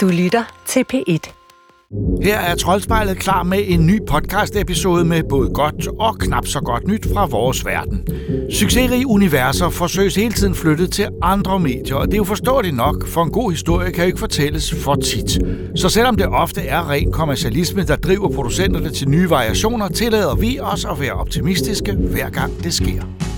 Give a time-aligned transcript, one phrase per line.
[0.00, 1.32] Du lytter til P1.
[2.22, 6.86] Her er Troldspejlet klar med en ny podcast-episode med både godt og knap så godt
[6.86, 8.06] nyt fra vores verden.
[8.50, 13.08] Succesrige universer forsøges hele tiden flyttet til andre medier, og det er jo forståeligt nok,
[13.08, 15.38] for en god historie kan jo ikke fortælles for tit.
[15.76, 20.60] Så selvom det ofte er ren kommercialisme, der driver producenterne til nye variationer, tillader vi
[20.60, 23.29] os at være optimistiske hver gang det sker.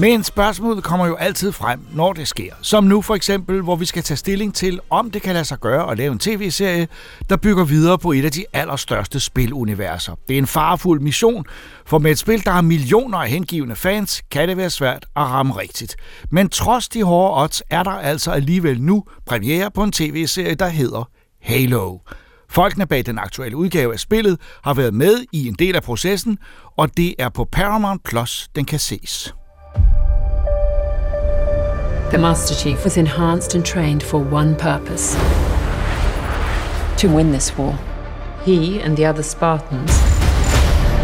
[0.00, 2.52] Men spørgsmålet kommer jo altid frem, når det sker.
[2.62, 5.60] Som nu for eksempel, hvor vi skal tage stilling til, om det kan lade sig
[5.60, 6.88] gøre at lave en tv-serie,
[7.30, 10.14] der bygger videre på et af de allerstørste spiluniverser.
[10.28, 11.44] Det er en farfuld mission,
[11.86, 15.22] for med et spil, der har millioner af hengivende fans, kan det være svært at
[15.22, 15.96] ramme rigtigt.
[16.30, 20.68] Men trods de hårde odds, er der altså alligevel nu premiere på en tv-serie, der
[20.68, 21.08] hedder
[21.42, 21.98] Halo.
[22.50, 26.38] Folkene bag den aktuelle udgave af spillet har været med i en del af processen,
[26.76, 29.34] og det er på Paramount Plus, den kan ses.
[32.10, 35.12] The Master Chief was enhanced and trained for one purpose
[36.96, 37.78] to win this war.
[38.44, 39.90] He and the other Spartans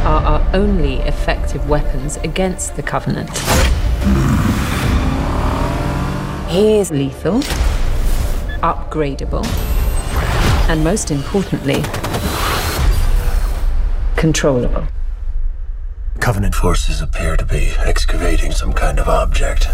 [0.07, 3.29] are our only effective weapons against the Covenant.
[6.49, 7.41] He is lethal,
[8.63, 9.45] upgradable,
[10.71, 11.83] and most importantly,
[14.17, 14.87] controllable.
[16.19, 19.69] Covenant forces appear to be excavating some kind of object.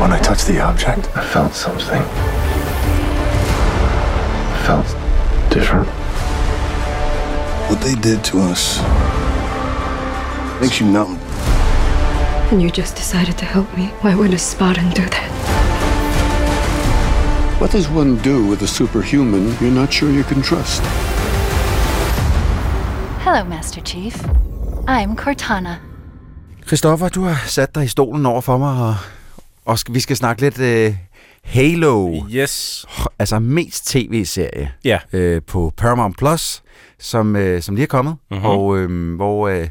[0.00, 2.02] When I touched the object, I felt something.
[4.54, 4.86] I felt
[5.50, 5.88] different.
[7.68, 8.78] What they did to us
[10.60, 11.18] makes you numb.
[12.50, 13.86] And you just decided to help me.
[14.02, 15.28] Why would a Spartan do that?
[17.60, 20.80] What does one do with a superhuman you're not sure you can trust?
[23.24, 24.14] Hello, Master Chief.
[24.86, 25.80] I'm Cortana.
[26.64, 28.94] Christoffer, du har sat dig i stolen over for mig, og,
[29.68, 30.58] og vi skal snakke lidt
[30.90, 30.94] uh,
[31.44, 32.14] Halo.
[32.32, 32.86] Yes.
[33.18, 34.98] Altså mest tv-serie Ja.
[35.36, 36.62] uh, på Paramount Plus,
[36.98, 38.44] som, uh, som lige er kommet, Mhm.
[38.44, 39.66] og uh, hvor uh,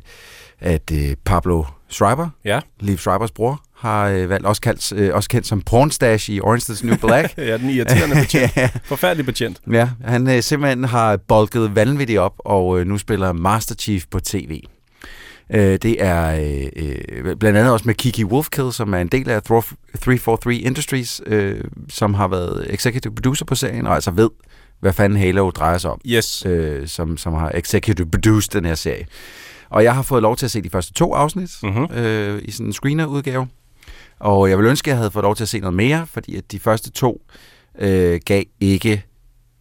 [0.59, 2.59] at uh, Pablo Schreiber, Ja.
[2.79, 6.73] Liv Schreibers bror, har uh, valgt også, kaldt, uh, også kendt som Pornstash i Orange
[6.73, 7.37] is New Black.
[7.37, 8.57] Ja, den irriterende betjent.
[8.57, 8.69] Ja.
[8.83, 9.57] Forfærdelig betjent.
[9.71, 14.19] Ja, han øh, simpelthen har bolket vanvittigt op, og øh, nu spiller Master Chief på
[14.19, 14.61] tv.
[15.53, 19.29] Øh, det er øh, øh, blandt andet også med Kiki Wolfkill, som er en del
[19.29, 24.29] af Thor- 343 Industries, øh, som har været executive producer på serien, og altså ved,
[24.79, 26.45] hvad fanden Halo drejer sig om, Yes.
[26.45, 29.05] øh, som, som har executive produced den her serie.
[29.69, 31.87] Og jeg har fået lov til at se de første to afsnit Mhm.
[31.93, 33.47] øh, i sådan en screener-udgave.
[34.19, 36.35] Og jeg vil ønske, at jeg havde fået lov til at se noget mere, fordi
[36.35, 37.21] at de første to
[37.79, 39.03] øh, gav ikke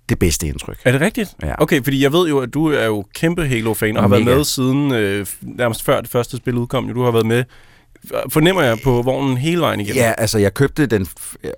[0.09, 0.79] det bedste indtryk.
[0.85, 1.35] Er det rigtigt?
[1.43, 1.63] Ja.
[1.63, 4.45] Okay, fordi jeg ved jo, at du er jo kæmpe Halo-fan, og har været med
[4.45, 6.89] siden øh, nærmest før det første spil udkom.
[6.95, 7.45] Du har været med,
[8.33, 10.03] fornemmer jeg, på vognen hele vejen igennem.
[10.03, 11.07] Ja, altså jeg købte den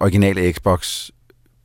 [0.01, 1.09] originale Xbox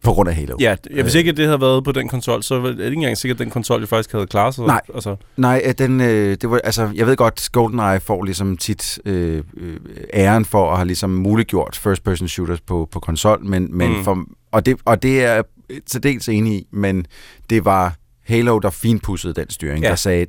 [0.04, 0.56] på grund af Halo.
[0.60, 3.18] Ja, jeg, hvis ikke det havde været på den konsol, så er det ikke engang
[3.18, 4.66] sikkert, at den konsol jo faktisk havde klaret sig.
[4.66, 4.82] Nej.
[4.96, 9.00] Altså, Nej, øh, den, øh, det var, altså, jeg ved godt, GoldenEye får ligesom tit
[9.06, 9.78] øh, øh,
[10.14, 14.04] æren for at have ligesom muliggjort first-person shooters på, på konsol, men, men Mm.
[14.04, 15.42] for, og, det, og det er
[15.86, 17.06] til dels enig i, men
[17.50, 17.96] det var
[18.28, 19.90] Halo, der finpudsede den styring, Ja.
[19.90, 20.26] der sagde,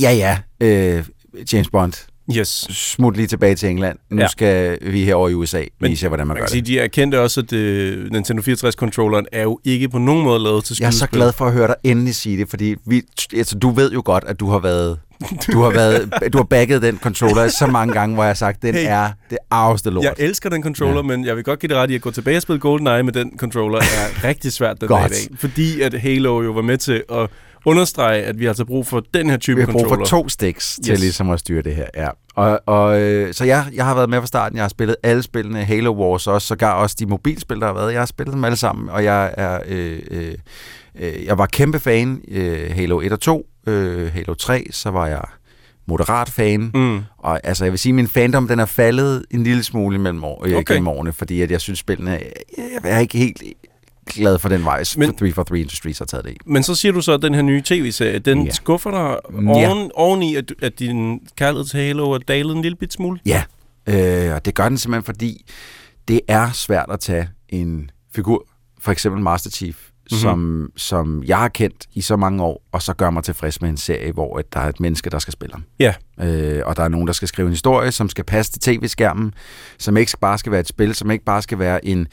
[0.00, 1.04] ja ja, øh,
[1.52, 1.92] James Bond,
[2.36, 2.48] yes.
[2.70, 4.28] smut lige tilbage til England, nu Ja.
[4.28, 6.66] skal vi herover i USA Men vise jer, hvordan man, Man gør sige, det.
[6.68, 10.76] de erkendte også, at øh, Nintendo 64-controlleren er jo ikke på nogen måde lavet til
[10.80, 11.18] Jeg er så skydespil.
[11.18, 13.02] glad for at høre dig endelig sige det, fordi vi,
[13.36, 14.98] altså, du ved jo godt, at du har været
[15.52, 18.62] du har været du har bagget den controller så mange gange, hvor jeg har sagt,
[18.62, 18.84] den Hey.
[18.88, 20.04] er det arveste lort.
[20.04, 21.02] Jeg elsker den controller, ja.
[21.02, 23.12] men jeg vil godt give det ret i at gå tilbage og spille GoldenEye med
[23.12, 25.38] den controller er rigtig svært den dag i dag.
[25.38, 27.30] Fordi at Halo jo var med til at
[27.66, 30.06] understrege, at vi har altså brug for den her type vi har brug controller.
[30.06, 31.00] for to sticks til Yes.
[31.00, 31.86] ligesom at styre det her.
[31.96, 32.08] Ja.
[32.36, 34.56] Og, og, øh, så jeg, jeg har været med fra starten.
[34.56, 37.92] Jeg har spillet alle spillene, Halo Wars også, sågar også de mobilspil, der har været.
[37.92, 40.34] Jeg har spillet dem alle sammen, og jeg er øh, øh,
[41.00, 45.06] øh, jeg var kæmpe fan øh, Halo 1 og 2, øh, Halo 3, så var
[45.06, 45.22] jeg
[45.86, 46.70] moderat fan.
[46.74, 47.00] Mm.
[47.18, 50.24] Og altså, jeg vil sige, at min fandom, den er faldet en lille smule imellem
[50.24, 50.54] år, Okay.
[50.54, 50.74] okay.
[50.74, 52.10] gennem årene, fordi at jeg synes, spillene,
[52.58, 53.42] jeg er ikke helt
[54.06, 56.36] glad for den vej, Men- Men, 343 Industries har taget det i.
[56.46, 58.44] Men så siger du så, at den her nye tv-serie, den.
[58.46, 58.50] Ja.
[58.52, 62.92] skuffer dig oven, oveni, at, at din kærlighed til Halo er dalet en lille bit
[62.92, 63.20] smule?
[63.26, 63.42] Ja,
[63.86, 65.44] øh, og det gør den simpelthen, fordi
[66.08, 68.46] det er svært at tage en figur,
[68.80, 69.76] for eksempel Master Chief,
[70.10, 70.20] mm-hmm.
[70.20, 73.70] som, som jeg har kendt i så mange år, og så gør mig tilfreds med
[73.70, 75.64] en serie, hvor at der er et menneske, der skal spille ham.
[75.78, 75.94] Ja.
[76.20, 79.34] Øh, og der er nogen, der skal skrive en historie, som skal passe til tv-skærmen,
[79.78, 82.06] som ikke bare skal være et spil, som ikke bare skal være en,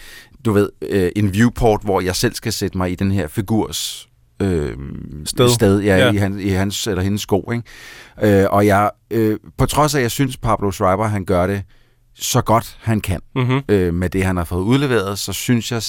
[0.45, 4.07] du ved, øh, en viewport, hvor jeg selv skal sætte mig i den her figurs
[4.41, 4.77] øh,
[5.25, 5.49] Sted.
[5.49, 6.11] sted ja, Ja.
[6.11, 7.51] I, han, i hans eller hendes sko.
[7.51, 8.41] Ikke?
[8.41, 11.63] Øh, og jeg, øh, på trods af, at jeg synes, Pablo Schreiber, han gør det
[12.15, 13.61] så godt, han kan, Mm-hmm.
[13.69, 15.81] øh, med det, han har fået udleveret, så synes jeg,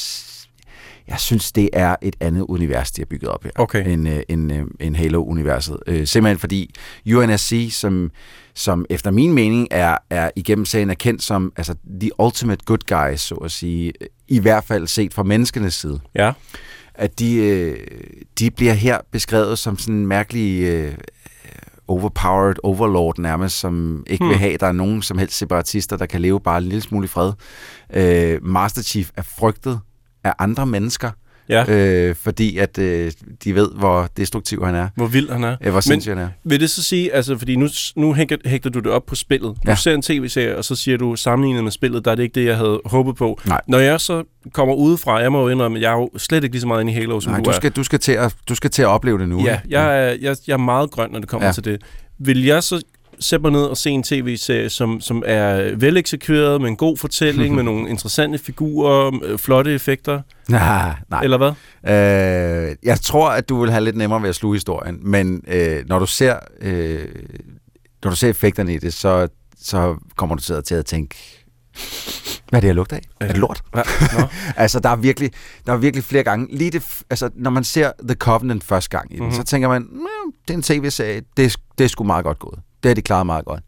[1.09, 3.87] jeg synes, det er et andet univers, de har bygget op her, Okay.
[3.93, 5.77] end, øh, end, øh, end Halo-universet.
[5.87, 6.75] Øh, simpelthen fordi
[7.15, 8.11] UNSC, som,
[8.55, 13.09] som efter min mening er, er igennem serien er kendt som altså, the ultimate good
[13.09, 13.93] guys, så at sige,
[14.29, 16.33] i hvert fald set fra menneskenes side Ja.
[16.95, 17.77] at de, øh,
[18.39, 20.95] de bliver her beskrevet som sådan en mærkelig øh,
[21.89, 24.31] overpowered overlord nærmest, som ikke hmm.
[24.31, 26.81] vil have, at der er nogen som helst separatister, der kan leve bare en lille
[26.81, 27.33] smule i fred.
[27.95, 29.81] Øh, Master Chief er frygtet
[30.25, 31.11] af andre mennesker,
[31.49, 31.65] Ja.
[31.69, 33.13] øh, fordi at øh,
[33.45, 35.57] de ved, hvor destruktiv han er, Hvor vild han er.
[35.61, 36.29] øh, hvor sindssyg han er.
[36.45, 39.51] Vil det så sige, altså fordi nu, nu hægter, hægter du det op på spillet.
[39.57, 39.75] Du Ja.
[39.75, 42.47] ser en tv-serie, og så siger du, sammenlignet med spillet, der er det ikke det,
[42.47, 43.41] jeg havde håbet på.
[43.47, 43.61] Nej.
[43.69, 44.23] Når jeg så
[44.53, 46.81] kommer udefra, jeg må jo indrømme, at jeg er jo slet ikke lige så meget
[46.81, 47.55] inde i Halo, som Nej, du, du er.
[47.55, 49.45] skal, du, skal til at, du skal til at opleve det nu.
[49.45, 51.53] Ja, jeg er, jeg, jeg er meget grøn, når det kommer ja.
[51.53, 51.83] til det.
[52.19, 52.83] Vil jeg så
[53.23, 57.55] sætte mig ned og se en tv-serie, som, som er veleksekveret, med en god fortælling,
[57.57, 61.23] med nogle interessante figurer, øh, flotte effekter, Nej, nej.
[61.23, 61.53] eller hvad?
[61.87, 65.85] Øh, jeg tror, at du vil have lidt nemmere ved at sluge historien, men øh,
[65.87, 67.09] når du ser øh,
[68.05, 69.29] når du ser effekterne i det, så,
[69.61, 71.17] så kommer du til at tænke,
[72.49, 73.03] hvad er det, jeg lugter af?
[73.21, 73.63] Er det lort?
[73.77, 73.83] Ja,
[74.21, 74.27] nå.
[74.63, 75.31] altså, der er virkelig,
[75.67, 76.57] der er virkelig flere gange.
[76.57, 79.25] Lige det, altså, når man ser The Covenant første gang i den, Mhm.
[79.31, 79.37] mm-hmm.
[79.47, 79.83] så tænker man,
[80.49, 82.59] det er en tv-serie, det, det er sgu meget godt gået.
[82.83, 83.63] Det har de klaret meget godt.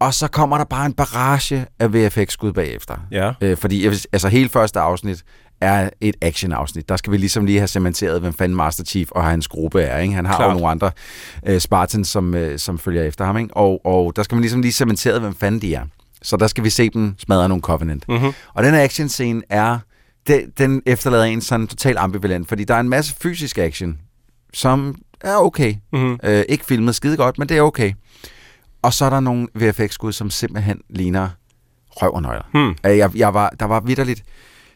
[0.00, 2.94] Og så kommer der bare en barrage af VFX-skud bagefter.
[3.10, 3.32] Ja.
[3.40, 5.24] Øh, fordi altså, hele første afsnit
[5.60, 6.88] er et action-afsnit.
[6.88, 9.98] Der skal vi ligesom lige have cementeret, hvem fanden Master Chief og hans gruppe er.
[9.98, 10.14] Ikke?
[10.14, 10.48] Han har Klart.
[10.48, 10.90] jo nogle andre
[11.46, 13.36] øh, Spartans, som, øh, som følger efter ham.
[13.38, 13.56] Ikke?
[13.56, 15.82] Og, og der skal man ligesom lige cementeret, hvem fanden de er.
[16.22, 18.08] Så der skal vi se dem smadre nogle Covenant.
[18.08, 18.32] Mm-hmm.
[18.54, 19.78] Og den her action-scene er,
[20.26, 23.98] den, den efterlader en sådan total ambivalent, fordi der er en masse fysisk action,
[24.54, 25.74] som er okay.
[25.92, 26.18] Mm-hmm.
[26.22, 27.92] Øh, ikke filmet skide godt, men det er okay.
[28.82, 31.28] Og så er der nogle VFX-skud, som simpelthen ligner
[31.88, 32.42] røv og nøgler.
[32.52, 32.90] Hmm.
[32.90, 34.22] Øh, Jeg, jeg var, der var vidderligt,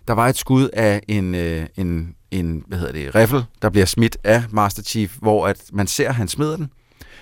[0.09, 3.87] der var et skud af en, øh, en, en hvad hedder det, riffel, der bliver
[3.87, 6.71] smidt af Master Chief, hvor at man ser, at han smider den.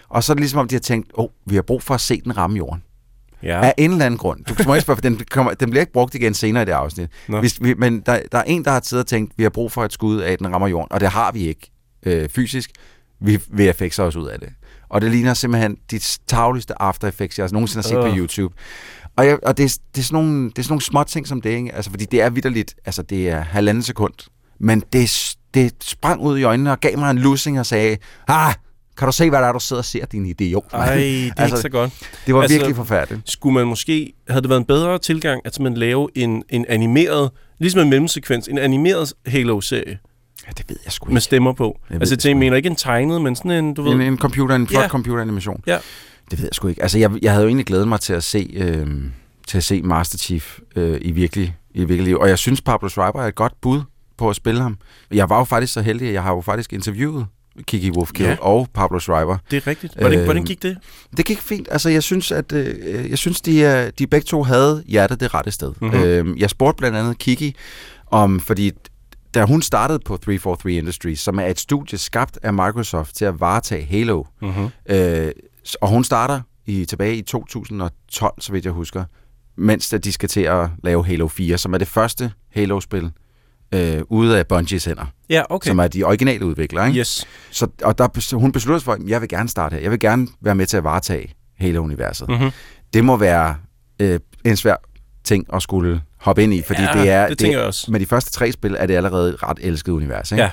[0.08, 1.94] Og så er det ligesom om, de har tænkt, åh, oh, vi har brug for
[1.94, 2.82] at se den ramme jorden.
[3.42, 3.64] Ja.
[3.64, 4.44] Af en eller anden grund.
[4.44, 6.72] Du må ikke spørge, for den, kommer, den bliver ikke brugt igen senere i det
[6.72, 7.10] afsnit.
[7.28, 7.40] Nå.
[7.40, 9.72] Hvis vi, men der, der er en, der har siddet og tænkt, vi har brug
[9.72, 10.92] for et skud af, at den rammer jorden.
[10.92, 11.70] Og det har vi ikke
[12.06, 12.70] øh, fysisk.
[13.20, 14.48] Vi VFX'er os ud af det.
[14.88, 18.10] Og det ligner simpelthen de tavligste After Effects, jeg nogensinde har set Øh.
[18.10, 18.54] på YouTube.
[19.16, 21.26] Og, jeg, og det, er, det, er sådan nogle, det er sådan nogle små ting
[21.28, 21.74] som det, ikke?
[21.74, 24.12] Altså, fordi det er vidderligt, altså det er halvanden sekund.
[24.58, 27.96] Men det, det sprang ud i øjnene og gav mig en lussing og sagde,
[28.28, 28.54] ah,
[29.00, 30.64] kan du se, hvad der er, du sidder og ser, din idiot?
[30.72, 31.90] Ej, det er altså, ikke så godt.
[32.26, 33.30] Det var Altså, virkelig forfærdeligt.
[33.30, 37.30] Skulle man måske, havde det været en bedre tilgang, at man lave en, en animeret,
[37.58, 39.98] ligesom en mellemsekvens, en animeret Halo-serie
[40.46, 41.20] Ja, det ved jeg sgu med ikke.
[41.20, 41.78] stemmer på.
[41.90, 43.92] Jeg altså, jeg mener ikke en tegnet, men sådan en, du ved...
[43.92, 44.88] En, en computer, en flot Ja.
[44.88, 45.62] computeranimation.
[45.66, 45.78] Ja.
[46.30, 46.82] Det ved jeg sgu ikke.
[46.82, 48.86] Altså, jeg, jeg havde jo egentlig glædet mig til at se, øh,
[49.46, 52.18] til at se Master Chief øh, i, virkelig, i virkelig liv.
[52.18, 53.80] Og jeg synes, Pablo Schreiber er et godt bud
[54.18, 54.78] på at spille ham.
[55.10, 57.26] Jeg var jo faktisk så heldig, at jeg har jo faktisk interviewet
[57.66, 58.36] Kiki Wolfkill Ja.
[58.40, 59.38] og Pablo Schreiber.
[59.50, 59.94] Det er rigtigt.
[59.94, 60.76] Hvordan, Øh, hvordan gik det?
[61.16, 61.68] Det gik fint.
[61.70, 65.50] Altså, jeg synes, at øh, jeg synes, de, de begge to havde hjertet det rette
[65.50, 65.72] sted.
[65.80, 65.90] Mhm.
[65.90, 66.04] Mm-hmm.
[66.32, 67.54] Øh, jeg spurgte blandt andet Kiki
[68.06, 68.72] om, fordi
[69.34, 73.40] da hun startede på 343 Industries, som er et studie skabt af Microsoft til at
[73.40, 74.68] varetage Halo, Mm-hmm.
[74.88, 75.30] øh,
[75.80, 79.04] og hun starter i, tilbage i 2012, så vidt jeg husker,
[79.56, 83.10] mens de skal til at lave Halo 4, som er det første Halo-spil
[83.74, 85.68] øh, ude af Bungies hænder, Ja, okay.
[85.68, 86.86] som er de originale udviklere.
[86.88, 87.00] Ikke?
[87.00, 87.26] Yes.
[87.50, 89.80] Så, og der, bes- hun besluttede sig for, at jeg vil gerne starte her.
[89.82, 92.28] Jeg vil gerne være med til at varetage Halo-universet.
[92.28, 92.34] Mm.
[92.34, 92.50] Mm-hmm.
[92.94, 93.56] Det må være
[94.00, 94.76] øh, en svær
[95.24, 97.90] ting at skulle hoppe ind i, fordi Ja, det er, det tænker jeg også.
[97.90, 100.32] med de første tre spil er det allerede et ret elsket univers.
[100.32, 100.42] Ikke?
[100.42, 100.50] Ja.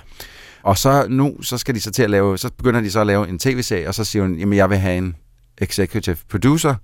[0.63, 3.07] Og så nu, så skal de så til at lave, så begynder de så at
[3.07, 5.15] lave en tv-serie, og så siger hun, jamen jeg vil have en
[5.57, 6.75] executive producer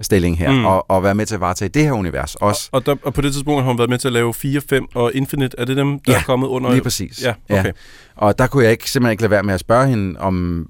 [0.00, 0.64] stilling her, Mm.
[0.64, 2.68] og, og være med til at varetage det her univers også.
[2.72, 4.86] Og, der, og på det tidspunkt har hun været med til at lave 4, 5
[4.94, 5.58] og Infinite.
[5.60, 6.70] Er det dem, der Ja, er kommet under?
[6.70, 7.22] Lige præcis.
[7.24, 7.72] Ja, okay.
[8.16, 10.66] Og der kunne jeg ikke, simpelthen ikke lade være med at spørge hende om,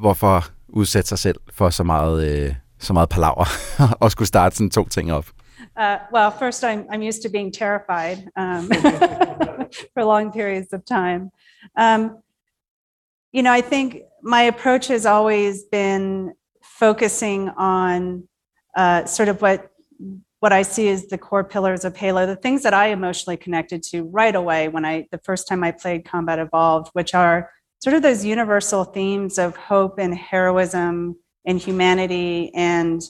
[0.00, 3.44] hvorfor udsætte sig selv for så meget, øh, så meget palaver,
[4.00, 5.26] og skulle starte sådan to ting op.
[5.80, 5.84] Uh,
[6.14, 8.70] well, first, I'm, I'm used to being terrified um,
[9.94, 11.30] for long periods of time.
[11.80, 12.10] Um,
[13.34, 13.94] you know, I think
[14.24, 16.30] my approach has always been
[16.80, 18.26] focusing on
[18.74, 19.68] uh, sort of what
[20.40, 23.82] what I see as the core pillars of Halo, the things that I emotionally connected
[23.90, 27.50] to right away when I, the first time I played Combat Evolved, which are
[27.84, 33.02] sort of those universal themes of hope and heroism and humanity and,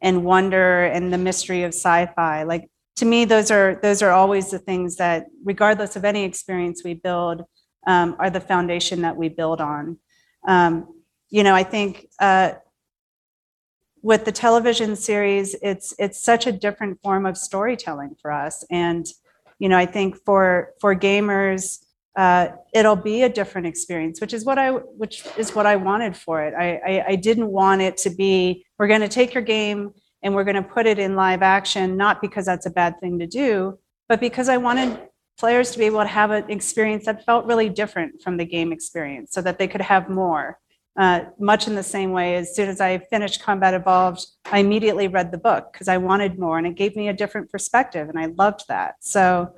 [0.00, 2.44] and wonder and the mystery of sci-fi.
[2.44, 6.82] Like to me, those are, those are always the things that, regardless of any experience
[6.84, 7.42] we build,
[7.88, 9.98] um, are the foundation that we build on.
[10.46, 10.86] Um,
[11.30, 12.52] you know, I think, uh,
[14.06, 19.04] with the television series, it's it's such a different form of storytelling for us, and
[19.58, 21.84] you know, I think for for gamers,
[22.14, 26.16] uh, it'll be a different experience, which is what I which is what I wanted
[26.16, 26.54] for it.
[26.54, 29.90] I I, I didn't want it to be we're going to take your game
[30.22, 33.18] and we're going to put it in live action, not because that's a bad thing
[33.18, 33.76] to do,
[34.08, 35.00] but because I wanted
[35.36, 38.70] players to be able to have an experience that felt really different from the game
[38.72, 40.60] experience, so that they could have more.
[40.96, 45.08] Uh, much in the same way, as soon as I finished Combat Evolved, I immediately
[45.08, 48.18] read the book because I wanted more, and it gave me a different perspective, and
[48.18, 48.94] I loved that.
[49.00, 49.54] So,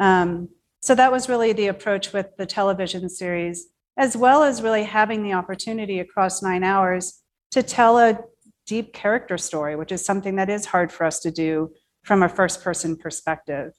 [0.00, 0.48] um,
[0.80, 5.22] so that was really the approach with the television series, as well as really having
[5.22, 8.18] the opportunity across nine hours to tell a
[8.66, 12.28] deep character story, which is something that is hard for us to do from a
[12.28, 13.72] first-person perspective.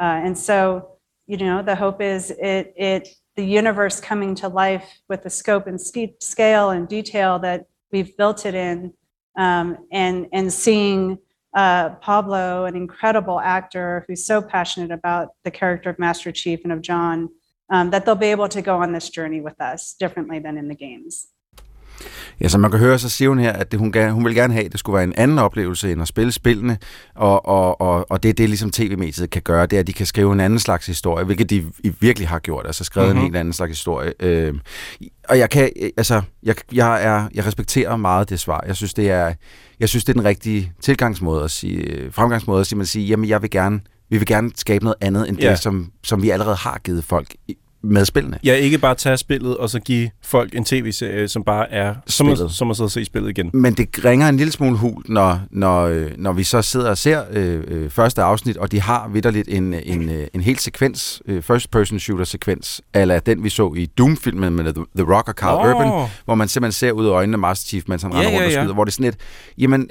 [0.00, 5.00] Uh, and so, you know, the hope is it it the universe coming to life
[5.08, 8.92] with the scope and scale and detail that we've built it in,
[9.36, 11.18] um, and and seeing
[11.54, 16.72] uh, Pablo, an incredible actor who's so passionate about the character of Master Chief and
[16.72, 17.30] of John,
[17.70, 20.68] um, that they'll be able to go on this journey with us differently than in
[20.68, 21.28] the games.
[22.40, 24.34] Ja, som man kan høre, så siger hun her, at det, hun, gerne, hun vil
[24.34, 26.78] gerne have, at det skulle være en anden oplevelse end at spille spillene,
[27.14, 29.92] og, og, og, og det er det, ligesom tv-mediet kan gøre, det er, at de
[29.92, 31.64] kan skrive en anden slags historie, hvilket de
[32.00, 33.18] virkelig har gjort, altså skrevet mm-hmm.
[33.18, 34.12] en helt anden slags historie.
[34.20, 34.54] Øh,
[35.28, 38.64] og jeg kan, altså, jeg, jeg, er, jeg respekterer meget det svar.
[38.66, 39.32] Jeg synes, det er,
[39.80, 43.28] jeg synes, det er den rigtige tilgangsmåde at sige, fremgangsmåde at sige, man sige, jamen,
[43.28, 45.50] jeg vil gerne, vi vil gerne skabe noget andet end ja.
[45.50, 47.34] det, som, som vi allerede har givet folk
[47.86, 48.38] med spillene.
[48.44, 52.28] Ja, ikke bare tage spillet og så give folk en tv-serie, som bare er som
[52.28, 53.50] at, som at sidde og se spillet igen.
[53.54, 57.22] Men det ringer en lille smule hul, når, når, når vi så sidder og ser
[57.30, 61.42] øh, øh, første afsnit, og de har vidderligt en, en, øh, en hel sekvens, øh,
[61.42, 65.74] first-person shooter-sekvens, eller den vi så i Doom-filmen med The, Rock og Carl oh.
[65.74, 68.42] Urban, hvor man simpelthen ser ud af øjnene Master Chief, mens han ja, render rundt
[68.42, 68.58] ja, ja.
[68.58, 69.16] og skyder, hvor det er sådan et,
[69.58, 69.90] jamen,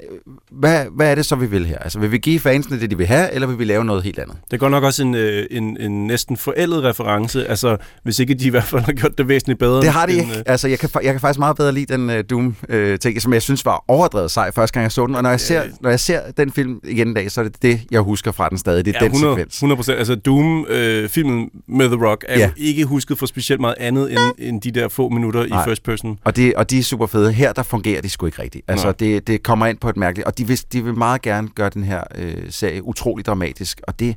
[0.52, 1.78] hvad, hvad er det så, vi vil her?
[1.78, 4.20] Altså, vil vi give fansene det, de vil have, eller vil vi lave noget helt
[4.20, 4.38] andet?
[4.52, 8.46] Det går nok også en, øh, en, en næsten forældet reference, altså hvis ikke de
[8.46, 9.82] i hvert fald har gjort det væsentligt bedre.
[9.82, 10.32] Det har de ikke.
[10.32, 10.44] Øh...
[10.46, 13.42] Altså, jeg kan, jeg kan faktisk meget bedre lide den uh, Doom-ting, uh, som jeg
[13.42, 15.16] synes var overdrevet sej første gang jeg så den.
[15.16, 17.62] Og når jeg, ser, når jeg ser den film igen i dag, så er det
[17.62, 18.86] det, jeg husker fra den stadig.
[18.86, 19.56] Det er ja, den 100, sekvens.
[19.56, 19.98] 100 procent.
[19.98, 22.46] Altså, Doom-filmen uh, med The Rock er ja.
[22.46, 25.62] jo ikke husket for specielt meget andet end, end de der få minutter Nej.
[25.62, 26.20] i first person.
[26.24, 27.32] Og, det, og de er super fede.
[27.32, 28.66] Her, der fungerer de sgu ikke rigtigt.
[28.68, 30.28] Altså, det, det kommer ind på et mærkeligt...
[30.28, 33.82] Og de vil, de vil meget gerne gøre den her uh, serie utrolig dramatisk.
[33.84, 34.16] Og det,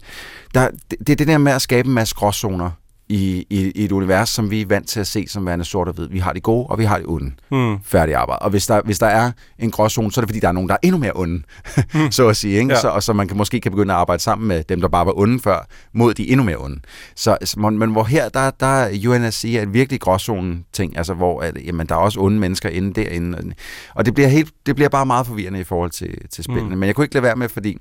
[0.55, 2.71] der, det, det er det der med at skabe en masse gråzoner
[3.09, 5.89] i, i, i et univers, som vi er vant til at se som værende sort
[5.89, 6.09] og hvid.
[6.09, 7.33] Vi har de gode, og vi har de onde.
[7.51, 7.79] Mm.
[7.85, 8.39] Færdig arbejde.
[8.39, 10.69] Og hvis der, hvis der er en gråzone, så er det fordi, der er nogen,
[10.69, 11.43] der er endnu mere onde,
[11.95, 12.11] mm.
[12.11, 12.59] så at sige.
[12.59, 12.73] Ikke?
[12.73, 12.81] Ja.
[12.81, 15.07] Så, og så man kan måske kan begynde at arbejde sammen med dem, der bare
[15.07, 16.81] var onde før, mod de endnu mere onde.
[17.17, 21.15] Så, men, men hvor her, der, der er UNSC er en virkelig gråzone ting, altså
[21.15, 23.55] hvor at, jamen, der er også onde mennesker inde derinde.
[23.95, 26.71] Og det bliver, helt, det bliver bare meget forvirrende i forhold til, til spillene.
[26.71, 26.79] Mm.
[26.79, 27.79] Men jeg kunne ikke lade være med, fordi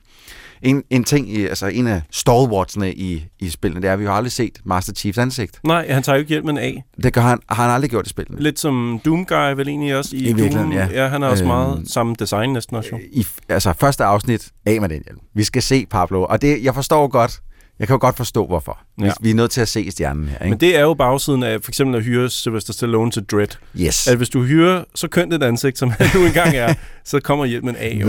[0.61, 4.05] en, en ting, i, altså en af stalwartsene i, i spillene, det er, at vi
[4.05, 5.59] har aldrig set Master Chiefs ansigt.
[5.63, 6.83] Nej, han tager jo ikke hjelmen af.
[7.03, 8.41] Det gør han, har han aldrig gjort i spillene.
[8.41, 10.71] Lidt som Doom Guy vel egentlig også i, I Doom.
[10.71, 10.87] ja.
[10.93, 11.07] ja.
[11.07, 12.89] han har også øhm, meget samme design næsten også.
[12.91, 12.99] Jo.
[13.11, 15.19] I, altså første afsnit, af med den hjelm.
[15.33, 17.39] Vi skal se Pablo, og det, jeg forstår godt,
[17.79, 18.79] jeg kan jo godt forstå, hvorfor.
[19.01, 19.11] Ja.
[19.21, 20.37] Vi er nødt til at se stjernen her.
[20.37, 20.49] Ikke?
[20.49, 23.47] Men det er jo bagsiden af for eksempel at hyre Sylvester Stallone til Dread.
[23.79, 24.07] Yes.
[24.07, 26.73] At hvis du hyrer så kønt et ansigt, som han nu engang er,
[27.05, 27.97] så kommer hjælpen af.
[28.01, 28.07] Jo.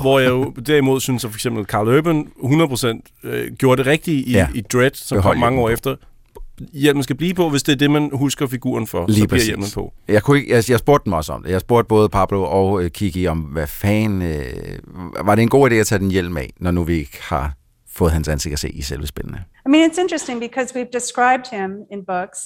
[0.00, 4.22] Hvor jeg jo derimod synes, at for eksempel Carl Urban 100% øh, gjorde det rigtige
[4.22, 4.48] i, ja.
[4.54, 5.96] i Dread, som Behold kom mange år efter
[6.72, 9.44] hjelmen skal blive på, hvis det er det, man husker figuren for, Lige så bliver
[9.44, 9.92] hjelmen på.
[10.08, 11.50] Jeg, kunne ikke, jeg, jeg spurgte dem også om det.
[11.50, 14.22] Jeg spurgte både Pablo og øh, Kiki om, hvad fanden...
[14.22, 14.44] Øh,
[15.24, 17.54] var det en god idé at tage den hjelm af, når nu vi ikke har
[17.96, 19.44] fået hans ansigt at se i selve spillene.
[19.66, 22.40] I mean, it's interesting because we've described him in books.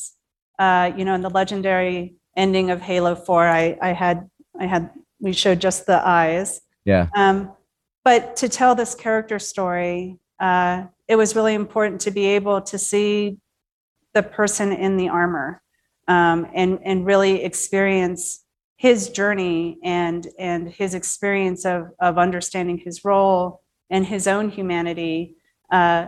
[0.58, 4.16] Uh, you know, in the legendary ending of Halo 4, I, I had,
[4.60, 4.82] I had,
[5.20, 6.60] we showed just the eyes.
[6.84, 7.06] Yeah.
[7.16, 7.52] Um,
[8.04, 12.78] but to tell this character story, uh, it was really important to be able to
[12.78, 13.38] see
[14.14, 15.62] the person in the armor
[16.08, 18.44] um, and, and really experience
[18.76, 25.36] his journey and, and his experience of, of understanding his role and his own humanity
[25.70, 26.06] uh,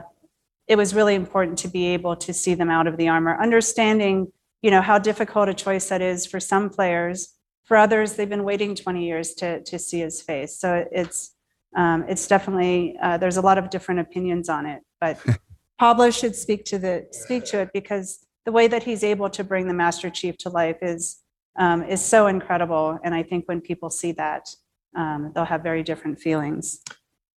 [0.69, 4.33] it was really important to be able to see them out of the armor, understanding,
[4.63, 7.35] you know, how difficult a choice that is for some players.
[7.65, 10.59] For others, they've been waiting 20 years to to see his face.
[10.59, 11.35] So it's
[11.77, 15.19] um, it's definitely uh, there's a lot of different opinions on it, but
[15.79, 19.45] Pablo should speak to the speak to it because the way that he's able to
[19.45, 21.23] bring the Master Chief to life is
[21.59, 24.49] um, is so incredible, and I think when people see that,
[24.97, 26.83] um, they'll have very different feelings.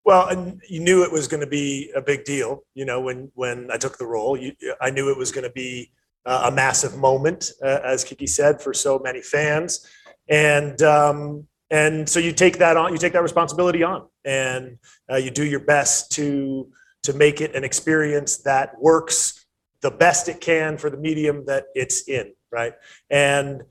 [0.04, 2.64] Well, and you knew it was going to be a big deal.
[2.74, 5.52] You know, when when I took the role, you, I knew it was going to
[5.52, 5.92] be
[6.26, 9.86] uh, a massive moment, uh, as Kiki said, for so many fans,
[10.28, 14.78] and um, and so you take that on, you take that responsibility on, and
[15.10, 16.68] uh, you do your best to
[17.04, 19.46] to make it an experience that works
[19.80, 22.72] the best it can for the medium that it's in, right?
[23.10, 23.62] And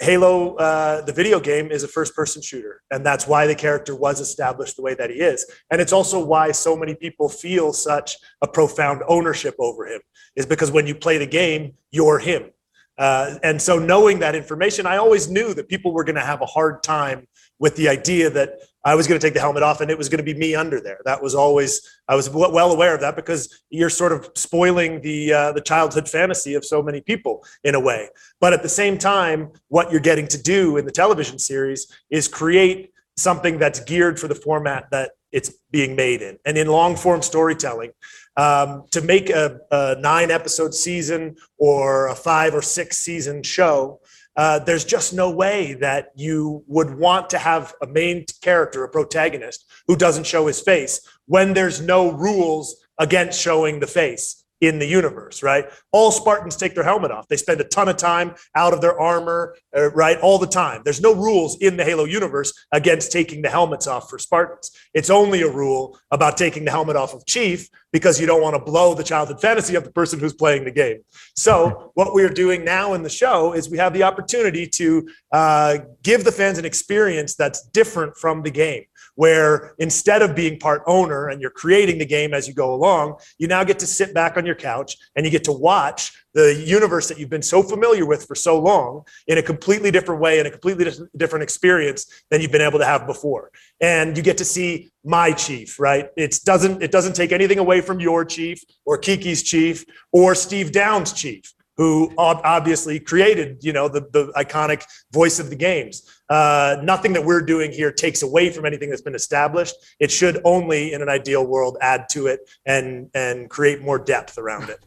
[0.00, 2.82] Halo, uh, the video game, is a first person shooter.
[2.90, 5.46] And that's why the character was established the way that he is.
[5.70, 10.00] And it's also why so many people feel such a profound ownership over him,
[10.36, 12.50] is because when you play the game, you're him.
[12.96, 16.42] Uh, and so, knowing that information, I always knew that people were going to have
[16.42, 17.26] a hard time
[17.58, 20.08] with the idea that I was going to take the helmet off and it was
[20.10, 21.00] going to be me under there.
[21.04, 25.32] That was always I was well aware of that because you're sort of spoiling the
[25.32, 28.10] uh, the childhood fantasy of so many people in a way.
[28.40, 32.28] But at the same time, what you're getting to do in the television series is
[32.28, 36.38] create something that's geared for the format that it's being made in.
[36.44, 37.92] And in long form storytelling,
[38.36, 44.00] um, to make a, a nine episode season or a five or six season show
[44.36, 48.88] uh, there's just no way that you would want to have a main character, a
[48.88, 54.78] protagonist, who doesn't show his face when there's no rules against showing the face in
[54.78, 55.66] the universe, right?
[55.92, 57.28] All Spartans take their helmet off.
[57.28, 60.18] They spend a ton of time out of their armor, uh, right?
[60.20, 60.82] All the time.
[60.84, 64.70] There's no rules in the Halo universe against taking the helmets off for Spartans.
[64.92, 68.56] It's only a rule about taking the helmet off of Chief because you don't want
[68.56, 70.98] to blow the childhood fantasy of the person who's playing the game.
[71.36, 75.78] So, what we're doing now in the show is we have the opportunity to uh,
[76.02, 80.82] give the fans an experience that's different from the game where instead of being part
[80.86, 84.14] owner and you're creating the game as you go along, you now get to sit
[84.14, 87.62] back on your couch and you get to watch the universe that you've been so
[87.62, 92.24] familiar with for so long in a completely different way and a completely different experience
[92.30, 93.52] than you've been able to have before.
[93.80, 96.08] And you get to see my chief right?
[96.16, 100.72] It doesn't it doesn't take anything away from your chief or kiki's chief or steve
[100.72, 106.02] downs chief who obviously created, you know, the, the iconic voice of the games.
[106.30, 109.74] Uh, nothing that we're doing here takes away from anything that's been established.
[110.00, 114.38] It should only, in an ideal world, add to it and and create more depth
[114.38, 114.78] around it.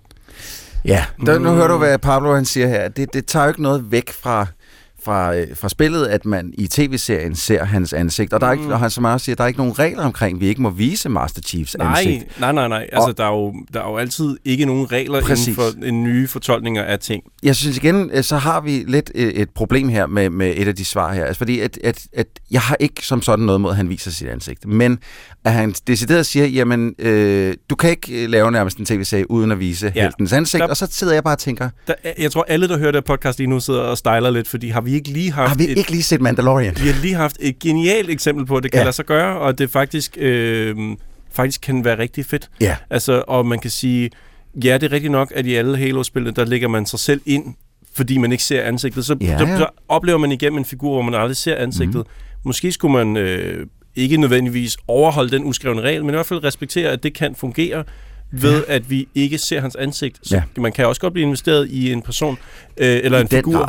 [0.85, 2.87] Ja, der, nu hører du, hvad Pablo han siger her.
[2.87, 4.47] Det, det tager jo ikke noget væk fra
[5.07, 8.33] fra, øh, fra spillet, at man i tv-serien ser hans ansigt.
[8.33, 8.71] Og der er ikke, mm.
[8.71, 10.69] og han som også siger, der er ikke nogen regler omkring, at vi ikke må
[10.69, 12.39] vise Master Chiefs nej, ansigt.
[12.39, 12.87] Nej, nej, nej.
[12.91, 15.47] Altså, og, der, er jo, der er jo altid ikke nogen regler præcis.
[15.47, 17.23] inden for en nye fortolkninger af ting.
[17.43, 20.67] Jeg synes igen, øh, så har vi lidt øh, et problem her med, med et
[20.67, 21.25] af de svar her.
[21.25, 24.11] Altså, fordi at, at, at jeg har ikke som sådan noget mod, at han viser
[24.11, 24.67] sit ansigt.
[24.67, 24.99] Men
[25.45, 29.59] at han decideret siger, jamen, øh, du kan ikke lave nærmest en tv-serie uden at
[29.59, 30.01] vise ja.
[30.01, 30.61] heltens ansigt.
[30.61, 31.69] Der, og så sidder jeg bare og tænker...
[31.87, 34.69] Der, jeg tror, alle, der hører det podcast lige nu, sidder og stejler lidt, fordi
[34.69, 35.49] har vi ikke lige haft...
[35.49, 36.75] Har vi et, ikke lige set Mandalorian?
[36.81, 38.83] Vi har lige haft et genialt eksempel på, at det kan ja.
[38.83, 40.75] lade sig gøre, og det faktisk, øh,
[41.31, 42.49] faktisk kan være rigtig fedt.
[42.61, 42.75] Ja.
[42.89, 44.09] Altså, og man kan sige,
[44.63, 47.55] ja, det er rigtigt nok, at i alle Halo-spillene, der lægger man sig selv ind,
[47.93, 49.05] fordi man ikke ser ansigtet.
[49.05, 49.37] Så, ja, ja.
[49.37, 51.95] så, så oplever man igennem en figur, hvor man aldrig ser ansigtet.
[51.95, 52.43] Mm.
[52.45, 56.89] Måske skulle man øh, ikke nødvendigvis overholde den uskrevne regel, men i hvert fald respektere,
[56.89, 57.83] at det kan fungere
[58.31, 58.75] ved ja.
[58.75, 60.19] at vi ikke ser hans ansigt.
[60.23, 60.61] Så ja.
[60.61, 62.37] man kan også godt blive investeret i en person
[62.77, 63.57] øh, eller I en figur.
[63.57, 63.67] Grad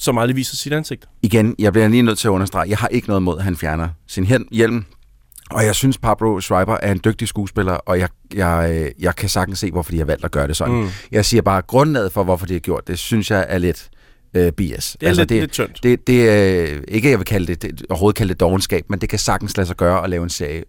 [0.00, 1.08] som aldrig viser sit ansigt.
[1.22, 3.56] Igen, jeg bliver lige nødt til at understrege, jeg har ikke noget mod, at han
[3.56, 4.84] fjerner sin hjelm.
[5.50, 9.28] Og jeg synes, Pablo Schreiber er en dygtig skuespiller, og jeg, jeg, øh, jeg kan
[9.28, 10.74] sagtens se, hvorfor de har valgt at gøre det sådan.
[10.74, 10.88] Mm.
[11.12, 13.90] Jeg siger bare, grundlaget for, hvorfor de har gjort det, synes jeg er lidt
[14.34, 14.56] øh, BS.
[14.56, 15.82] Det er altså, lidt, det, lidt tyndt.
[15.82, 19.08] Det, det er ikke, jeg vil kalde det, det, overhovedet kalde det dogenskab, men det
[19.08, 20.64] kan sagtens lade sig gøre at lave en serie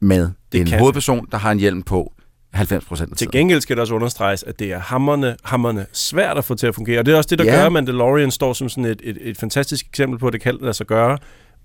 [0.00, 0.78] med det en kan.
[0.78, 2.12] hovedperson, der har en hjelm på,
[2.52, 6.44] 90 procent Til gengæld skal det også understreges, at det er hammerne, hammerne svært at
[6.44, 6.98] få til at fungere.
[6.98, 7.56] Og det er også det, der ja.
[7.56, 10.58] gør, at Mandalorian står som sådan et, et, et fantastisk eksempel på, at det kan
[10.60, 11.18] lade sig gøre.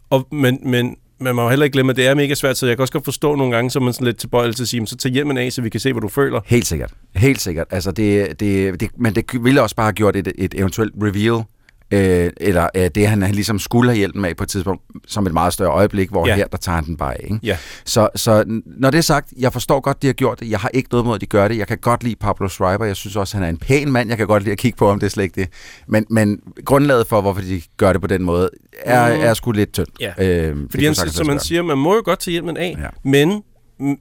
[0.10, 2.78] Og, men, men man må heller ikke glemme, at det er mega svært, så jeg
[2.78, 4.98] kan også godt forstå nogle gange, så man sådan lidt tilbøjelig til at sige, så
[4.98, 6.42] tag hjelmen af, så vi kan se, hvad du føler.
[6.46, 6.94] Helt sikkert.
[7.16, 7.68] Helt sikkert.
[7.72, 11.44] Altså det, det, det, men det ville også bare have gjort et, et eventuelt reveal
[11.92, 15.28] øh, eller øh, det, han, han ligesom skulle have hjælpen med på et tidspunkt, som
[15.28, 16.36] et meget større øjeblik, hvor ja.
[16.36, 17.24] her, der tager han den bare af.
[17.24, 17.40] Ikke?
[17.44, 17.58] Ja.
[17.86, 20.50] Så, så når det er sagt, jeg forstår godt, de har gjort det.
[20.50, 21.58] Jeg har ikke noget mod, at de gør det.
[21.58, 22.86] Jeg kan godt lide Pablo Schreiber.
[22.86, 24.10] Jeg synes også, han er en pæn mand.
[24.10, 25.50] Jeg kan godt lide at kigge på, om det er slet ikke det.
[25.88, 28.50] Men, men grundlaget for, hvorfor de gør det på den måde,
[28.84, 29.22] er, mm.
[29.22, 29.90] er sgu lidt tyndt.
[30.00, 30.14] Ja.
[30.18, 32.88] Øh, Fordi han, som man siger, man må jo godt tage hjælpen af, ja.
[33.10, 33.42] men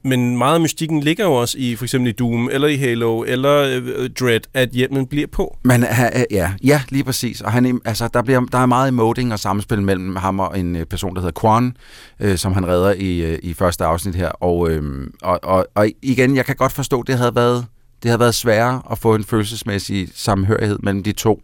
[0.03, 3.23] men meget af mystikken ligger jo også i for eksempel i Doom, eller i Halo,
[3.23, 5.57] eller øh, øh Dread, at hjelmen bliver på.
[5.63, 5.85] Men
[6.31, 7.41] ja, ja, lige præcis.
[7.41, 10.75] Og han, altså, der, bliver, der er meget emoting og samspil mellem ham og en
[10.75, 11.77] øh, person, der hedder Quan,
[12.19, 14.29] øh, som han redder i, øh, i første afsnit her.
[14.29, 17.65] Og, øh, og, og, og igen, jeg kan godt forstå, det havde været
[18.03, 21.41] det havde været sværere at få en følelsesmæssig samhørighed mellem de to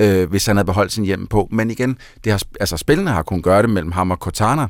[0.00, 1.48] øh, hvis han havde beholdt sin hjem på.
[1.52, 4.66] Men igen, det har, altså, spillene har kunnet gøre det mellem ham og Cortana,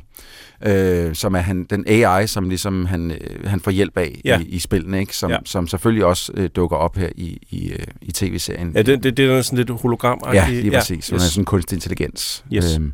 [0.65, 4.39] øh, som er han, den AI, som ligesom han, øh, han får hjælp af ja.
[4.39, 5.15] i, i spillene, ikke?
[5.15, 5.37] Som, ja.
[5.45, 8.71] som selvfølgelig også øh, dukker op her i, i, øh, i tv-serien.
[8.75, 11.11] Ja, det, det, det er sådan lidt hologram Ja, lige præcis.
[11.11, 11.23] Ja, yes.
[11.23, 12.45] er sådan en kunstig intelligens.
[12.53, 12.77] Yes.
[12.77, 12.93] Øhm,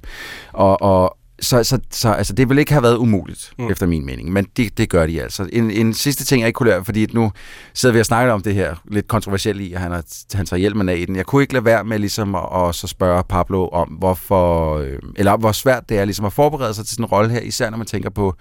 [0.54, 3.72] og, og, så, så, så altså, det ville ikke have været umuligt, mm.
[3.72, 5.50] efter min mening, men det, det gør de altså.
[5.54, 7.32] En, en sidste ting, jeg ikke kunne lære, fordi nu
[7.74, 10.60] sidder vi og snakker om det her lidt kontroversielt i, at han, har, han tager
[10.60, 11.16] hjelmen af i den.
[11.16, 15.00] Jeg kunne ikke lade være med ligesom at, at så spørge Pablo om, hvorfor, øh,
[15.16, 17.70] eller hvor svært det er ligesom at forberede sig til sådan en rolle her, især
[17.70, 18.36] når man tænker på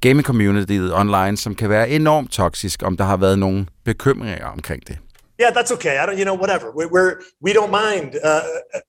[0.00, 4.82] gaming community online, som kan være enormt toksisk, om der har været nogle bekymringer omkring
[4.88, 4.98] det.
[5.38, 5.98] Yeah, that's okay.
[5.98, 6.72] I don't, you know, whatever.
[6.72, 8.18] We, we're we don't mind.
[8.22, 8.42] Uh,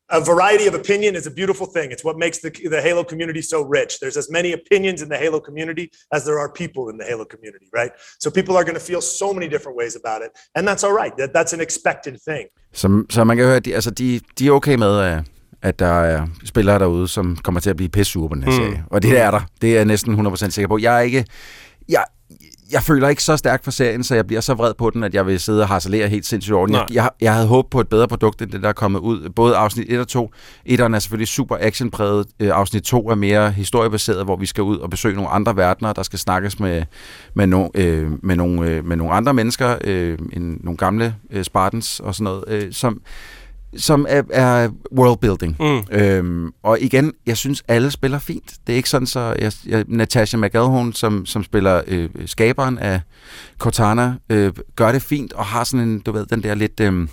[0.09, 1.91] a variety of opinion is a beautiful thing.
[1.91, 3.99] It's what makes the the Halo community so rich.
[3.99, 7.25] There's as many opinions in the Halo community as there are people in the Halo
[7.25, 7.91] community, right?
[8.19, 10.95] So people are going to feel so many different ways about it, and that's all
[11.01, 11.13] right.
[11.17, 12.47] That that's an expected thing.
[12.73, 15.23] Så, så man kan høre, at de, altså de, de er okay med,
[15.61, 18.57] at der er spillere derude, som kommer til at blive pisse på den her mm.
[18.57, 18.83] serie.
[18.91, 19.41] Og det er der.
[19.61, 20.77] Det er jeg næsten 100% sikker på.
[20.77, 21.25] Jeg er ikke...
[21.89, 22.05] Jeg,
[22.71, 25.13] jeg føler ikke så stærkt for serien, så jeg bliver så vred på den, at
[25.13, 26.75] jeg vil sidde og harcelere helt sindssygt over den.
[26.75, 29.29] Jeg, jeg, jeg havde håbet på et bedre produkt, end det, der er kommet ud.
[29.29, 30.31] Både afsnit 1 og 2.
[30.65, 32.27] Etteren er selvfølgelig super actionpræget.
[32.39, 35.93] Øh, afsnit 2 er mere historiebaseret, hvor vi skal ud og besøge nogle andre verdener,
[35.93, 36.83] der skal snakkes med,
[37.33, 41.43] med, no, øh, med, nogle, øh, med nogle andre mennesker, øh, en, nogle gamle øh,
[41.43, 43.01] Spartans og sådan noget, øh, som
[43.77, 45.55] som er, er worldbuilding.
[45.59, 45.81] Mm.
[45.91, 48.53] Øhm, og igen, jeg synes, alle spiller fint.
[48.67, 53.01] Det er ikke sådan, så jeg, jeg, Natasha McElhone, som, som spiller øh, skaberen af
[53.57, 56.79] Cortana, øh, gør det fint, og har sådan en, du ved, den der lidt...
[56.79, 57.07] Øh,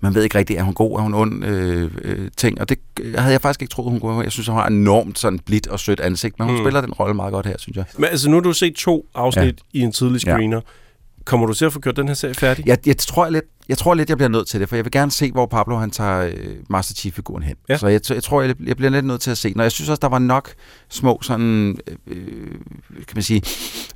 [0.00, 2.78] man ved ikke rigtigt, er hun god, er hun ond øh, øh, ting, og det
[3.16, 4.22] havde jeg faktisk ikke troet, hun kunne.
[4.22, 6.64] Jeg synes, hun har enormt sådan blidt og sødt ansigt, men hun mm.
[6.64, 7.84] spiller den rolle meget godt her, synes jeg.
[7.96, 9.78] Men altså, nu har du set to afsnit ja.
[9.78, 10.56] i en tidlig screener.
[10.56, 10.62] Ja.
[11.24, 12.66] Kommer du til at få gjort den her serie færdig?
[12.66, 14.92] Jeg, jeg tror lidt, jeg tror lidt, jeg bliver nødt til det, for jeg vil
[14.92, 17.56] gerne se, hvor Pablo han tager øh, Master Chief-figuren hen.
[17.68, 17.76] Ja.
[17.76, 19.52] Så jeg, jeg tror, jeg, jeg bliver lidt nødt til at se.
[19.56, 20.54] Og jeg synes også, der var nok
[20.88, 22.16] små sådan, øh,
[22.92, 23.42] kan man sige,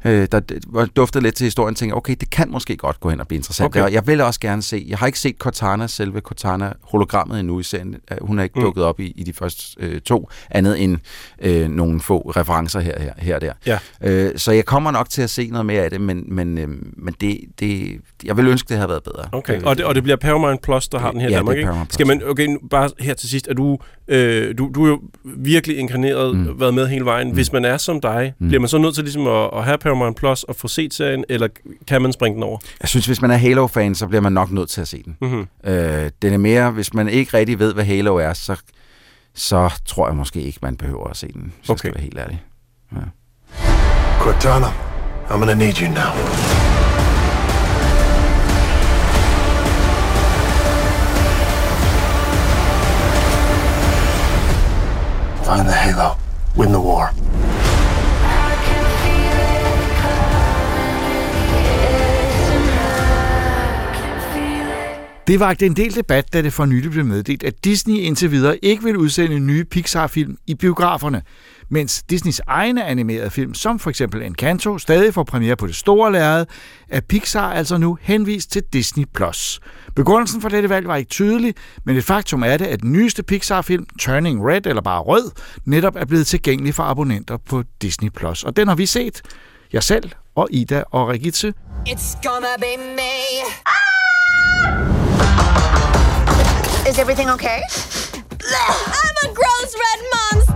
[0.04, 3.28] øh, der duftet lidt til historien, tænker, okay, det kan måske godt gå hen og
[3.28, 3.66] blive interessant.
[3.66, 3.83] Okay.
[3.83, 7.62] Og jeg vil også gerne se, jeg har ikke set Cortana, selve Cortana-hologrammet endnu i
[7.62, 7.96] serien.
[8.20, 8.64] Hun er ikke mm.
[8.64, 10.98] dukket op i, i de første øh, to, andet end
[11.40, 13.52] øh, nogle få referencer her, her, her og der.
[13.66, 13.78] Ja.
[14.02, 16.68] Øh, så jeg kommer nok til at se noget mere af det, men, men, øh,
[16.96, 19.28] men det, det, jeg vil ønske, det havde været bedre.
[19.33, 19.58] Okay.
[19.64, 21.73] Og, det, og det bliver Paramount Plus, der har den her ja, Danmark, ikke?
[21.90, 25.79] Skal man, okay, bare her til sidst, er du, øh, du, du er jo virkelig
[25.79, 26.61] inkarneret, mm.
[26.61, 27.29] været med hele vejen.
[27.29, 27.35] Mm.
[27.35, 28.49] Hvis man er som dig, mm.
[28.49, 31.25] bliver man så nødt til ligesom at, at have Paramount Plus og få set serien,
[31.29, 31.49] eller
[31.87, 32.59] kan man springe den over?
[32.81, 35.16] Jeg synes, hvis man er Halo-fan, så bliver man nok nødt til at se den.
[35.21, 35.47] Mm-hmm.
[35.64, 38.57] Øh, den er mere, hvis man ikke rigtig ved, hvad Halo er, så,
[39.35, 41.71] så tror jeg måske ikke, man behøver at se den, hvis okay.
[41.71, 42.42] jeg skal være helt ærlig.
[42.92, 42.99] Ja.
[44.21, 44.66] Cortana,
[45.29, 46.88] I'm gonna need you now.
[55.49, 56.09] Find the Halo.
[56.59, 57.15] Win the war.
[65.27, 68.65] Det var en del debat, da det for nylig blev meddelt, at Disney indtil videre
[68.65, 71.23] ikke vil udsende nye Pixar-film i biograferne,
[71.70, 76.12] mens Disneys egne animerede film, som for eksempel Encanto, stadig får premiere på det store
[76.12, 76.46] lærred,
[76.88, 79.04] er Pixar altså nu henvist til Disney+.
[79.14, 79.61] Plus.
[79.96, 81.54] Begrundelsen for dette valg var ikke tydelig,
[81.85, 85.31] men et faktum er det, at den nyeste Pixar-film, Turning Red eller bare Rød,
[85.64, 88.11] netop er blevet tilgængelig for abonnenter på Disney+.
[88.11, 88.44] Plus.
[88.44, 89.22] Og den har vi set,
[89.72, 91.54] jeg selv og Ida og Regitze.
[91.88, 93.12] It's gonna be me.
[93.66, 93.72] Ah!
[96.90, 97.61] Is everything okay?
[98.40, 100.48] I'm a gross red monster!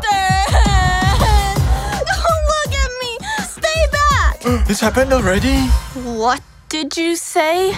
[4.43, 5.57] This happened already?
[5.95, 7.73] What did you say?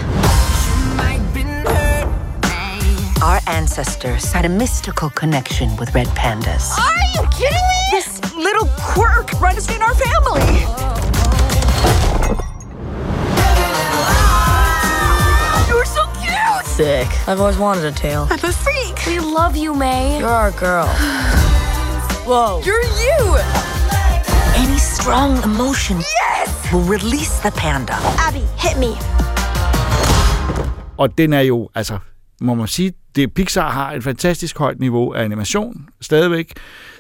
[3.23, 6.71] Our ancestors had a mystical connection with red pandas.
[6.79, 7.91] Are you kidding me?
[7.91, 10.61] This little quirk runs in our family.
[15.69, 16.65] You're so cute!
[16.65, 17.29] Sick.
[17.29, 18.27] I've always wanted a tail.
[18.31, 19.05] I'm a freak.
[19.07, 20.19] We love you, May.
[20.19, 20.87] You're our girl.
[22.25, 22.63] Whoa.
[22.65, 23.74] You're you.
[25.01, 26.73] Strong emotion yes!
[26.73, 27.95] will release the panda.
[28.29, 28.93] Abby, hit me.
[30.99, 31.99] Og den er jo, altså,
[32.41, 36.53] må man sige, det Pixar har et fantastisk højt niveau af animation stadigvæk,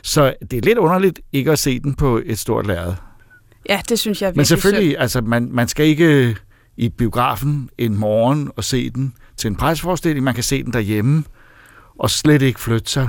[0.02, 2.94] så det er lidt underligt ikke at se den på et stort lærred.
[3.68, 5.00] Ja, det synes jeg er Men selvfølgelig, synd.
[5.00, 6.36] altså man, man skal ikke
[6.76, 10.24] i biografen en morgen og se den til en presseforestilling.
[10.24, 11.24] Man kan se den derhjemme
[11.98, 13.08] og slet ikke flytte sig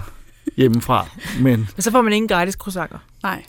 [0.57, 1.07] hjemmefra.
[1.39, 1.43] Men,
[1.75, 2.97] Men så får man ingen gratis croissanter.
[3.23, 3.43] Nej.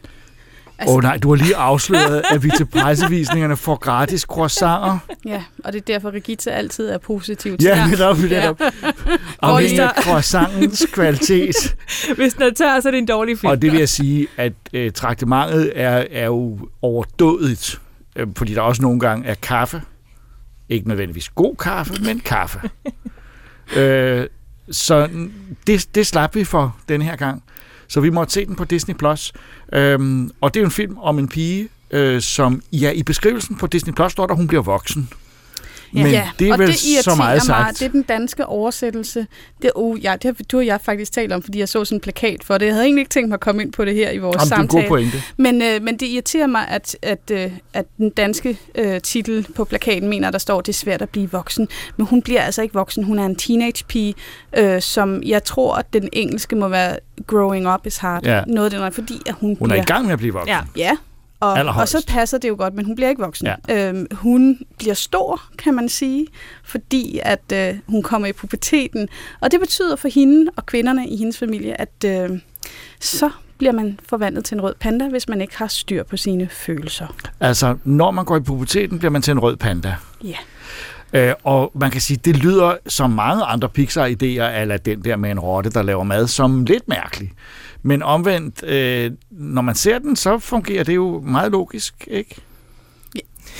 [0.78, 0.94] Altså...
[0.94, 4.98] Oh, nej, du har lige afsløret, at vi til pressevisningerne får gratis croissanter.
[5.24, 8.60] Ja, og det er derfor, Regita altid er positiv til Ja, netop, netop.
[9.42, 11.76] Afhængig af croissantens kvalitet.
[12.16, 13.50] Hvis den er tør, så er det en dårlig film.
[13.50, 17.80] Og det vil jeg sige, at øh, traktementet er, er jo overdådigt,
[18.16, 19.82] øh, fordi der også nogle gange er kaffe.
[20.68, 22.60] Ikke nødvendigvis god kaffe, men kaffe.
[23.76, 24.26] øh,
[24.70, 25.08] så
[25.66, 27.42] det, det slap vi for den her gang.
[27.88, 28.94] Så vi måtte se den på Disney+.
[28.94, 29.32] Plus.
[29.72, 33.56] Øhm, og det er jo en film om en pige, øh, som ja, i beskrivelsen
[33.56, 35.08] på Disney Plus står der, hun bliver voksen.
[35.92, 37.66] Men ja, det er og vel det så meget sagt.
[37.66, 37.78] Mig.
[37.78, 39.26] Det er den danske oversættelse.
[39.62, 41.96] Det, oh, ja, det har du og jeg faktisk talt om, fordi jeg så sådan
[41.96, 42.66] en plakat for det.
[42.66, 44.48] Jeg havde egentlig ikke tænkt mig at komme ind på det her i vores Jamen,
[44.48, 44.82] samtale.
[44.82, 48.58] Det er god Men, øh, men det irriterer mig, at, at, øh, at den danske
[48.74, 51.68] øh, titel på plakaten mener, der står, det er svært at blive voksen.
[51.96, 53.04] Men hun bliver altså ikke voksen.
[53.04, 54.14] Hun er en teenage pige,
[54.56, 58.24] øh, som jeg tror, at den engelske må være growing up is hard.
[58.24, 58.42] Ja.
[58.46, 59.78] Noget af det, fordi at hun, hun bliver...
[59.78, 60.48] er i gang med at blive voksen.
[60.48, 60.96] Ja, ja
[61.46, 63.46] og, og så passer det jo godt, men hun bliver ikke voksen.
[63.68, 63.88] Ja.
[63.88, 66.26] Øhm, hun bliver stor, kan man sige,
[66.64, 69.08] fordi at øh, hun kommer i puberteten.
[69.40, 72.40] Og det betyder for hende og kvinderne i hendes familie, at øh,
[73.00, 76.48] så bliver man forvandlet til en rød panda, hvis man ikke har styr på sine
[76.48, 77.06] følelser.
[77.40, 79.94] Altså, når man går i puberteten, bliver man til en rød panda?
[80.24, 80.36] Ja.
[81.12, 85.30] Øh, og man kan sige, det lyder som mange andre Pixar-idéer, eller den der med
[85.30, 87.32] en rotte, der laver mad, som lidt mærkelig.
[87.82, 92.36] Men omvendt, øh, når man ser den, så fungerer det jo meget logisk, ikke?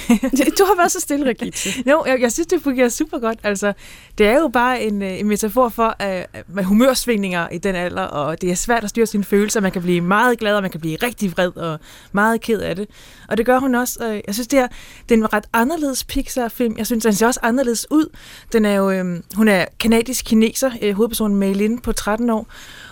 [0.59, 1.71] du har været så stille, Regitze.
[1.87, 3.39] Jo, jeg, jeg synes, det fungerer super godt.
[3.43, 3.73] Altså,
[4.19, 8.03] det er jo bare en, øh, en metafor for uh, med humørsvingninger i den alder,
[8.03, 9.61] og det er svært at styre sine følelser.
[9.61, 11.79] Man kan blive meget glad, og man kan blive rigtig vred og
[12.13, 12.89] meget ked af det.
[13.29, 14.09] Og det gør hun også.
[14.09, 14.67] Uh, jeg synes, det er,
[15.09, 16.75] det er en ret anderledes Pixar-film.
[16.79, 18.17] Jeg synes, den ser også anderledes ud.
[18.53, 22.47] Den er jo, uh, hun er kanadisk-kineser, uh, hovedpersonen Maylin på 13 år.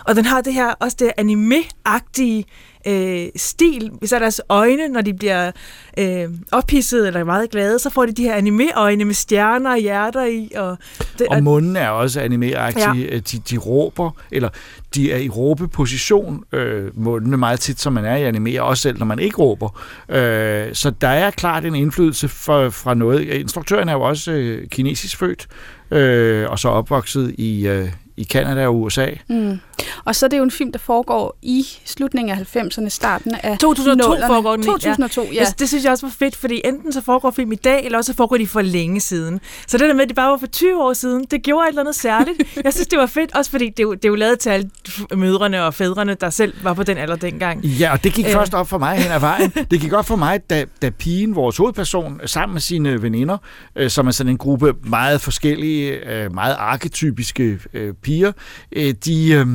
[0.05, 2.45] Og den har det her, også det anime-agtige
[2.87, 3.91] øh, stil.
[4.01, 5.51] er deres øjne, når de bliver
[5.97, 10.25] øh, ophidset eller meget glade, så får de de her anime-øjne med stjerner og hjerter
[10.25, 10.51] i.
[10.55, 10.77] Og,
[11.19, 12.97] det, og munden er også anime-agtig.
[12.97, 13.19] Ja.
[13.31, 14.49] De, de råber, eller
[14.95, 16.97] de er i råbeposition, øh,
[17.39, 19.81] meget tit, som man er i anime, også selv når man ikke råber.
[20.09, 23.21] Øh, så der er klart en indflydelse for, fra noget.
[23.21, 25.47] Instruktøren er jo også øh, kinesisk født,
[25.91, 29.07] øh, og så opvokset i, øh, i Canada og USA.
[29.29, 29.59] Mm.
[30.05, 33.57] Og så er det jo en film, der foregår i slutningen af 90'erne, starten af
[33.57, 34.33] 2002 nullerne.
[34.33, 35.33] foregår den 2002, ja.
[35.33, 35.45] ja.
[35.45, 37.97] Det, det synes jeg også var fedt, fordi enten så foregår film i dag, eller
[37.97, 39.39] også så foregår de for længe siden.
[39.67, 41.69] Så det der med, at det bare var for 20 år siden, det gjorde et
[41.69, 42.37] eller andet særligt.
[42.63, 44.69] jeg synes, det var fedt, også fordi det, det er jo lavet til alle
[45.15, 47.65] mødrene og fædrene, der selv var på den alder dengang.
[47.65, 48.31] Ja, og det gik Æh.
[48.31, 49.53] først op for mig hen ad vejen.
[49.71, 53.37] Det gik op for mig, da, da pigen, vores hovedperson, sammen med sine veninder,
[53.75, 58.31] øh, som er sådan en gruppe meget forskellige, øh, meget arketypiske øh, piger,
[58.71, 59.31] øh, de...
[59.33, 59.47] Øh,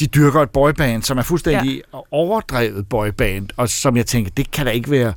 [0.00, 1.98] de dyrker et boyband, som er fuldstændig ja.
[2.10, 5.12] overdrevet boyband, og som jeg tænker, det kan da ikke være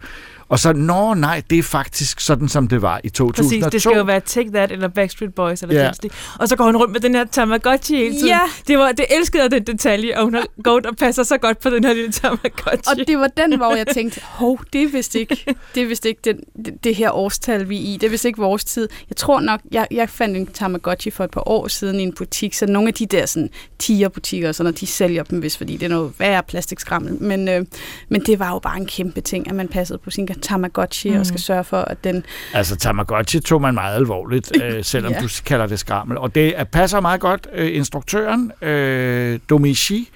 [0.52, 3.44] og så, nå nej, det er faktisk sådan, som det var i 2002.
[3.44, 5.92] Præcis, det skal jo være Take That eller Backstreet Boys eller ja.
[6.02, 8.28] den Og så går hun rundt med den her Tamagotchi hele tiden.
[8.28, 8.40] Ja.
[8.68, 11.60] Det, var, det elskede jeg den detalje, og hun har gået og passer så godt
[11.60, 13.02] på den her lille Tamagotchi.
[13.02, 16.06] Og det var den, hvor jeg tænkte, hov, det er vist ikke, det, er vist
[16.06, 17.98] ikke den, det, det her årstal, vi er i.
[18.02, 18.90] Det er vist ikke vores tid.
[19.10, 22.14] Jeg tror nok, jeg, jeg fandt en Tamagotchi for et par år siden i en
[22.14, 25.78] butik, så nogle af de der sådan, tiger-butikker, så når de sælger dem, hvis fordi
[25.78, 27.24] det er noget værre plastikskrammel.
[27.24, 27.66] Men, øh,
[28.10, 31.20] men det var jo bare en kæmpe ting, at man passede på sin Tamagotchi mm.
[31.20, 32.26] og skal sørge for, at den...
[32.54, 35.20] Altså Tamagotchi tog man meget alvorligt, øh, selvom ja.
[35.20, 36.18] du kalder det skrammel.
[36.18, 37.48] Og det passer meget godt.
[37.54, 40.10] Øh, instruktøren, øh, Domichi,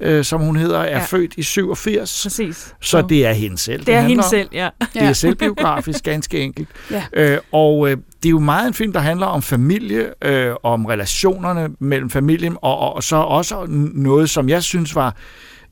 [0.00, 1.04] øh, som hun hedder, er ja.
[1.04, 2.22] født i 87.
[2.22, 2.74] Præcis.
[2.80, 3.78] Så det er hende selv.
[3.78, 4.68] Det, det er hende selv, ja.
[4.94, 6.68] Det er selvbiografisk, ganske enkelt.
[6.90, 7.02] Ja.
[7.12, 10.86] Øh, og øh, det er jo meget en film, der handler om familie, øh, om
[10.86, 15.16] relationerne mellem familien, og, og så også noget, som jeg synes var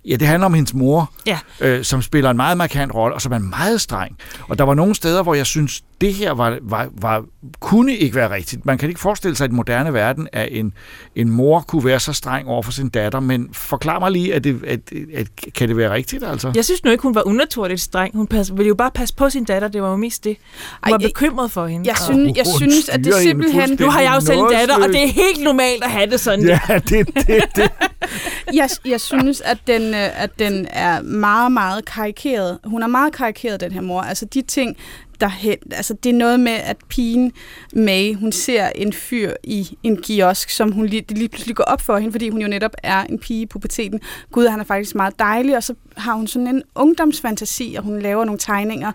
[0.09, 1.39] Ja, det handler om hendes mor, ja.
[1.61, 4.17] øh, som spiller en meget markant rolle, og som er meget streng.
[4.49, 7.25] Og der var nogle steder, hvor jeg synes, det her var, var, var,
[7.61, 8.67] kunne ikke være rigtigt.
[8.67, 10.73] Man kan ikke forestille sig, at i den moderne verden, at en,
[11.17, 14.45] en mor kunne være så streng over for sin datter, men forklar mig lige, at,
[14.45, 14.81] det, at,
[15.15, 16.25] at, kan det være rigtigt?
[16.25, 16.53] Altså?
[16.55, 18.17] Jeg synes nu ikke, hun var unaturligt streng.
[18.17, 20.37] Hun pas, ville jo bare passe på sin datter, det var jo mest det.
[20.85, 21.89] Hun var Ej, bekymret for hende.
[21.89, 23.77] Jeg, synes, jeg synes, at det simpelthen...
[23.81, 26.21] Nu har jeg jo selv en datter, og det er helt normalt at have det
[26.21, 26.45] sådan.
[26.45, 27.71] Ja, det, det, det.
[28.61, 32.59] jeg, jeg synes, at den, øh, at den er meget, meget karikeret.
[32.65, 34.01] Hun er meget karikeret, den her mor.
[34.01, 34.77] Altså de ting,
[35.25, 35.59] derhen.
[35.73, 37.33] Altså, det er noget med, at pigen
[37.73, 41.65] May, hun ser en fyr i en kiosk, som hun lige, det lige pludselig går
[41.65, 44.01] op for hende, fordi hun jo netop er en pige i puberteten.
[44.33, 47.99] Gud, han er faktisk meget dejlig, og så har hun sådan en ungdomsfantasi, og hun
[47.99, 48.93] laver nogle tegninger.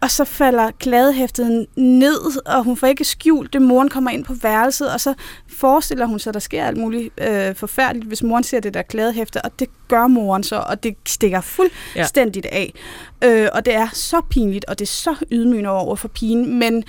[0.00, 3.62] Og så falder gladhæftet ned, og hun får ikke skjult det.
[3.62, 5.14] Moren kommer ind på værelset, og så
[5.48, 8.82] forestiller hun sig, at der sker alt muligt øh, forfærdeligt, hvis moren ser det der
[8.82, 12.56] gladhæfte, og det gør moren så, og det stikker fuldstændigt ja.
[12.56, 12.74] af.
[13.24, 16.84] Øh, og det er så pinligt, og det er så ydmygende over for pigen, men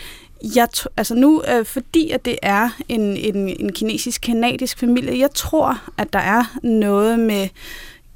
[0.56, 0.68] jeg
[0.98, 6.14] altså nu, øh, fordi at det er en, en, en kinesisk-kanadisk familie, jeg tror, at
[6.14, 7.48] der er noget med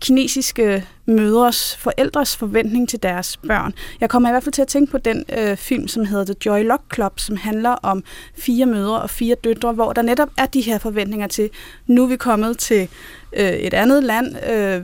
[0.04, 3.74] kinesiske mødres, forældres forventning til deres børn.
[4.02, 6.36] Jeg kommer i hvert fald til at tænke på den øh, film, som hedder The
[6.46, 8.04] Joy Luck Club, som handler om
[8.38, 11.50] fire mødre og fire døtre, hvor der netop er de her forventninger til,
[11.88, 12.90] nu er vi kommet til
[13.34, 14.50] øh, et andet land.
[14.50, 14.82] Øh,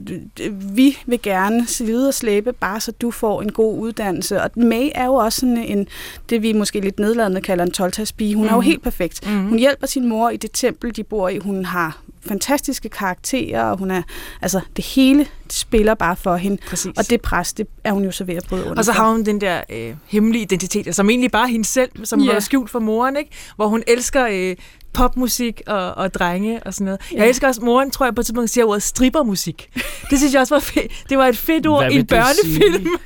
[0.76, 4.42] vi vil gerne slide og slæbe, bare så du får en god uddannelse.
[4.42, 5.88] Og May er jo også sådan en,
[6.30, 7.94] det vi måske lidt nedladende kalder en 12
[8.36, 8.44] Hun mm.
[8.44, 8.62] er jo mhm.
[8.62, 9.28] helt perfekt.
[9.28, 9.48] Mm.
[9.48, 11.38] Hun hjælper sin mor i det tempel, de bor i.
[11.38, 14.02] Hun har fantastiske karakterer, og hun er,
[14.42, 16.58] altså det hele spiller bare for hende.
[16.70, 16.92] Præcis.
[16.98, 18.78] Og det pres, det er hun jo så ved at bryde under.
[18.78, 22.22] Og så har hun den der øh, hemmelige identitet, som egentlig bare hende selv, som
[22.22, 22.36] yeah.
[22.36, 23.32] er skjult for moren, ikke?
[23.56, 24.56] hvor hun elsker øh,
[24.94, 27.02] popmusik og, og drenge og sådan noget.
[27.12, 27.18] Ja.
[27.18, 29.70] Jeg elsker også, moren tror jeg på et tidspunkt siger ordet strippermusik.
[30.10, 31.04] Det synes jeg også var fedt.
[31.10, 32.88] Det var et fedt ord i en børnefilm.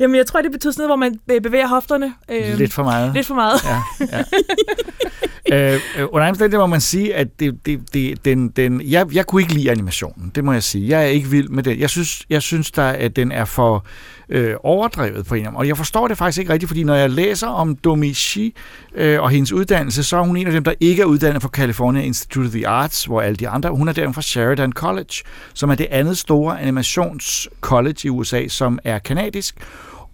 [0.00, 2.14] Jamen, jeg tror, det betyder sådan noget, hvor man bevæger hofterne.
[2.28, 3.14] Øh, lidt for meget.
[3.14, 3.64] Lidt for meget.
[3.64, 4.24] Ja, ja.
[5.52, 9.26] Øh, øh, under andet må man sige, at det, det, det, den, den, jeg, jeg
[9.26, 10.88] kunne ikke lide animationen, det må jeg sige.
[10.88, 11.78] Jeg er ikke vild med den.
[11.78, 13.84] Jeg synes, jeg synes der, at den er for
[14.28, 15.56] øh, overdrevet på en måde.
[15.56, 18.54] Og jeg forstår det faktisk ikke rigtigt, fordi når jeg læser om Domichi
[18.94, 21.48] øh, og hendes uddannelse, så er hun en af dem, der ikke er uddannet fra
[21.48, 25.14] California Institute of the Arts, hvor alle de andre, hun er derimod fra Sheridan College,
[25.54, 29.54] som er det andet store animationscollege i USA, som er kanadisk,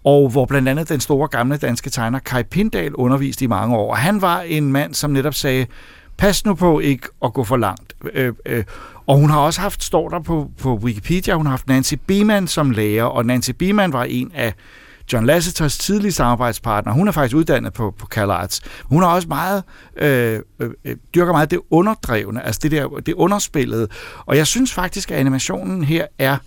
[0.03, 3.91] og hvor blandt andet den store gamle danske tegner Kai Pindal underviste i mange år.
[3.91, 5.65] Og han var en mand, som netop sagde,
[6.17, 7.93] pas nu på ikke at gå for langt.
[8.13, 8.63] Øh, øh,
[9.07, 12.47] og hun har også haft, står der på, på Wikipedia, hun har haft Nancy Beeman
[12.47, 14.53] som lærer, og Nancy Beeman var en af
[15.13, 16.93] John Lasseters tidlige samarbejdspartner.
[16.93, 18.61] Hun er faktisk uddannet på, på CalArts.
[18.83, 19.63] Hun har også meget,
[19.97, 23.87] øh, øh, øh, dyrker meget det underdrevne, altså det der, det underspillede.
[24.25, 26.37] Og jeg synes faktisk, at animationen her er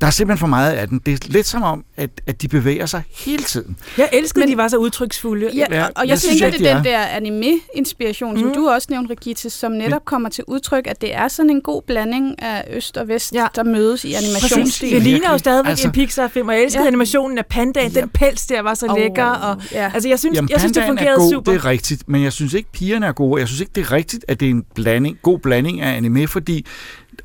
[0.00, 1.00] der er simpelthen for meget af den.
[1.06, 3.76] Det er lidt som om, at, at de bevæger sig hele tiden.
[3.98, 5.50] Jeg elskede, at de var så udtryksfulde.
[5.54, 8.40] Ja, ja, og jeg, jeg tænker, det er den der anime-inspiration, mm.
[8.40, 11.60] som du også nævnte, Rigitte, som netop kommer til udtryk, at det er sådan en
[11.60, 13.46] god blanding af øst og vest, ja.
[13.54, 14.90] der mødes i animationsstil.
[14.90, 16.88] Det ligner jo stadigvæk altså, en Pixar-film, og jeg elskede ja.
[16.88, 17.92] animationen af pandaen.
[17.92, 18.00] Ja.
[18.00, 19.24] Den pels der var så oh, lækker.
[19.24, 19.90] Og, ja.
[19.94, 21.52] Altså, jeg synes, Jamen, jeg synes det fungerede er god, super.
[21.52, 23.40] det er rigtigt, men jeg synes ikke, pigerne er gode.
[23.40, 26.28] Jeg synes ikke, det er rigtigt, at det er en blanding, god blanding af anime,
[26.28, 26.66] fordi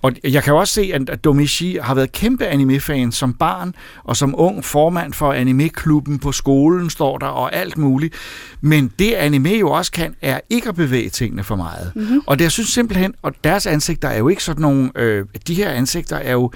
[0.04, 4.36] og jeg kan også se, at Domichi har været kæmpe anime-fan som barn, og som
[4.38, 8.16] ung formand for anime-klubben på skolen, står der, og alt muligt.
[8.62, 11.92] Men det anime jo også kan, er ikke at bevæge tingene for meget.
[11.96, 12.22] Mm-hmm.
[12.26, 15.56] Og det, jeg synes simpelthen, og deres ansigter er jo ikke sådan nogle, øh, de
[15.56, 16.52] her ansigter er jo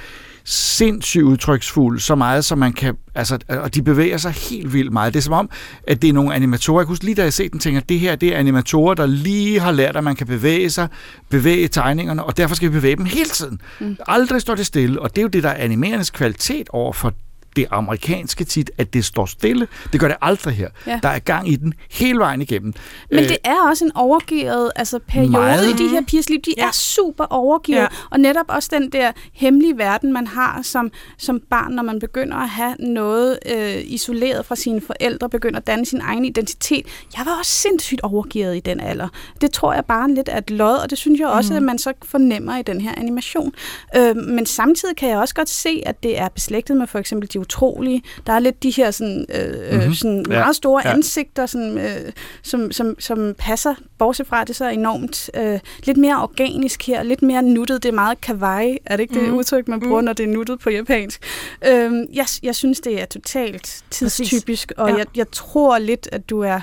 [0.49, 5.13] sindssygt udtryksfuld, så meget som man kan, altså, og de bevæger sig helt vildt meget.
[5.13, 5.49] Det er som om,
[5.88, 7.99] at det er nogle animatorer, jeg kunne lige da jeg set den, tænker, at det
[7.99, 10.88] her det er animatorer, der lige har lært, at man kan bevæge sig,
[11.29, 13.62] bevæge tegningerne, og derfor skal vi bevæge dem hele tiden.
[13.79, 13.97] Mm.
[14.07, 17.13] Aldrig står det stille, og det er jo det, der er animerernes kvalitet over for
[17.57, 19.67] det amerikanske tit, at det står stille.
[19.91, 20.69] Det gør det aldrig her.
[20.87, 20.99] Ja.
[21.03, 22.73] Der er gang i den hele vejen igennem.
[23.11, 25.69] Men det er også en overgivet altså, periode meget.
[25.69, 26.41] i de her pigers liv.
[26.41, 26.67] De ja.
[26.67, 27.77] er super overgivet.
[27.77, 27.87] Ja.
[28.09, 32.37] Og netop også den der hemmelige verden, man har som, som barn, når man begynder
[32.37, 36.85] at have noget øh, isoleret fra sine forældre, begynder at danne sin egen identitet.
[37.17, 39.07] Jeg var også sindssygt overgivet i den alder.
[39.41, 41.57] Det tror jeg bare lidt er et lod, og det synes jeg også, mm.
[41.57, 43.53] at man så fornemmer i den her animation.
[43.95, 47.33] Øh, men samtidig kan jeg også godt se, at det er beslægtet med for eksempel
[47.33, 48.03] de utrolige.
[48.27, 49.93] Der er lidt de her sådan, øh, mm-hmm.
[49.93, 50.39] sådan ja.
[50.39, 50.93] meget store ja.
[50.93, 56.21] ansigter, sådan, øh, som, som, som passer, bortset fra det så enormt øh, lidt mere
[56.21, 57.83] organisk her, lidt mere nuttet.
[57.83, 59.25] Det er meget kawaii, er det ikke mm.
[59.25, 60.05] det udtryk, man bruger, mm.
[60.05, 61.21] når det er nuttet på japansk?
[61.67, 64.95] Øh, jeg, jeg synes, det er totalt tidstypisk, og ja.
[64.95, 66.60] jeg, jeg tror lidt, at du er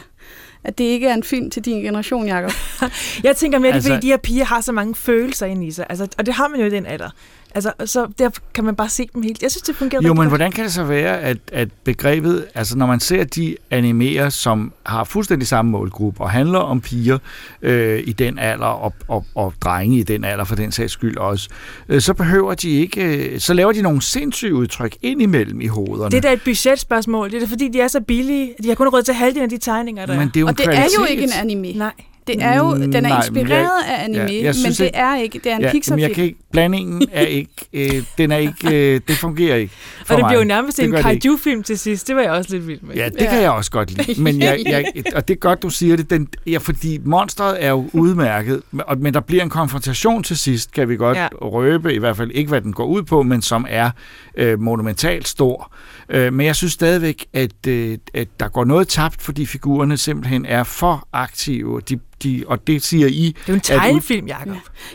[0.64, 2.53] at det ikke er en film til din generation, Jacob.
[3.25, 5.87] jeg tænker mere, altså, at de her piger har så mange følelser ind i sig,
[5.88, 7.11] altså, og det har man jo i den alder.
[7.55, 9.43] Altså, så der kan man bare se dem helt.
[9.43, 12.79] Jeg synes, det fungerer Jo, men hvordan kan det så være, at, at begrebet, altså
[12.79, 17.19] når man ser de animerer, som har fuldstændig samme målgruppe og handler om piger
[17.62, 21.17] øh, i den alder og, og, og drenge i den alder for den sags skyld
[21.17, 21.49] også,
[21.88, 25.67] øh, så behøver de ikke, øh, så laver de nogle sindssyge udtryk ind imellem i
[25.67, 26.11] hovederne.
[26.11, 27.31] Det er da et budgetspørgsmål.
[27.31, 28.55] Det er da fordi, de er så billige.
[28.62, 30.59] De har kun råd til halvdelen af de tegninger, der men det er jo og
[30.59, 31.72] det er jo ikke en anime.
[31.72, 31.93] Nej.
[32.27, 34.77] Det er jo, den er Nej, men inspireret jeg- af anime, ja, jeg men synes
[34.77, 35.97] det ikke- er ikke, det er en ja, Pixar-film.
[35.97, 39.75] men jeg kan ikke, blandingen er ikke, øh, den er ikke, øh, det fungerer ikke
[40.07, 40.31] for Og det mig.
[40.31, 42.09] blev jo nærmest Det en det kaiju-film til sidst.
[42.09, 42.95] Det var jeg også lidt vild med.
[42.95, 44.22] Ja, det kan jeg også godt lide.
[44.22, 44.85] Men jeg, jeg,
[45.16, 46.11] og det er godt, du siger det.
[46.11, 50.72] Den, ja, fordi monstret er jo udmærket, og- men der bliver en konfrontation til sidst,
[50.72, 51.22] kan vi godt Ja.
[51.22, 51.29] ja.
[51.43, 53.91] røbe, i hvert fald ikke, hvad den går ud på, men som er
[54.37, 55.72] øh, monumentalt stor.
[56.09, 60.46] Øh, men jeg synes stadigvæk, at, øh, at der går noget tabt, fordi figurerne simpelthen
[60.46, 61.80] er for aktive.
[61.88, 63.11] De, de, og det siger I...
[63.11, 64.46] Det er jo en tegnefilm, Jacob.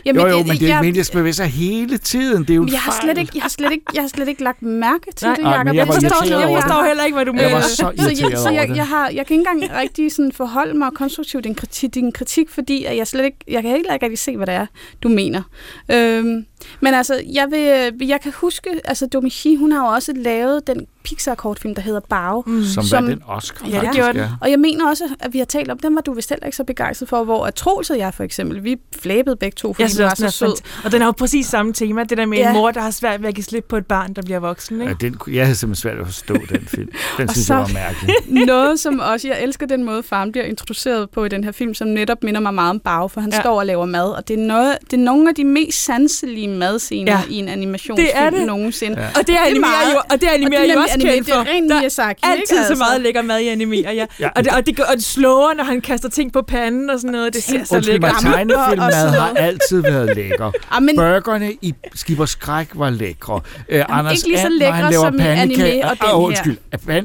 [0.06, 2.42] jo, jo, men det er jeg- bevæge sig hele tiden.
[2.42, 4.42] Det er jo jeg har, slet ikke, jeg, har slet ikke, jeg har slet ikke
[4.44, 5.66] lagt mærke til Nej, det, nej, Jacob.
[5.66, 7.60] men jeg var forstår, jeg, jeg forstår heller ikke, hvad du Jeg var mener.
[7.60, 8.76] så så jeg, irriteret så jeg, over det.
[8.76, 12.48] jeg, har, jeg kan ikke engang rigtig sådan forholde mig konstruktivt din kritik, din kritik,
[12.50, 14.66] fordi at jeg slet ikke, jeg kan heller ikke rigtig se, hvad det er,
[15.02, 15.42] du mener.
[15.90, 16.44] Øhm,
[16.80, 20.86] men altså, jeg, vil, jeg kan huske, altså Domichi, hun har jo også lavet den
[21.04, 22.42] Pixar-kortfilm, der hedder Bao.
[22.46, 22.64] Mm.
[22.64, 24.16] Som vandt en Oscar, Ja, det gjorde den.
[24.20, 24.28] ja.
[24.40, 26.56] Og jeg mener også, at vi har talt om, den var du vist heller ikke
[26.56, 29.82] så begejstret for, hvor at Troels og jeg for eksempel, vi flæbede begge to, fordi
[29.82, 30.56] Jeg den synes var den så er sød.
[30.84, 32.48] Og den har jo præcis samme tema, det der med Ja.
[32.48, 34.80] en mor, der har svært ved at give slip på et barn, der bliver voksen.
[34.80, 34.90] Ikke?
[34.90, 36.88] Ja, den, kunne- jeg havde simpelthen svært ved at forstå den film.
[37.18, 38.14] Den Og synes så- jeg var mærkelig.
[38.46, 41.74] Noget, som også, jeg elsker den måde, faren bliver introduceret på i den her film,
[41.74, 43.40] som netop minder mig meget om Bag, for han Ja.
[43.40, 46.48] står og laver mad, og det er, noget, det er nogle af de mest sanselige
[46.48, 47.20] madscener Ja.
[47.30, 48.46] i en animationsfilm Det er det.
[48.46, 49.00] nogensinde.
[49.00, 49.06] Ja.
[49.20, 51.38] Og det er animere jo, og det er animere jo også kendt for.
[51.40, 52.66] Det er er Miyazaki, altid ikke?
[52.68, 54.06] så meget lækker mad i animere, ja.
[54.20, 54.28] Ja.
[54.36, 57.12] Og, det, og, det, og det slår, når han kaster ting på panden og sådan
[57.12, 57.34] noget.
[57.34, 58.34] Det ser så Undskyld mig, lækkert.
[58.34, 60.50] tegnefilmmad har altid været lækker.
[60.76, 61.74] Ah, men- Burgerne i
[62.18, 63.40] og Skræk var lækre.
[63.68, 66.14] Øh, Anders ikke lige så lækre laver som i pandekager- anime og den her.
[66.14, 66.56] Undskyld.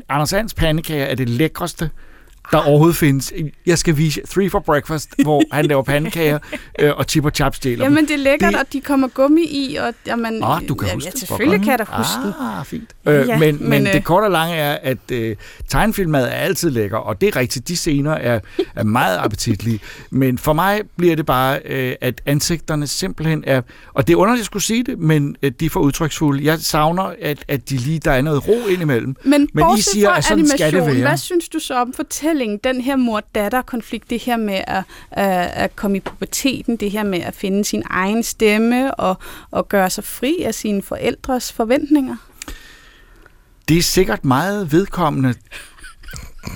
[0.09, 1.89] Anders Ands pandekager er det lækreste
[2.51, 3.33] der overhovedet findes.
[3.65, 6.39] Jeg skal vise Three for Breakfast, hvor han laver pandekager,
[6.79, 7.85] øh, og Chip og Chap stjæler.
[7.85, 8.59] Jamen, det er lækkert, det...
[8.59, 11.71] og de kommer gummi i, og jamen, Ah, du kan ja, huske ja, selvfølgelig kan
[11.71, 12.33] jeg da huske den.
[12.59, 12.93] Ah, fint.
[13.05, 15.35] Øh, Ja, men, men, men, øh, det korte og lange er, at øh,
[15.69, 18.39] tegnefilmmad er altid lækker, og det er rigtigt, de scener er,
[18.75, 19.79] er meget appetitlige.
[20.09, 23.61] Men for mig bliver det bare, øh, at ansigterne simpelthen er,
[23.93, 26.45] og det er underligt at skulle sige det, men øh, de er for udtryksfulde.
[26.45, 29.15] Jeg savner, at, at de lige, der er noget ro indimellem.
[29.23, 30.95] Men, men I siger, at sådan skal det være.
[30.95, 31.93] hvad synes du så om
[32.35, 37.03] fortællingen, den her mor-datter-konflikt, det her med at, at, at komme i puberteten, det her
[37.03, 39.17] med at finde sin egen stemme og,
[39.51, 42.15] og gøre sig fri af sine forældres forventninger?
[43.67, 45.33] Det er sikkert meget vedkommende,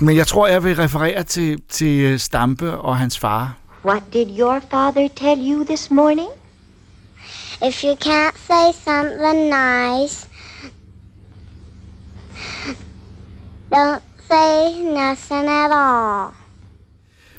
[0.00, 3.56] men jeg tror, jeg vil referere til, til øh, Stampe og hans far.
[3.84, 6.28] What did your father tell you this morning?
[7.62, 10.26] If you can't say something nice,
[13.70, 16.34] don't say nothing at all.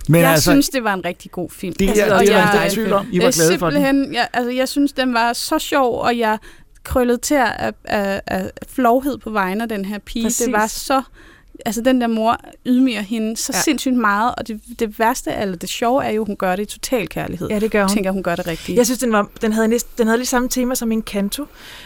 [0.10, 1.74] Men jeg altså, synes, det var en rigtig god film.
[1.80, 3.08] Det er- det er og der jeg- tvivl om.
[3.12, 3.76] I var jeg glade for den.
[3.84, 6.38] simpelthen, Jeg, altså, jeg synes, den var så sjov, og jeg
[6.84, 10.26] krøllede til af, af, af flovhed på vegne af den her pige.
[10.26, 10.46] Præcis.
[10.46, 11.02] Det var så...
[11.66, 13.62] Altså, den der mor ydmyger hende så Ja.
[13.62, 16.64] sindssygt meget, og det, det værste, eller det sjove, er jo, at hun gør det
[16.64, 17.50] i total kærlighed.
[17.50, 17.90] Ja, det gør hun.
[17.90, 18.78] Jeg tænker, hun gør det rigtigt.
[18.78, 21.46] Jeg synes, den, var, den, havde næsten, den havde lidt samme tema som en kanto.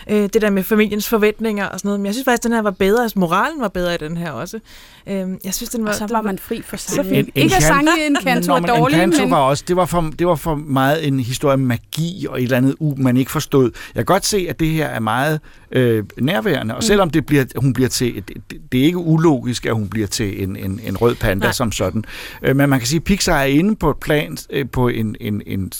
[0.09, 1.99] Øh, det der med familiens forventninger og sådan noget.
[1.99, 3.03] Men jeg synes faktisk, den her var bedre.
[3.03, 4.59] Altså, moralen var bedre i den her også.
[5.07, 5.89] Øh, jeg synes, den var...
[5.89, 7.15] Og så var man fri for sangen.
[7.15, 7.29] fint.
[7.35, 9.31] Ikke at sange en kanto er men dårlig, Encanto men...
[9.31, 12.43] var også, det var, for, det var for meget en historie om magi og et
[12.43, 13.63] eller andet, u, man ikke forstod.
[13.95, 15.39] Jeg kan godt se, at det her er meget
[15.71, 16.81] øh, nærværende, og Mm.
[16.87, 20.43] selvom det bliver, hun bliver til, det, det er ikke ulogisk, at hun bliver til
[20.43, 21.51] en, en, en rød panda Nej.
[21.53, 22.03] som sådan.
[22.43, 25.15] Øh, men man kan sige, at Pixar er inde på et plan, øh, på en,
[25.19, 25.71] en, en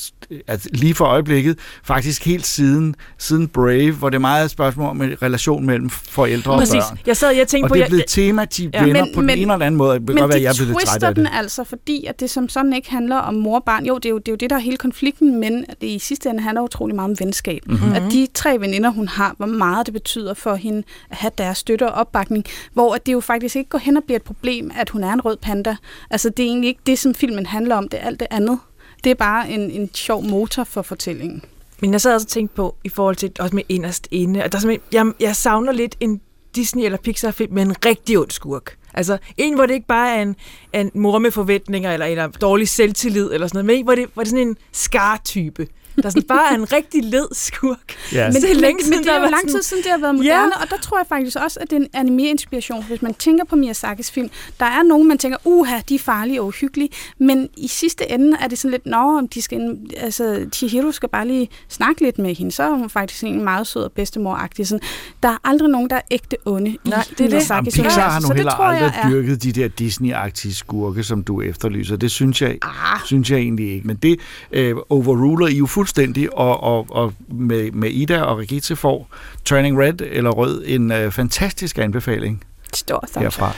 [0.48, 4.90] altså lige for øjeblikket, faktisk helt siden, siden Brave, hvor det er meget et spørgsmål
[4.90, 6.74] om en relation mellem forældre og Præcis.
[6.74, 7.00] børn.
[7.06, 7.76] Jeg sad, jeg tænkte og på...
[7.76, 8.84] det er jeg- blevet et tema, de Ja.
[8.84, 10.00] vender Men- på den men- ene eller anden måde.
[10.00, 11.32] Det kan Men godt være, de at jeg er blevet lidt træt af den det.
[11.34, 13.86] altså, fordi at det som sådan ikke handler om mor og barn.
[13.86, 15.88] Jo, det er jo det, er jo det der er hele konflikten, men at det
[15.88, 17.62] i sidste ende handler utrolig meget om venskab.
[17.66, 17.76] Mhm.
[17.76, 17.94] Mm-hmm.
[17.94, 21.58] At de tre veninder, hun har, hvor meget det betyder for hende at have deres
[21.58, 24.72] støtte og opbakning, hvor at det jo faktisk ikke går hen og bliver et problem,
[24.78, 25.76] at hun er en rød panda.
[26.10, 28.60] Altså, det er egentlig ikke det, som filmen handler om, det er alt det andet.
[29.04, 31.44] Det er bare en, en sjov motor for fortællingen.
[31.82, 34.52] Men jeg sad også og tænkte på, i forhold til også med inderst inde, og
[34.52, 36.22] der er jeg, jeg savner lidt en
[36.58, 38.76] Disney- eller Pixar-film med en rigtig ond skurk.
[38.96, 40.36] Altså en, hvor det ikke bare er en,
[40.74, 44.10] en mor med forventninger, eller, eller dårlig selvtillid, eller sådan noget, men en, hvor det,
[44.14, 45.68] hvor det er sådan en skar-type.
[46.04, 47.80] Der sådan bare er en rigtig led skurk.
[48.14, 48.28] Ja.
[48.28, 49.98] Men, det er længe men, det der er jo var lang tid siden, det har
[49.98, 50.62] været moderne, ja.
[50.64, 52.84] og der tror jeg faktisk også, at det er en anime-inspiration.
[52.84, 54.30] Hvis man tænker på Miyazakis film,
[54.60, 56.90] der er nogen, man tænker, uha, de er farlige og uhyggelige,
[57.20, 60.92] men i sidste ende er det sådan lidt, nå, om de skal, ind- altså, Chihiro
[60.92, 63.92] skal bare lige snakke lidt med hende, så er hun faktisk en meget sød og
[64.00, 64.66] bedstemor-agtig.
[64.68, 64.82] Sådan.
[65.24, 67.20] Der er aldrig nogen, der er ægte onde i Nej, det er det.
[67.20, 71.04] Jamen, Miyazakis Pixar har nu heller tror jeg aldrig er- dyrket de der Disney-agtige skurke,
[71.04, 71.96] som du efterlyser.
[71.96, 73.00] Det synes jeg, Ah.
[73.06, 73.88] synes jeg egentlig ikke.
[73.88, 74.20] Men det
[74.52, 79.08] øh, overruler I jo fuldstændig, og, og, og med, med Ida og Regitze får
[79.46, 83.52] Turning Red eller Rød en øh, fantastisk anbefaling Stor herfra.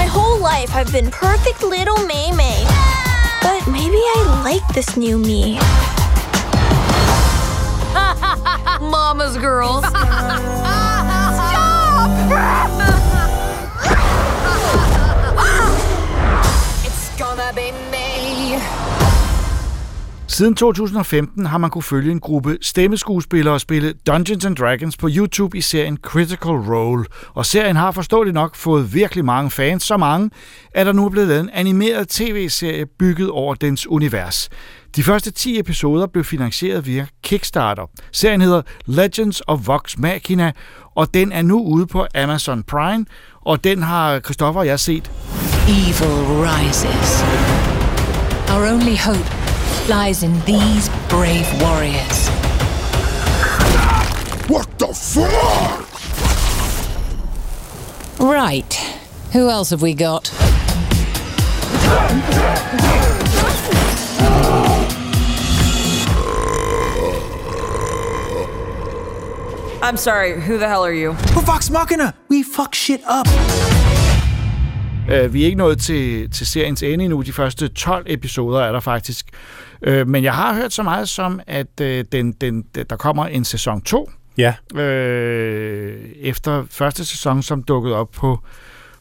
[0.00, 2.60] My whole life I've been perfect little May May.
[3.42, 4.18] But maybe I
[4.50, 5.58] like this new me.
[8.96, 9.84] Mama's girls.
[16.86, 17.89] It's gonna be.
[20.30, 25.58] Siden 2015 har man kunne følge en gruppe stemmeskuespillere spille Dungeons and Dragons på YouTube
[25.58, 27.04] i serien Critical Role.
[27.34, 30.30] Og serien har forståeligt nok fået virkelig mange fans, så mange,
[30.74, 34.48] at der nu er blevet lavet en animeret tv-serie bygget over dens univers.
[34.96, 37.90] De første 10 episoder blev finansieret via Kickstarter.
[38.12, 40.52] Serien hedder Legends of Vox Machina,
[40.96, 43.06] og den er nu ude på Amazon Prime,
[43.40, 45.10] og den har Christoffer og jeg set.
[45.68, 47.24] Evil rises.
[48.50, 49.39] Our only hope
[49.88, 52.28] lies in these brave warriors.
[54.48, 55.86] What the fuck?
[58.20, 58.74] Right.
[59.32, 60.30] Who else have we got?
[69.82, 71.12] I'm sorry, who the hell are you?
[71.34, 72.14] Who Vox Machina?
[72.28, 73.26] We fuck shit up.
[75.08, 77.22] Uh, vi er ikke nået til, til seriens ende endnu.
[77.22, 79.26] De første 12 episoder er der faktisk.
[79.88, 83.44] Uh, men jeg har hørt så meget som, at uh, den, den, der kommer en
[83.44, 84.10] sæson 2.
[84.38, 84.54] Ja.
[84.74, 84.80] Uh,
[86.20, 88.40] efter første sæson, som dukkede op på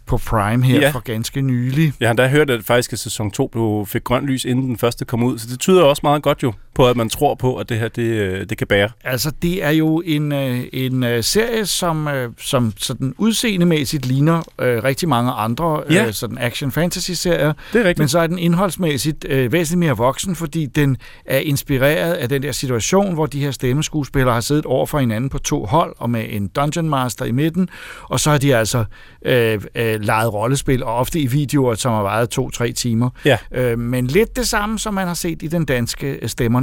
[0.09, 0.89] på Prime her ja.
[0.89, 1.93] for ganske nylig.
[1.99, 4.77] Jeg har da hørt, at faktisk at sæson 2 blev, fik grønt lys, inden den
[4.77, 7.55] første kom ud, så det tyder også meget godt jo på, at man tror på,
[7.55, 8.89] at det her det, det kan bære.
[9.03, 15.31] Altså, det er jo en, en serie, som, som sådan udseendemæssigt ligner øh, rigtig mange
[15.31, 16.05] andre ja.
[16.05, 17.53] øh, sådan action-fantasy-serier.
[17.73, 17.99] Det er rigtigt.
[17.99, 22.43] Men så er den indholdsmæssigt øh, væsentligt mere voksen, fordi den er inspireret af den
[22.43, 26.09] der situation, hvor de her stemmeskuespillere har siddet over for hinanden på to hold, og
[26.09, 27.69] med en Dungeon Master i midten,
[28.03, 28.85] og så har de altså
[29.25, 33.09] øh, øh, leget rollespil, og ofte i videoer, som har varet to-tre timer.
[33.25, 33.37] Ja.
[33.51, 36.19] Øh, men lidt det samme, som man har set i den danske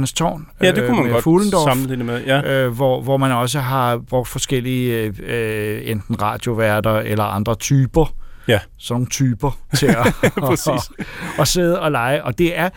[0.07, 0.47] Stemmernes Tårn.
[0.61, 2.23] Ja, det kunne man øh, godt Fuglendorf, sammenligne med.
[2.25, 2.63] Ja.
[2.65, 8.13] Øh, hvor, hvor man også har brugt forskellige øh, enten radioværter eller andre typer.
[8.47, 8.59] Ja.
[8.77, 10.89] Sådan typer til at, at, at,
[11.39, 12.23] at sidde og lege.
[12.23, 12.69] Og det er,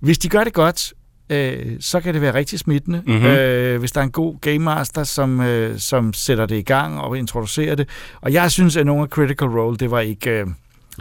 [0.00, 0.92] hvis de gør det godt,
[1.30, 3.02] øh, så kan det være rigtig smittende.
[3.06, 3.14] Mhm.
[3.14, 3.28] Mm-hmm.
[3.28, 7.00] Øh, hvis der er en god game master, som, øh, som sætter det i gang
[7.00, 7.88] og introducerer det.
[8.20, 10.30] Og jeg synes, at nogle af Critical Role, det var ikke...
[10.30, 10.46] Øh,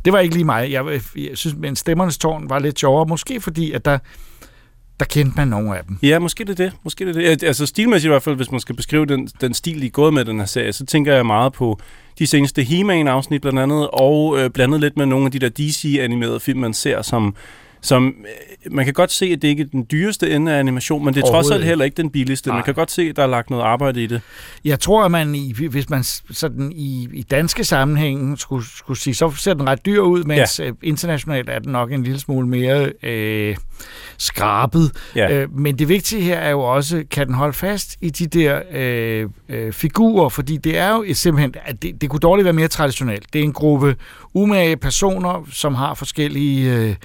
[0.06, 0.72] det var ikke lige mig.
[0.72, 0.86] Jeg,
[1.16, 3.06] jeg synes, men Stemmernes Tårn var lidt sjovere.
[3.06, 3.98] Måske fordi, at der,
[5.00, 5.98] der kendte man nogle af dem.
[6.04, 6.74] Ja, måske det er det.
[6.84, 7.48] Måske det er det.
[7.48, 10.14] Altså stilmæssigt i hvert fald, hvis man skal beskrive den, den stil, de er gået
[10.14, 11.80] med den her serie, så tænker jeg meget på
[12.20, 16.40] de seneste He-Man-afsnit blandt andet, og øh, blandet lidt med nogle af de der DC-animerede
[16.40, 17.36] film, man ser, som
[17.82, 21.06] som øh, man kan godt se, at det ikke er den dyreste ende af animation,
[21.06, 22.50] men det er trods alt heller ikke den billigste.
[22.50, 22.58] Nej.
[22.58, 24.22] Man kan godt se, at der er lagt noget arbejde i det.
[24.66, 29.14] Jeg tror, at man, i, hvis man sådan i, i danske sammenhæng skulle, skulle sige,
[29.14, 30.72] så ser den ret dyr ud, mens ja.
[30.84, 33.56] internationalt er den nok en lille smule mere øh,
[34.18, 34.92] skrabet.
[35.16, 35.34] Ja.
[35.34, 38.62] Øh, men det vigtige her er jo også, kan den holde fast i de der
[38.72, 42.54] øh, øh, figurer, fordi det er jo et, simpelthen, at det, det kunne dårligt være
[42.54, 43.34] mere traditionelt.
[43.34, 43.96] Det er en gruppe
[44.34, 46.76] umage personer, som har forskellige...
[46.76, 46.96] Øh,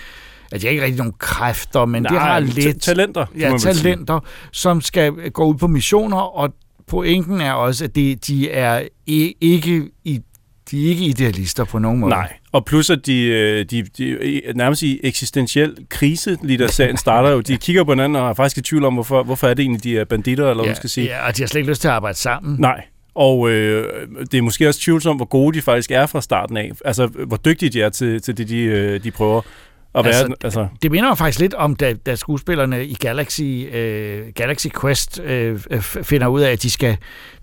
[0.53, 2.83] at jeg ikke rigtig nogen kræfter, men Nej, de har lidt...
[2.83, 4.21] talenter, Ja, talenter,
[4.53, 6.55] som skal gå ud på missioner, og
[6.87, 8.83] pointen er også, at de, de er
[9.41, 10.21] ikke i
[10.71, 12.11] de er ikke idealister på nogen måde.
[12.11, 16.97] Nej, og plus at de, øh, de, de nærmest i eksistentiel krise, lige da sagen
[16.97, 19.55] starter jo, de kigger på hinanden og er faktisk i tvivl om, hvorfor, hvorfor er
[19.55, 21.07] det egentlig, de er banditter, eller hvad ja, man skal sige.
[21.07, 22.57] Ja, og de har slet ikke lyst til at arbejde sammen.
[22.59, 22.85] Nej,
[23.15, 26.73] og øh, det er måske også tvivlsomt, hvor gode de faktisk er fra starten af.
[26.85, 29.43] Altså, hvor dygtige de er til, til det, de, øh, de prøver.
[29.95, 30.67] Altså, være, altså.
[30.83, 35.61] Det minder mig faktisk lidt om, da, da skuespillerne i Galaxy, øh, Galaxy Quest øh,
[36.03, 36.97] finder ud af, at de skal,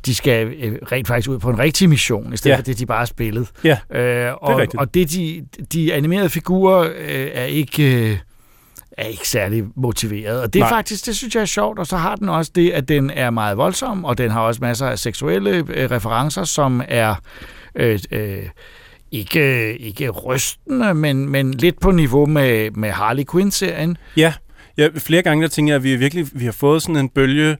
[0.05, 2.57] de skal øh, rent faktisk ud på en rigtig mission, i stedet Ja.
[2.57, 3.47] for det, de bare har spillet.
[3.63, 4.79] Ja, øh, og, rigtigt.
[4.81, 8.09] og det, de, de animerede figurer øh, er ikke...
[8.11, 8.17] Øh,
[8.97, 10.41] er ikke særlig motiveret.
[10.41, 12.71] Og det er faktisk, det synes jeg er sjovt, og så har den også det,
[12.71, 16.81] at den er meget voldsom, og den har også masser af seksuelle øh, referencer, som
[16.87, 17.15] er
[17.75, 18.43] øh, øh,
[19.11, 23.97] ikke, ikke rystende, men, men lidt på niveau med, med Harley Quinn-serien.
[24.17, 24.33] Ja,
[24.77, 27.57] ja, flere gange der tænker jeg, at vi virkelig vi har fået sådan en bølge.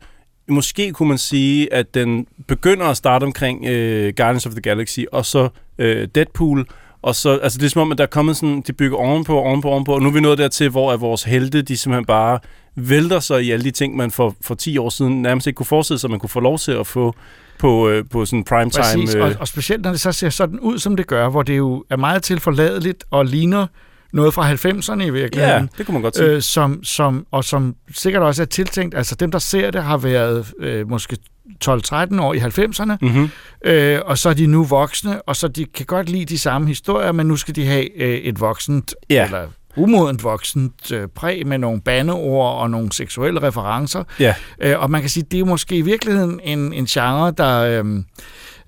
[0.48, 5.00] Måske kunne man sige, at den begynder at starte omkring øh, Guardians of the Galaxy,
[5.12, 6.68] og så øh, Deadpool,
[7.02, 9.40] og så, altså det er som om, at der er kommet sådan, de bygger ovenpå,
[9.40, 12.40] ovenpå, ovenpå, og nu er vi nået dertil, hvor at vores helte, de simpelthen bare
[12.76, 15.66] vælter sig i alle de ting, man for, for 10 år siden nærmest ikke kunne
[15.66, 17.16] forestille sig, at man kunne få lov til at få
[17.60, 18.84] på, øh, på sådan primetime.
[18.84, 21.44] Præcis, øh, og, og specielt når det så ser sådan ud, som det gør, hvor
[21.44, 23.68] det jo er meget tilforladeligt og ligner
[24.14, 25.62] noget fra 90'erne i virkeligheden.
[25.64, 26.28] Ja, det kunne man godt sige.
[26.30, 29.98] Øh, som, som, og som sikkert også er tiltænkt, altså dem, der ser det, har
[29.98, 31.18] været øh, måske
[31.66, 33.30] 12-13 år i 90'erne, mm-hmm.
[33.66, 36.68] øh, og så er de nu voksne, og så de kan godt lide de samme
[36.68, 39.26] historier, men nu skal de have øh, et voksent, Ja.
[39.26, 39.48] eller
[39.80, 44.04] umodent voksent øh, præg med nogle bandeord og nogle seksuelle referencer.
[44.20, 44.36] Ja.
[44.62, 47.84] Øh, og man kan sige, det er måske i virkeligheden en, en genre, der...
[47.84, 48.04] Øh,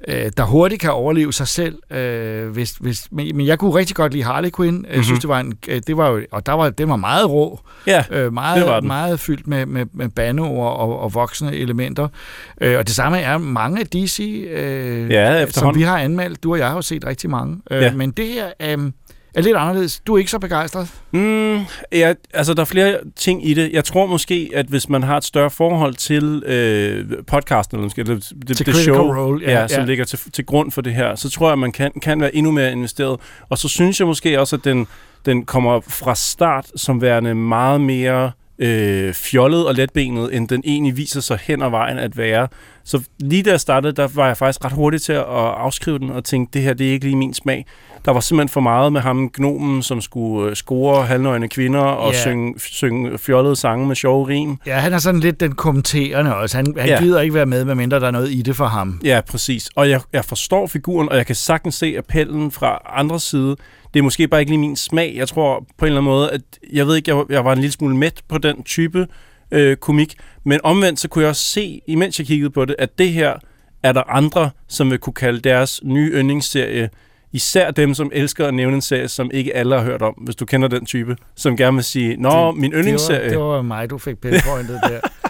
[0.07, 1.97] øh, der hurtigt kan overleve sig selv.
[1.97, 4.75] Øh, hvis, hvis, men, men jeg kunne rigtig godt lide Harley Quinn.
[4.75, 5.03] Jeg mm-hmm.
[5.03, 7.59] synes, det var en, øh, det var jo, og der var, det var meget rå.
[7.87, 8.87] Ja, øh, meget, det var den.
[8.87, 12.07] meget fyldt med, med, med bandeord og, og voksne elementer.
[12.61, 16.43] Øh, og det samme er mange af DC, øh, Ja, som vi har anmeldt.
[16.43, 17.57] Du og jeg har jo set rigtig mange.
[17.71, 17.93] Øh, Ja.
[17.93, 18.91] Men det her øh,
[19.35, 19.99] er lidt anderledes.
[19.99, 20.87] Du er ikke så begejstret.
[21.11, 21.59] Mm,
[21.91, 23.71] ja, altså der er flere ting i det.
[23.73, 28.03] Jeg tror måske, at hvis man har et større forhold til øh, podcasten, eller måske
[28.03, 29.67] det, det, Til det show, Role, ja, ja, ja.
[29.67, 32.21] som ligger til, til grund for det her, så tror jeg, at man kan, kan
[32.21, 33.19] være endnu mere investeret.
[33.49, 34.87] Og så synes jeg måske også, at den,
[35.25, 40.97] den kommer fra start som værende meget mere øh, fjollet og letbenet, end den egentlig
[40.97, 42.47] viser sig hen ad vejen at være.
[42.83, 46.09] Så lige da jeg startede, der var jeg faktisk ret hurtig til at afskrive den
[46.09, 47.65] og tænke, det her det er ikke lige min smag.
[48.05, 52.13] Der var simpelthen for meget med ham, gnomen, som skulle øh, score halvnøgne kvinder og
[52.13, 52.19] Ja.
[52.21, 54.57] synge, synge fjollede sange med sjove rim.
[54.65, 56.57] Ja, han er sådan lidt den kommenterende også.
[56.57, 56.99] Han, han ja.
[57.01, 59.01] gider ikke være med, medmindre der er noget i det for ham.
[59.03, 59.69] Ja, præcis.
[59.75, 63.55] Og jeg, jeg forstår figuren, og jeg kan sagtens se appellen fra andre side.
[63.93, 65.13] Det er måske bare ikke lige min smag.
[65.15, 66.41] Jeg tror på en eller anden måde, at
[66.73, 69.07] jeg ved ikke, jeg, jeg var en lille smule mæt på den type
[69.51, 70.15] øh, komik.
[70.43, 73.33] Men omvendt, så kunne jeg også se, imens jeg kiggede på det, at det her
[73.83, 76.89] er der andre, som vil kunne kalde deres nye yndlingsserie.
[77.33, 80.35] Især dem, som elsker at nævne en serie, som ikke alle har hørt om, hvis
[80.35, 83.29] du kender den type, som gerne vil sige, Nå, min yndlingsserie.
[83.29, 84.99] Det var, det var mig, du fik pinpointet der.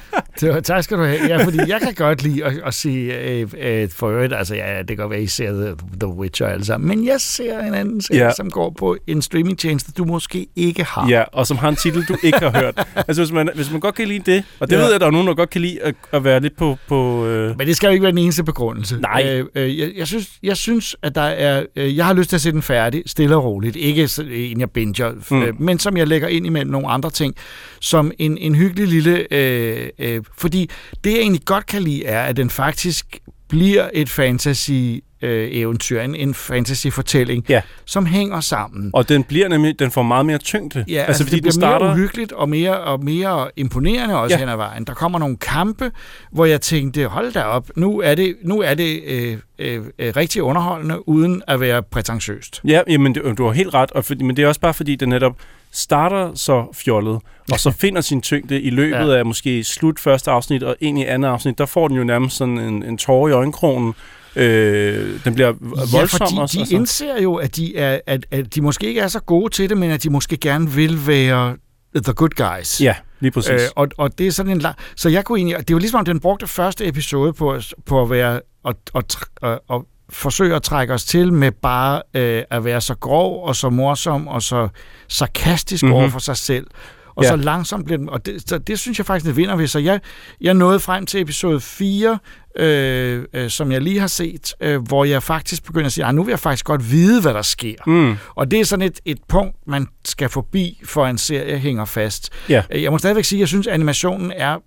[0.41, 1.19] Det var, tak skal du have.
[1.27, 4.77] Ja, fordi jeg kan godt lide at, at sige, øh, øh, for øvrigt, altså ja,
[4.79, 7.59] det kan godt være, at I ser The, The Witcher alle sammen, men jeg ser
[7.59, 8.31] en anden serie, Ja.
[8.33, 11.09] som går på en streamingtjeneste, du måske ikke har.
[11.09, 12.87] Ja, og som har en titel, du ikke har hørt.
[13.07, 14.79] Altså, hvis man, hvis man godt kan lide det, og det Ja.
[14.79, 16.77] ved jeg, at der er nogen, der godt kan lide at, at være lidt på...
[16.87, 17.57] på øh...
[17.57, 18.97] Men det skal jo ikke være den eneste begrundelse.
[19.01, 19.23] Nej.
[19.29, 21.63] Øh, øh, jeg, jeg, synes, jeg synes, at der er...
[21.75, 23.75] Øh, jeg har lyst til at se den færdig, stille og roligt.
[23.75, 25.41] Ikke en, jeg binger, mm.
[25.43, 27.35] øh, men som jeg lægger ind imellem nogle andre ting.
[27.79, 29.33] Som en, en hyggelig lille...
[29.33, 30.69] Øh, øh, fordi
[31.03, 33.19] det, jeg egentlig godt kan lide, er, at den faktisk
[33.49, 37.61] bliver et fantasy-eventyr, en, en fantasy-fortælling, ja.
[37.86, 38.91] som hænger sammen.
[38.93, 40.86] Og den bliver nemlig, den får meget mere tyngde.
[40.88, 41.86] Ja, altså, altså fordi det bliver den starter...
[41.86, 44.39] mere uhyggeligt og mere, og mere imponerende også Ja.
[44.39, 44.84] hen ad vejen.
[44.84, 45.91] Der kommer nogle kampe,
[46.32, 50.13] hvor jeg tænkte, hold da op, nu er det, nu er det øh, øh, øh,
[50.15, 52.61] rigtig underholdende, uden at være prætentiøst.
[52.67, 55.09] Ja, jamen, du har helt ret, og fordi, men det er også bare fordi, det
[55.09, 55.36] netop
[55.72, 57.19] starter så fjollet,
[57.51, 59.17] og så finder sin tyngde i løbet Ja.
[59.17, 61.57] af måske slut første afsnit og ind i andet afsnit.
[61.57, 63.93] Der får den jo nærmest sådan en, en tårer i øjenkrogen.
[64.36, 65.53] Øh, den bliver
[65.91, 66.55] voldsom ja, fordi også.
[66.57, 66.76] de altså.
[66.76, 69.78] indser jo, at de, er, at, at de måske ikke er så gode til det,
[69.78, 71.55] men at de måske gerne vil være
[71.95, 72.82] the good guys.
[72.82, 73.51] Ja, lige præcis.
[73.51, 74.76] Øh, og, og det er sådan en lang...
[74.95, 75.67] Så jeg kunne egentlig...
[75.67, 78.41] Det var ligesom, om den brugte første episode på, at- på at være...
[78.63, 79.03] Og, og,
[79.41, 83.55] og, og forsøge at trække os til med bare øh, at være så grov og
[83.55, 84.68] så morsom og så
[85.07, 85.89] sarkastisk Mhm.
[85.89, 86.01] mm-hmm.
[86.01, 86.68] over for sig selv.
[87.16, 87.30] Og Ja.
[87.30, 89.68] så langsomt blev den, og det, så det synes jeg faktisk, det vinder ved.
[89.68, 89.99] Så jeg,
[90.41, 92.20] jeg nåede frem til episode 4,
[92.55, 96.16] øh, øh, som jeg lige har set, øh, hvor jeg faktisk begynder at sige, "Ah,
[96.16, 97.76] nu vil jeg faktisk godt vide, hvad der sker.
[97.88, 98.18] Mm.
[98.36, 102.30] Og det er sådan et, et punkt, man skal forbi, for en serie hænger fast.
[102.49, 102.64] Ja.
[102.72, 104.57] Jeg må stadigvæk sige, at jeg synes, at animationen er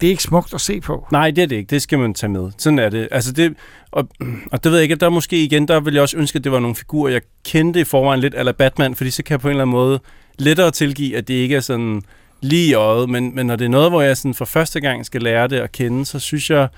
[0.00, 1.06] det er ikke smukt at se på.
[1.12, 1.70] Nej, det er det ikke.
[1.70, 2.50] Det skal man tage med.
[2.58, 3.08] Sådan er det.
[3.10, 3.54] Altså det
[3.90, 4.08] og,
[4.52, 6.52] og det ved jeg ikke, der måske igen, der vil jeg også ønske, at det
[6.52, 9.48] var nogle figurer, jeg kendte i forvejen lidt, eller Batman, fordi så kan jeg på
[9.48, 10.00] en eller anden måde
[10.38, 12.02] lettere tilgive, at det ikke er sådan
[12.40, 15.06] lige i øjet, men, men når det er noget, hvor jeg sådan for første gang
[15.06, 16.68] skal lære det at kende, så synes jeg,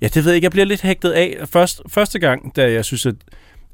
[0.00, 1.36] ja, det ved jeg ikke, jeg bliver lidt hægtet af.
[1.52, 3.14] Først, første gang, da jeg synes, at,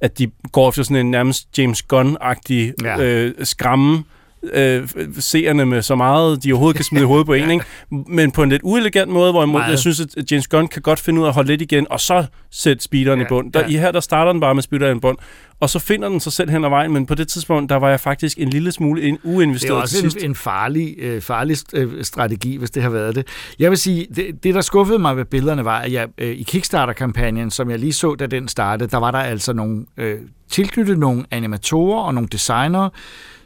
[0.01, 3.01] at de går efter sådan en nærmest James Gunn-agtig Ja.
[3.01, 4.05] øh, skræmme,
[4.53, 7.65] øh, seerne med så meget, de overhovedet kan smide hovedet på en, ikke?
[7.91, 9.71] men på en lidt uelegant måde, hvor jeg, Meget.
[9.71, 12.01] jeg synes, at James Gunn kan godt finde ud af at holde lidt igen, og
[12.01, 13.53] så sætte speederen ja, i bund.
[13.53, 13.67] Der, ja.
[13.67, 15.19] I her, der starter den bare med speederen i bund,
[15.61, 17.89] og så finder den sig selv hen ad vejen, men på det tidspunkt, der var
[17.91, 21.57] jeg faktisk en lille smule in- Det er uinvesteret også en, en farlig, øh, farlig
[21.75, 23.27] øh, strategi, hvis det har været det.
[23.59, 26.43] Jeg vil sige, det, det der skuffede mig ved billederne var, at jeg, øh, i
[26.43, 30.19] Kickstarter-kampagnen, som jeg lige så, da den startede, der var der altså nogle øh,
[30.51, 32.91] tilknyttet nogle animatorer og nogle designere,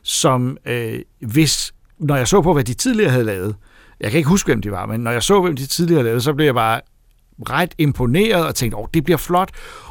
[0.04, 3.56] som øh, hvis, når jeg så på, hvad de tidligere havde lavet,
[4.00, 6.08] jeg kan ikke huske, hvem de var, men når jeg så, hvem de tidligere havde
[6.08, 6.80] lavet, så blev jeg bare
[7.50, 9.50] ret imponeret og tænkte, åh, det bliver flot.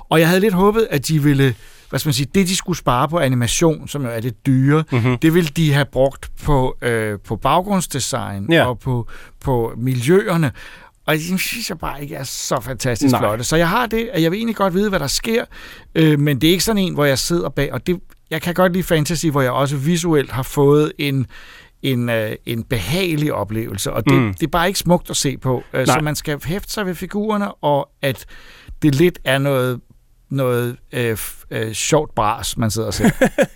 [0.09, 1.55] Og jeg havde lidt håbet, at de ville,
[1.89, 4.83] hvad skal man sige, det de skulle spare på animation, som jo er det dyre,
[4.91, 5.01] Mhm.
[5.01, 5.17] mm-hmm.
[5.17, 8.65] det ville de have brugt på, øh, på baggrundsdesign Ja.
[8.65, 9.07] og på,
[9.39, 10.51] på miljøerne.
[11.05, 13.21] Og det synes jeg bare ikke er så fantastisk Nej.
[13.21, 13.43] flotte.
[13.43, 15.45] Så jeg har det, at jeg vil egentlig godt vide, hvad der sker,
[15.95, 17.99] øh, men det er ikke sådan en, hvor jeg sidder bag, og det,
[18.31, 21.25] jeg kan godt lide fantasy, hvor jeg også visuelt har fået en,
[21.81, 24.33] en, øh, en behagelig oplevelse, og det, Mm.
[24.33, 25.63] det er bare ikke smukt at se på.
[25.73, 25.97] Øh, Nej.
[25.97, 28.25] så man skal hæfte sig ved figurerne, og at
[28.81, 29.79] det lidt er noget
[30.29, 31.17] noget øh,
[31.51, 33.09] øh, sjovt bras, man sidder og ser.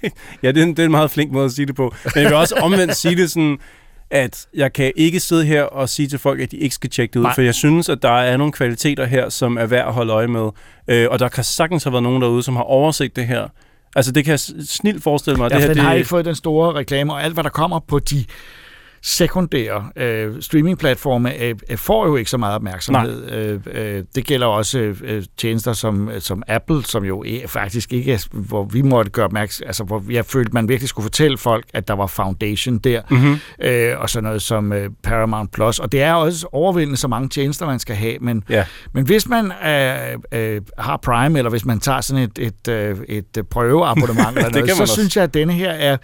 [0.44, 1.94] ja, det er, en, det er en meget flink måde at sige det på.
[2.16, 3.58] Men jeg vil også omvendt sige det sådan,
[4.10, 7.14] at jeg kan ikke sidde her og sige til folk, at de ikke skal tjekke
[7.14, 7.36] det ud, Nej.
[7.36, 10.28] for jeg synes, at der er nogle kvaliteter her, som er værd at holde øje
[10.28, 10.50] med.
[10.88, 13.48] Øh, og der kan sagtens have været nogen derude, som har overset det her.
[13.96, 15.52] Altså, det kan jeg snilt forestille mig.
[15.52, 15.86] Ja, det her, den det...
[15.86, 18.26] har ikke fået den store reklame, og alt, hvad der kommer på de
[19.08, 23.32] sekundære øh, streamingplatforme øh, øh, får jo ikke så meget opmærksomhed.
[23.32, 28.14] Øh, øh, det gælder også øh, tjenester som, som Apple, som jo er, faktisk ikke
[28.14, 31.66] er, hvor vi måtte gøre opmærksom, altså hvor jeg følte, man virkelig skulle fortælle folk,
[31.74, 33.40] at der var Foundation der, mm-hmm.
[33.62, 35.80] øh, og sådan noget som øh, Paramount Plus.
[35.80, 38.66] Og det er også overvældende så mange tjenester, man skal have, men, ja.
[38.94, 42.98] men hvis man øh, øh, har Prime, eller hvis man tager sådan et, et, øh,
[43.08, 45.98] et, prøveabonnement, eller noget, så synes jeg, at denne her er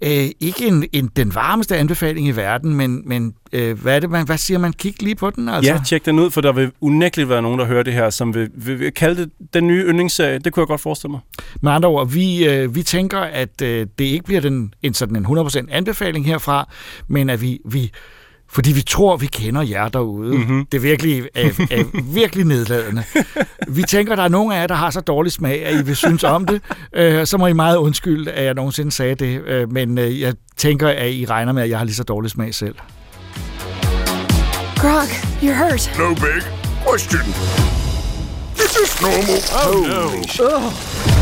[0.00, 4.10] øh, ikke en, en, den varmeste anbefaling i verden, men, men øh, hvad, er det,
[4.10, 4.72] man, hvad siger man?
[4.72, 5.48] Kig lige på den.
[5.48, 5.72] Altså.
[5.72, 8.34] Ja, tjek den ud, for der vil unægteligt være nogen, der hører det her, som
[8.34, 10.38] vil, vil, vil kalde det den nye yndlingsserie.
[10.38, 11.20] Det kunne jeg godt forestille mig.
[11.62, 15.16] Med andre ord, vi, øh, vi tænker, at øh, det ikke bliver den, en sådan
[15.16, 16.68] en 100% anbefaling herfra,
[17.08, 17.92] men at vi, vi
[18.50, 20.36] fordi vi tror, vi kender jer derude.
[20.38, 20.66] Mm-hmm.
[20.66, 21.84] Det er virkelig, er, er
[22.20, 23.04] virkelig nedladende.
[23.68, 25.84] Vi tænker, at der er nogen af jer, der har så dårlig smag, at I
[25.84, 26.62] vil synes om det.
[26.94, 29.42] Øh, så må I meget undskylde, at jeg nogensinde sagde det.
[29.46, 32.30] Øh, men øh, jeg tænker, at I regner med, at jeg har lige så dårlig
[32.30, 32.74] smag selv.
[34.76, 35.02] Grog,
[35.42, 35.92] you're hurt.
[35.98, 36.42] No big
[36.88, 37.20] question.
[38.56, 39.40] Is this normal?
[39.66, 40.04] Oh, no.
[40.56, 41.17] Ugh.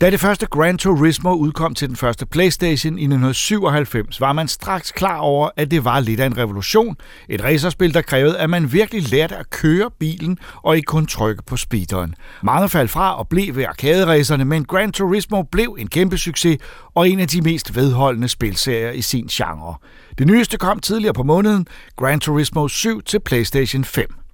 [0.00, 4.92] Da det første Gran Turismo udkom til den første PlayStation i 1997, var man straks
[4.92, 6.96] klar over, at det var lidt af en revolution.
[7.28, 11.42] Et racerspil, der krævede, at man virkelig lærte at køre bilen og ikke kun trykke
[11.42, 12.14] på speederen.
[12.42, 16.58] Mange faldt fra og blev ved arcade men Gran Turismo blev en kæmpe succes
[16.94, 19.74] og en af de mest vedholdende spilserier i sin genre.
[20.18, 21.66] Det nyeste kom tidligere på måneden,
[21.96, 24.25] Gran Turismo 7 til PlayStation 5.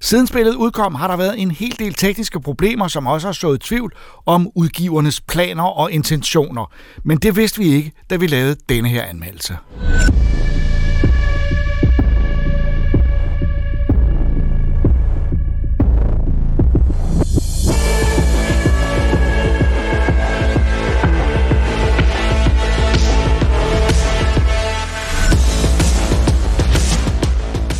[0.00, 3.60] Siden spillet udkom, har der været en hel del tekniske problemer, som også har sået
[3.60, 3.92] tvivl
[4.26, 6.72] om udgivernes planer og intentioner.
[7.04, 9.56] Men det vidste vi ikke, da vi lavede denne her anmeldelse.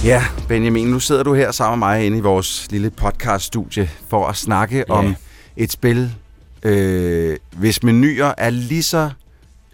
[0.07, 4.27] Ja, Benjamin, nu sidder du her sammen med mig inde i vores lille podcaststudie for
[4.27, 4.95] at snakke ja.
[4.95, 5.17] om
[5.57, 6.13] et spil,
[6.63, 9.11] øh, hvis menuer er lige så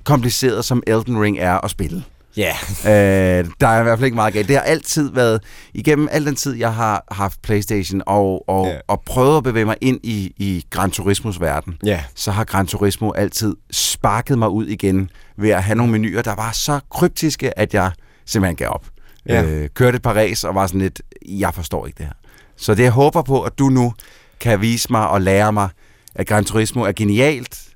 [0.05, 2.05] kompliceret som Elden Ring er at spille.
[2.37, 2.55] Ja.
[2.87, 3.39] Yeah.
[3.39, 4.49] øh, der er i hvert fald ikke meget galt.
[4.49, 5.41] Det har altid været,
[5.75, 8.81] igennem al den tid, jeg har haft Playstation og, og, yeah.
[8.89, 12.03] og prøvet at bevæge mig ind i, i Gran Turismos verden, yeah.
[12.15, 16.35] så har Gran Turismo altid sparket mig ud igen ved at have nogle menuer, der
[16.35, 17.91] var så kryptiske, at jeg
[18.27, 18.92] simpelthen gav op.
[19.27, 19.43] Ja.
[19.43, 22.13] Øh, kørte et par ræs og var sådan lidt, jeg forstår ikke det her.
[22.57, 23.95] Så det jeg håber på, at du nu
[24.41, 25.69] kan vise mig og lære mig,
[26.15, 27.69] at Gran Turismo er genialt,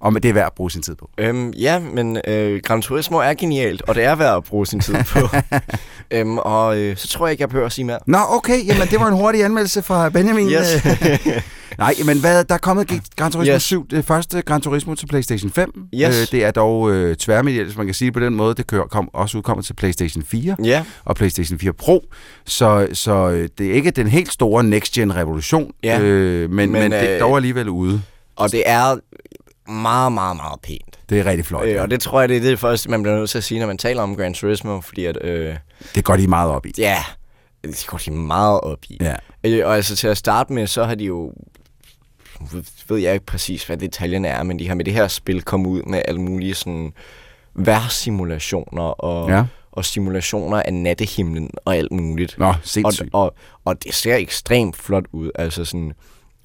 [0.00, 1.10] og det er værd at bruge sin tid på.
[1.18, 4.80] Øhm, ja, men øh, Gran Turismo er genialt, og det er værd at bruge sin
[4.80, 5.18] tid på.
[6.16, 7.98] øhm, og øh, så tror jeg ikke, jeg behøver at sige mere.
[8.06, 8.66] Nå, okay.
[8.66, 10.50] Jamen, det var en hurtig anmeldelse fra Benjamin.
[10.50, 10.86] Yes.
[11.78, 13.62] Nej, men hvad, der er kommet Gran Turismo yes.
[13.62, 15.72] 7, det første Gran Turismo til PlayStation 5.
[15.94, 16.20] Yes.
[16.20, 18.54] Øh, det er dog øh, tværmedielt, hvis man kan sige det på den måde.
[18.54, 20.84] Det kører, kom, også udkommet til PlayStation 4 yeah.
[21.04, 22.04] og PlayStation 4 Pro.
[22.46, 26.00] Så, så øh, det er ikke den helt store next-gen revolution, ja.
[26.00, 28.02] øh, men, men, men det er dog alligevel ude.
[28.36, 28.96] Og det er
[29.68, 30.98] meget, meget, meget pænt.
[31.08, 31.66] Det er rigtig flot.
[31.66, 33.60] Øh, og det tror jeg, det er det første, man bliver nødt til at sige,
[33.60, 35.24] når man taler om Gran Turismo, fordi at...
[35.24, 35.56] Øh,
[35.94, 36.72] det går de meget op i.
[36.78, 36.98] Ja,
[37.62, 38.98] det går de meget op i.
[39.00, 39.14] Ja.
[39.44, 41.32] Øh, og altså til at starte med, så har de jo
[42.88, 45.70] ved jeg ikke præcis, hvad detaljerne er, men de har med det her spil kommet
[45.70, 46.92] ud med alle mulige sådan
[47.54, 49.44] værsimulationer og, ja.
[49.72, 52.38] og simulationer af nattehimlen og alt muligt.
[52.38, 53.08] Nå, sindssygt.
[53.12, 53.34] Og, og,
[53.64, 55.30] og det ser ekstremt flot ud.
[55.34, 55.92] Altså sådan,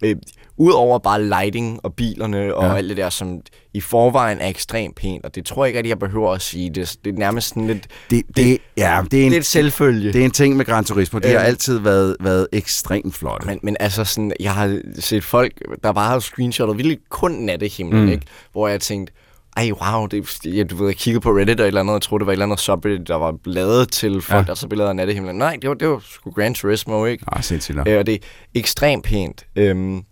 [0.04, 0.16] øh,
[0.62, 2.76] Udover bare lighting og bilerne og ja.
[2.76, 3.42] alt det der, som
[3.74, 6.70] i forvejen er ekstremt pænt, og det tror jeg ikke, at jeg behøver at sige.
[6.70, 7.88] Det, det er nærmest sådan lidt...
[8.10, 10.14] Det, det, det, ja, det er en, lidt selvfølge.
[10.14, 11.20] Det er en ting med Gran Turismo.
[11.20, 13.46] Det øh, har altid været, været ekstremt flot.
[13.46, 18.06] Men, men altså, sådan, jeg har set folk, der bare har screenshotet virkelig kun nattehimlen,
[18.06, 18.12] mm.
[18.12, 18.26] ikke?
[18.52, 19.14] Hvor jeg tænkte,
[19.58, 22.02] ej, wow, det, ja, du ved, jeg kiggede på Reddit og et eller andet, og
[22.02, 24.48] troede, det var et eller andet subreddit, der var lavet til folk, ja.
[24.48, 25.36] der så billeder af nattehimlen.
[25.36, 27.24] Nej, det var, det var sgu Gran Turismo, ikke?
[27.28, 27.78] Ah, sindssygt.
[27.88, 28.20] Øh, og det er
[28.54, 29.46] ekstremt pænt.
[29.56, 30.04] Øhm,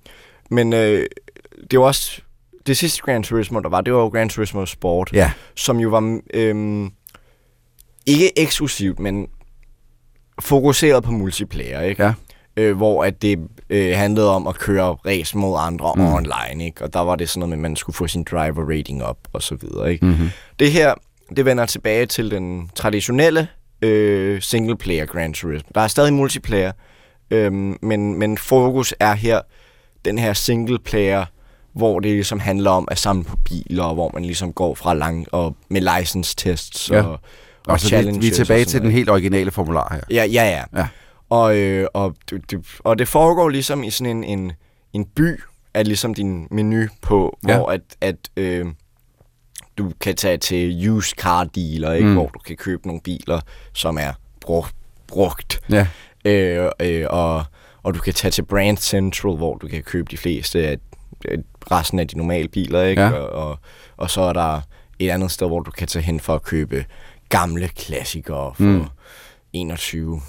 [0.50, 1.06] men øh,
[1.72, 2.22] det var også...
[2.68, 5.10] Det sidste Gran Turismo, der var, det var jo Gran Turismo Sport.
[5.14, 5.32] Ja.
[5.56, 6.20] Som jo var...
[6.34, 6.90] Øh,
[8.06, 9.28] ikke eksklusivt, men
[10.42, 12.04] fokuseret på multiplayer, ikke?
[12.04, 12.14] Ja.
[12.58, 13.40] Øh, hvor at det
[13.70, 16.14] øh, handlede om at køre race mod andre mm.
[16.14, 16.84] online, ikke?
[16.84, 19.18] Og der var det sådan noget med, at man skulle få sin driver rating op,
[19.34, 20.06] og så videre, ikke?
[20.06, 20.30] Mm-hmm.
[20.60, 20.94] Det her,
[21.36, 23.48] det vender tilbage til den traditionelle
[23.82, 25.70] øh, single player Gran Turismo.
[25.76, 26.72] Der er stadig multiplayer,
[27.32, 29.42] Øhm, men, men fokus er her
[30.06, 31.26] den her single player,
[31.74, 34.94] hvor det ligesom handler om at samle på biler, og hvor man ligesom går fra
[34.94, 37.02] lang og med license tests Ja.
[37.02, 37.20] og, og,
[37.66, 40.02] Og så vi, vi er tilbage til den helt originale formular her.
[40.18, 40.80] Ja, ja, ja.
[40.82, 40.88] Ja.
[41.30, 44.52] Og, øh, og, det, og det foregår ligesom i sådan en, en,
[44.94, 45.42] en by,
[45.74, 47.58] er ligesom din menu på, Ja.
[47.58, 48.66] hvor at, at øh,
[49.78, 52.08] du kan tage til used car dealer, ikke?
[52.08, 52.14] Mm.
[52.14, 53.42] Hvor du kan købe nogle biler,
[53.74, 54.76] som er brugt.
[55.08, 55.60] brugt.
[55.72, 55.88] Ja.
[56.26, 57.44] Øh, øh, og,
[57.84, 60.78] og du kan tage til Brand Central, hvor du kan købe de fleste af
[61.72, 63.02] resten af de normale biler, ikke?
[63.02, 63.12] Ja.
[63.12, 63.60] Og, og,
[63.98, 64.62] og så er der
[65.00, 66.86] et andet sted, hvor du kan tage hen for at købe
[67.30, 68.86] gamle klassikere for mm.
[69.54, 70.22] 21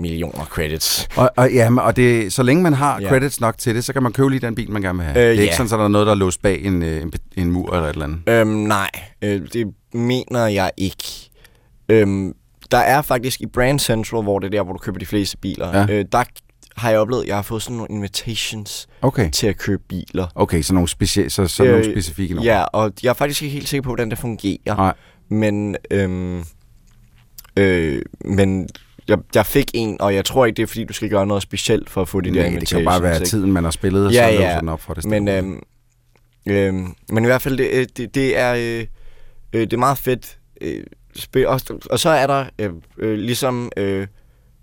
[0.00, 1.08] millioner credits.
[1.16, 3.08] Og, og, ja, og det, så længe man har Ja.
[3.08, 5.16] credits nok til det, så kan man købe lige den bil, man gerne vil have.
[5.18, 5.52] Øh, det er ikke ja.
[5.56, 7.88] sådan, at der er noget, der er låst bag en, øh, en, en mur eller
[7.88, 8.20] et eller andet.
[8.28, 8.90] Øhm, nej,
[9.22, 11.30] øh, det mener jeg ikke.
[11.88, 12.34] Øhm,
[12.70, 15.36] der er faktisk i Brand Central, hvor det er der, hvor du køber de fleste
[15.38, 15.86] biler, Ja.
[15.98, 16.24] øh, der
[16.76, 19.30] har jeg oplevet, at jeg har fået sådan nogle invitations Okay.
[19.30, 20.26] til at købe biler.
[20.34, 22.50] Okay, så nogle, specie- så, så nogle specifikke nogle.
[22.52, 24.76] Ja, og jeg er faktisk ikke helt sikker på, hvordan det fungerer.
[24.76, 24.94] Nej.
[25.28, 26.44] Men, øhm,
[27.56, 28.68] øh, men
[29.16, 31.42] jeg, jeg fik en, og jeg tror ikke, det er, fordi du skal gøre noget
[31.42, 32.68] specielt for at få de der Nej, invitations.
[32.68, 33.26] det kan jo bare være ikke?
[33.26, 34.58] tiden, man har spillet, og ja, så ja.
[34.60, 35.04] den op for det.
[35.04, 35.62] Men, øhm,
[36.48, 38.86] øhm, men i hvert fald, det, øh, det, det er øh,
[39.52, 40.38] øh, det er meget fedt.
[40.60, 40.84] Øh,
[41.16, 41.60] spil, og,
[41.90, 44.06] og så er der øh, øh, ligesom øh,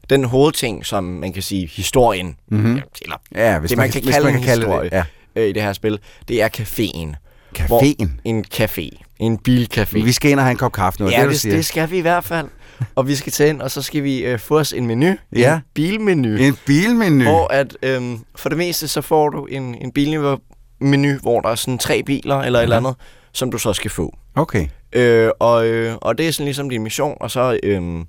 [0.09, 2.75] den hovedting, som man kan sige, historien, Mhm.
[2.75, 4.69] ja, eller Ja, hvis det man man, kan- kan kalde man en kan kalde det,
[4.71, 4.89] historie
[5.35, 5.41] ja.
[5.41, 7.15] øh, i det her spil, det er caféen.
[7.59, 8.07] Caféen?
[8.23, 8.89] En café.
[9.19, 10.03] En bilcafé.
[10.03, 11.97] Vi skal ind og have en kop kaffe nu, Ja, det, det, det skal vi
[11.97, 12.47] i hvert fald.
[12.95, 15.15] Og vi skal tage ind, og så skal vi øh, få os en menu.
[15.35, 15.55] Ja.
[15.55, 16.35] En bilmenu.
[16.35, 17.23] En bilmenu.
[17.23, 21.55] Hvor at, øhm, for det meste, så får du en, en bilmenu, hvor der er
[21.55, 22.95] sådan tre biler eller et eller andet,
[23.33, 24.17] som du så skal få.
[24.35, 24.67] Okay.
[24.93, 28.05] Øh, og, øh, og det er sådan ligesom din mission, og så øhm,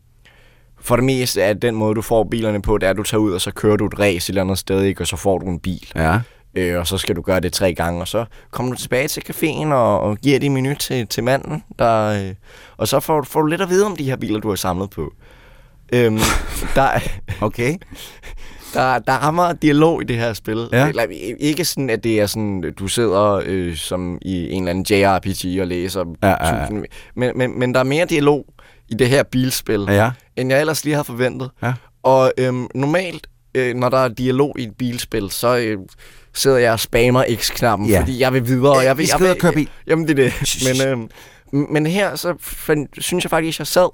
[0.81, 3.21] for det meste er den måde, du får bilerne på, det er, at du tager
[3.21, 5.03] ud, og så kører du et race et eller andet sted, ikke?
[5.03, 5.93] og så får du en bil.
[5.95, 6.19] Ja.
[6.55, 9.23] Øh, og så skal du gøre det tre gange, og så kommer du tilbage til
[9.31, 12.35] caféen og, og giver din menu til, til manden, der, øh,
[12.77, 14.91] og så får, får du lidt at vide om de her biler, du har samlet
[14.91, 15.13] på.
[15.93, 16.19] Øhm,
[16.77, 16.89] der,
[17.41, 17.75] okay.
[18.75, 20.69] Der, der rammer dialog i det her spil.
[20.73, 20.89] Ja.
[20.89, 21.05] Eller,
[21.41, 25.61] ikke sådan, at det er sådan, du sidder øh, som i en eller anden JRPG
[25.61, 26.05] og læser.
[26.23, 26.61] Ja, ja, ja.
[26.67, 26.85] tusind-
[27.15, 28.47] Men, men, men der er mere dialog
[28.89, 30.11] i det her bilspil, Ja.
[30.37, 31.51] end jeg ellers lige havde forventet.
[31.63, 31.73] Ja.
[32.03, 35.79] Og øhm, normalt, øh, når der er dialog i et bilspil, så øh,
[36.35, 38.01] sidder jeg og spammer X-knappen, Ja.
[38.01, 38.73] fordi jeg vil videre.
[38.77, 39.69] og Jeg vil, Vi skal jeg vil, og køre bil.
[39.87, 40.79] Jamen, det er det.
[40.83, 41.09] Men, øhm,
[41.73, 43.89] men her, så fandt, synes jeg faktisk, jeg sad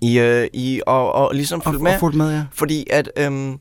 [0.00, 1.98] i, øh, i og, og ligesom fulgte og med.
[1.98, 2.44] fulgte med, ja.
[2.52, 3.56] Fordi at øhm,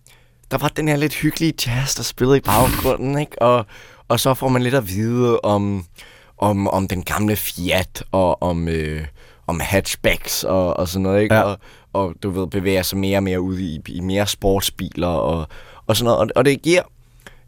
[0.52, 3.42] der var den her lidt hyggelige jazz, der spillede i baggrunden, ikke?
[3.42, 3.66] Og,
[4.08, 5.86] og så får man lidt at vide om,
[6.38, 9.02] om, om den gamle Fiat, og om, øh,
[9.48, 11.36] om hatchbacks og, og sådan noget, ikke?
[11.36, 11.42] Ja.
[11.42, 11.58] Og,
[11.96, 15.48] og du ved, bevæger sig mere og mere ud i, i mere sportsbiler og,
[15.88, 16.20] og sådan noget.
[16.20, 16.82] Og, og det giver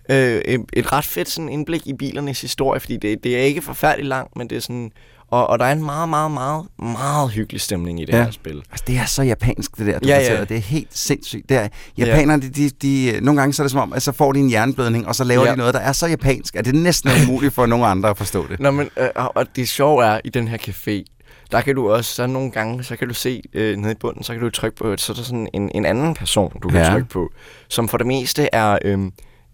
[0.10, 3.62] øh, et, et ret fedt sådan indblik i bilernes historie, fordi det, det er ikke
[3.62, 4.92] forfærdeligt langt, men det er sådan...
[5.32, 8.24] Og, og der er en meget, meget, meget, meget hyggelig stemning i det Ja.
[8.24, 8.64] her spil.
[8.72, 10.26] Altså, det er så japansk, det der, du Ja, ja, ja.
[10.26, 10.46] fortæller.
[10.46, 11.50] Det er helt sindssygt.
[11.50, 11.68] Det er,
[11.98, 14.40] japanerne, de, de, de, nogle gange så er det som om, at så får de
[14.40, 15.52] en hjerneblødning, og så laver Ja.
[15.52, 18.18] de noget, der er så japansk, at det er næsten umuligt for nogen andre at
[18.18, 18.60] forstå det.
[18.60, 21.17] Nå, men, øh, og det sjove er, i den her café,
[21.52, 24.24] der kan du også, så nogle gange, så kan du se øh, nede i bunden,
[24.24, 26.82] så kan du trykke på, så er der sådan en, en anden person, du kan
[26.82, 26.90] Ja.
[26.92, 27.30] trykke på,
[27.70, 29.00] som for det meste er øh,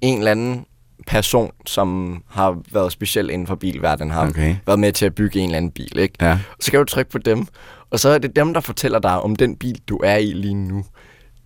[0.02, 0.66] en eller anden
[1.08, 4.56] person, som har været speciel inden for bilverdenen, har Okay.
[4.68, 6.16] været med til at bygge en eller anden bil, ikke?
[6.22, 6.39] Ja.
[6.60, 7.48] Så kan du trykke på dem,
[7.89, 10.54] og så er det dem, der fortæller dig om den bil, du er i lige
[10.54, 10.86] nu.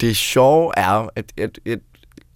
[0.02, 1.80] Det sjove er, at, at, at,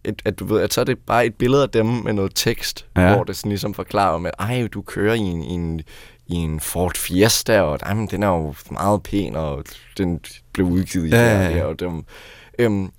[0.05, 2.31] at, at du ved, at så er det bare et billede af dem med noget
[2.35, 3.15] tekst, ja.
[3.15, 5.81] hvor det sådan ligesom forklarer om, at ej, du kører i en, i en,
[6.31, 9.63] i en Ford Fiesta, og ej, men den er jo meget pæn, og
[9.97, 10.19] den
[10.53, 11.63] blev udgivet i Ja, ja, ja, ja.
[11.65, 12.05] og dem,
[12.59, 12.91] øhm,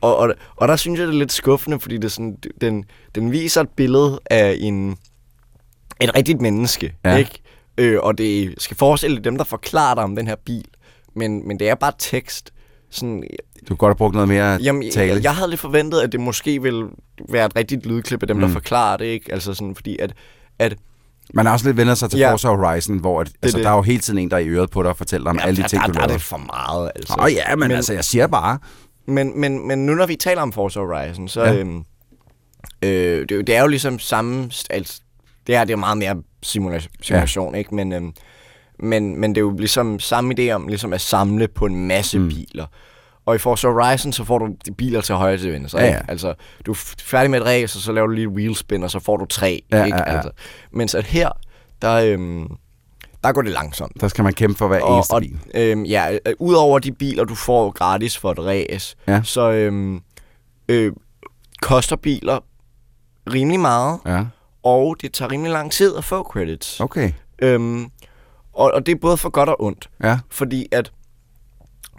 [0.00, 3.32] og, og, og der synes jeg, det er lidt skuffende, fordi det sådan, den, den
[3.32, 4.90] viser et billede af en,
[6.00, 7.16] et rigtigt menneske, Ja.
[7.16, 7.40] ikke?
[7.78, 10.64] Øh, og det skal forestille dem, der forklarer dig om den her bil,
[11.14, 12.50] men, men det er bare tekst.
[12.90, 13.24] Sådan,
[13.60, 15.14] Du kunne godt have brugt noget mere Jamen, tale.
[15.14, 16.86] jeg, jeg havde lidt forventet, at det måske ville
[17.28, 18.42] være et rigtigt lydklip af dem, mm.
[18.42, 19.32] der forklarer det, ikke?
[19.32, 20.12] Altså sådan, fordi at,
[20.58, 20.76] at
[21.34, 22.32] Man har også lidt vendt sig til Ja.
[22.32, 23.64] Forza Horizon, hvor at, altså, det.
[23.64, 25.36] der er jo hele tiden en, der er i øret på dig og fortæller om
[25.38, 26.18] Ja, alle de der- ting, der- du der er laver.
[26.18, 27.14] det for meget, altså.
[27.18, 28.58] Åh ja, men, men altså, jeg siger bare.
[29.06, 31.42] Men, men, men nu når vi taler om Forza Horizon, så...
[31.44, 31.54] Ja.
[31.54, 31.84] Øhm,
[32.82, 34.50] øh, det, er jo- det er jo ligesom samme...
[34.70, 35.00] Altså,
[35.46, 36.16] det her det er meget mere
[36.46, 37.58] simula- simulation, ja.
[37.58, 37.74] ikke?
[37.74, 38.12] Men, øhm,
[38.78, 42.18] men, men det er jo ligesom samme idé om ligesom at samle på en masse
[42.18, 42.28] mm.
[42.28, 42.66] biler.
[43.26, 45.78] Og i Forza Horizon, så får du de biler til højre til venstre.
[45.80, 45.96] Ja, ikke?
[45.96, 46.02] ja.
[46.08, 46.34] Altså,
[46.66, 49.00] du er færdig med et race, og så laver du lige et wheelspin, og så
[49.00, 49.62] får du tre.
[49.72, 49.96] Ja, ikke?
[49.98, 50.16] ja, ja.
[50.16, 50.30] Altså,
[50.72, 51.28] mens at her,
[51.82, 52.46] der, øhm,
[53.24, 54.00] der går det langsomt.
[54.00, 55.38] Der skal man kæmpe for hver Og, eneste og, bil.
[55.54, 59.20] øhm, ja, øh, udover de biler, du får gratis for et race, Ja.
[59.24, 60.00] så, øhm,
[60.68, 60.92] øh,
[61.62, 62.38] koster biler
[63.32, 64.24] rimelig meget, ja.
[64.62, 66.80] og det tager rimelig lang tid at få credits.
[66.80, 67.12] Okay.
[67.38, 67.84] Øhm,
[68.52, 69.90] og, og det er både for godt og ondt.
[70.02, 70.18] Ja.
[70.30, 70.92] Fordi at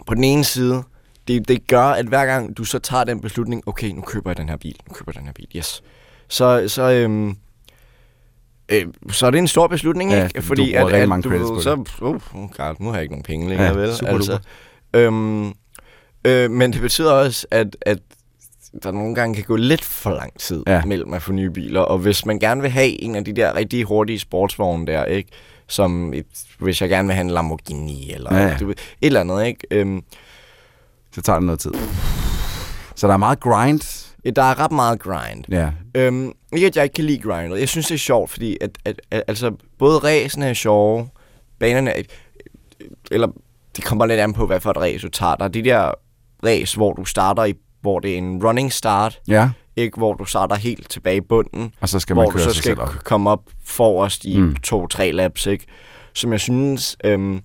[0.06, 0.82] på den ene side,
[1.28, 4.36] det, det gør, at hver gang du så tager den beslutning, okay, nu køber jeg
[4.36, 5.82] den her bil, nu køber jeg den her bil, yes.
[6.28, 7.36] Så, så, øhm,
[8.68, 10.36] øh, så er det en stor beslutning, Ja, ikke?
[10.40, 13.02] du Fordi bruger at, at mange du ved, så, uh, oh God, nu har jeg
[13.02, 13.94] ikke nogen penge længere, Ja, vel?
[13.94, 14.38] super altså,
[14.94, 15.52] øhm,
[16.24, 17.98] øh, men det betyder også, at, at
[18.82, 20.82] der nogle gange kan gå lidt for lang tid Ja.
[20.84, 23.54] mellem at få nye biler, og hvis man gerne vil have en af de der
[23.56, 25.30] rigtig hurtige sportsvogne der, ikke?
[25.68, 26.26] Som et,
[26.58, 28.56] hvis jeg gerne vil have en Lamborghini, eller Ja.
[28.60, 29.66] Du, ved, et eller andet, ikke?
[29.70, 30.02] Øhm,
[31.16, 31.72] Så tager det noget tid.
[32.94, 34.12] Så der er meget grind.
[34.24, 35.44] Ja, der er ret meget grind.
[35.48, 35.70] Ja.
[35.94, 37.60] Øhm, ikke at jeg ikke kan lide grindet.
[37.60, 41.08] Jeg synes, det er sjovt, fordi at, at, at altså, både ræsene er sjove,
[41.58, 42.02] banerne er...
[43.10, 43.28] Eller
[43.76, 45.34] det kommer lidt an på, hvad for et race du tager.
[45.34, 45.92] Der er de der
[46.44, 49.50] race, hvor du starter i hvor det er en running start, Ja.
[49.76, 52.44] ikke hvor du starter helt tilbage i bunden, Og så skal hvor man du køre
[52.44, 53.04] så sig skal selv op.
[53.04, 54.56] komme op forrest i mm.
[54.56, 55.64] to-tre laps, ikke?
[56.12, 57.40] Som jeg synes øhm,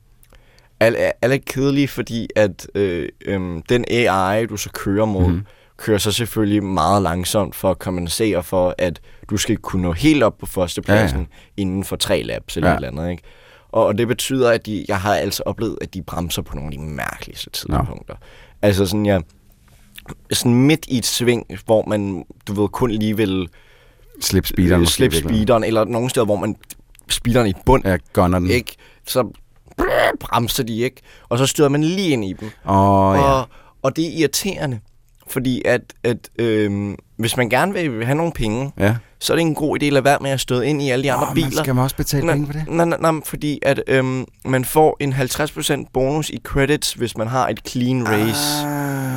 [0.88, 5.28] er, er, er lidt kedelig, fordi at øh, øhm, den AI, du så kører mod,
[5.32, 5.42] mm.
[5.78, 10.24] kører så selvfølgelig meget langsomt for at kompensere for, at du skal kunne nå helt
[10.24, 11.62] op på førstepladsen Ja, ja, ja.
[11.62, 12.72] inden for tre laps eller Ja.
[12.74, 12.80] ja.
[12.80, 13.24] et eller andet, ikke?
[13.72, 16.68] Og, og det betyder, at de, jeg har altså oplevet, at de bremser på nogle
[16.74, 18.16] af de mærkeligste tidspunkter.
[18.62, 19.22] Altså sådan, jeg,
[20.32, 23.50] sådan midt i et sving, hvor man, du ved, kun lige vil
[24.22, 24.82] Slip speederen.
[24.82, 26.56] øh, slip speederen, eller nogle steder, hvor man
[27.10, 28.50] speederen i bund, Ja, gunner den.
[28.50, 28.76] ikke?
[29.08, 29.32] Så
[30.20, 32.48] bremser de ikke, og så støder man lige ind i dem.
[32.66, 33.22] Åh, ja.
[33.22, 33.48] og,
[33.82, 34.80] og det er irriterende,
[35.28, 38.96] fordi at, at øhm, hvis man gerne vil have nogle penge, Ja.
[39.22, 41.04] Så er det en god idé at lade være med at støde ind i alle
[41.04, 41.64] de andre Åh, man biler.
[41.64, 42.64] skal man også betale penge for det?
[42.68, 47.28] Nej, nej, nej, fordi at øhm, man får en 50% bonus i credits, hvis man
[47.28, 48.66] har et clean race.
[48.66, 49.12] Ah.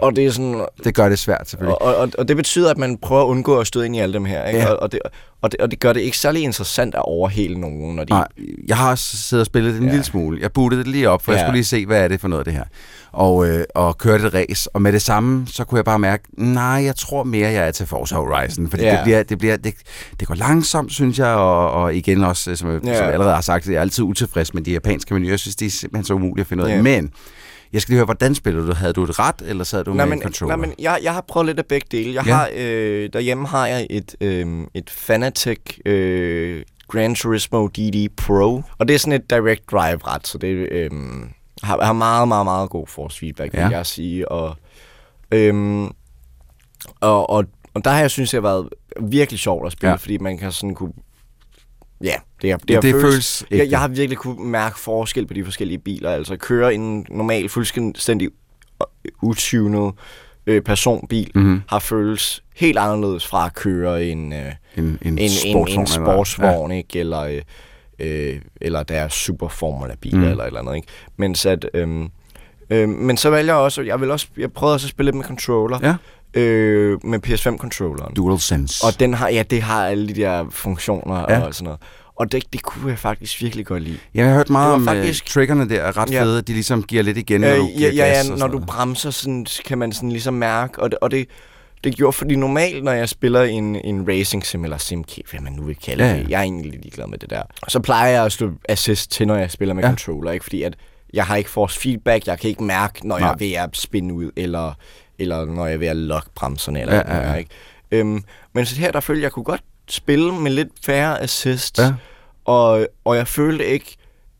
[0.00, 0.66] Og det er sådan...
[0.84, 1.82] Det gør det svært, selvfølgelig.
[1.82, 4.12] Og, og, og det betyder, at man prøver at undgå at støde ind i alle
[4.12, 4.44] dem her.
[4.44, 4.58] Ikke?
[4.58, 4.70] Ja.
[4.70, 5.00] Og, og, det,
[5.42, 8.12] og, det, og det gør det ikke særlig interessant at overhale nogen, når de...
[8.12, 8.26] Nej,
[8.68, 9.90] jeg har også siddet og spillet det en ja.
[9.92, 10.38] lille smule.
[10.40, 11.38] Jeg bootede det lige op, for ja.
[11.38, 12.64] jeg skulle lige se, hvad er det for noget, det her.
[13.12, 16.24] Og, øh, og kørte et race, og med det samme, så kunne jeg bare mærke,
[16.38, 18.82] nej, jeg tror mere, jeg er til Forza Horizon, fordi.
[18.82, 18.90] Ja.
[18.90, 19.74] det, bliver, det, bliver, det,
[20.20, 22.70] det går langsomt, synes jeg, og, og igen også, øh, som.
[22.70, 22.78] Ja.
[22.78, 25.30] som jeg allerede har sagt, jeg er altid utilfreds med de japanske menuer.
[25.30, 26.76] Jeg synes, det er simpelthen så umuligt at finde ud af.
[26.76, 26.82] Ja.
[26.82, 27.10] Men
[27.72, 28.72] jeg skal lige høre, hvordan spiller du?
[28.74, 30.56] Havde du et ret, eller sad du Nej, med men, en controller?
[30.56, 32.14] nej, men jeg, jeg har prøvet lidt af begge dele.
[32.14, 32.34] Jeg Ja.
[32.34, 38.88] har, øh, derhjemme har jeg et, øh, et Fanatec øh, Gran Turismo DD Pro, og
[38.88, 40.90] det er sådan et direct drive ret, så det øh,
[41.62, 43.68] har, har meget, meget, meget god force feedback, vil Ja.
[43.68, 44.28] jeg sige.
[44.32, 44.56] Og,
[45.32, 45.82] øh,
[47.00, 47.44] og, og,
[47.74, 48.68] og der har jeg synes, det har været
[49.00, 49.92] virkelig sjovt at spille, Ja.
[49.92, 49.96] ja.
[49.96, 50.92] fordi man kan sådan kunne
[52.04, 54.78] Ja, det, har, det, Ja, har det føles, føles jeg, jeg har virkelig kunne mærke
[54.78, 56.10] forskel på de forskellige biler.
[56.10, 58.28] Altså køre en normal, fuldstændig
[59.22, 59.92] utunet
[60.46, 61.62] øh, personbil Mhm.
[61.68, 65.72] har føles helt anderledes fra at køre en, øh, En- en en, en, sportsvogn en
[65.80, 66.98] eller- sportsvogn, ikke?
[67.00, 67.42] Eller, øh,
[68.00, 70.24] øh, eller deres superformula-biler, mm.
[70.24, 70.88] eller et eller andet, ikke?
[71.16, 72.08] Mens at, øhm,
[72.70, 75.16] øh, men så vælger jeg også, jeg vil også, jeg prøvede også at spille lidt
[75.16, 75.94] med controller, Ja.
[76.40, 78.14] øh, med PS5-controlleren.
[78.14, 78.84] DualSense.
[78.86, 81.40] Og den har, ja, det har alle de der funktioner Ja.
[81.40, 81.80] og sådan noget.
[82.16, 83.98] Og det, det kunne jeg faktisk virkelig godt lide.
[84.14, 85.26] Ja, jeg har hørt meget om faktisk...
[85.26, 86.22] triggerne der er ret Ja.
[86.22, 88.58] fede, de ligesom giver lidt igen, når du Øh, giver ja, ja, ja, når du
[88.58, 91.28] bremser, sådan, kan man sådan ligesom mærke, og det, og det,
[91.84, 95.52] det gjorde, fordi normalt, når jeg spiller en, en racing sim, eller simcave, hvad man
[95.52, 98.10] nu vil kalde Ja, ja, det, jeg er egentlig ligeglad med det der, så plejer
[98.10, 99.88] jeg at slå assist til, når jeg spiller med Ja.
[99.88, 100.42] controller, ikke?
[100.44, 100.74] fordi at
[101.14, 103.26] jeg har ikke force feedback, jeg kan ikke mærke, når Nej.
[103.28, 104.72] jeg er ved at spinne ud, eller,
[105.18, 107.34] eller når jeg er ved at lock bremserne, eller Ja, ja, ja.
[107.34, 107.50] ikke?
[107.90, 111.78] Øhm, men så her, der følte jeg, jeg kunne godt spille med lidt færre assist,
[111.78, 111.92] Ja.
[112.44, 113.96] og, og jeg følte ikke,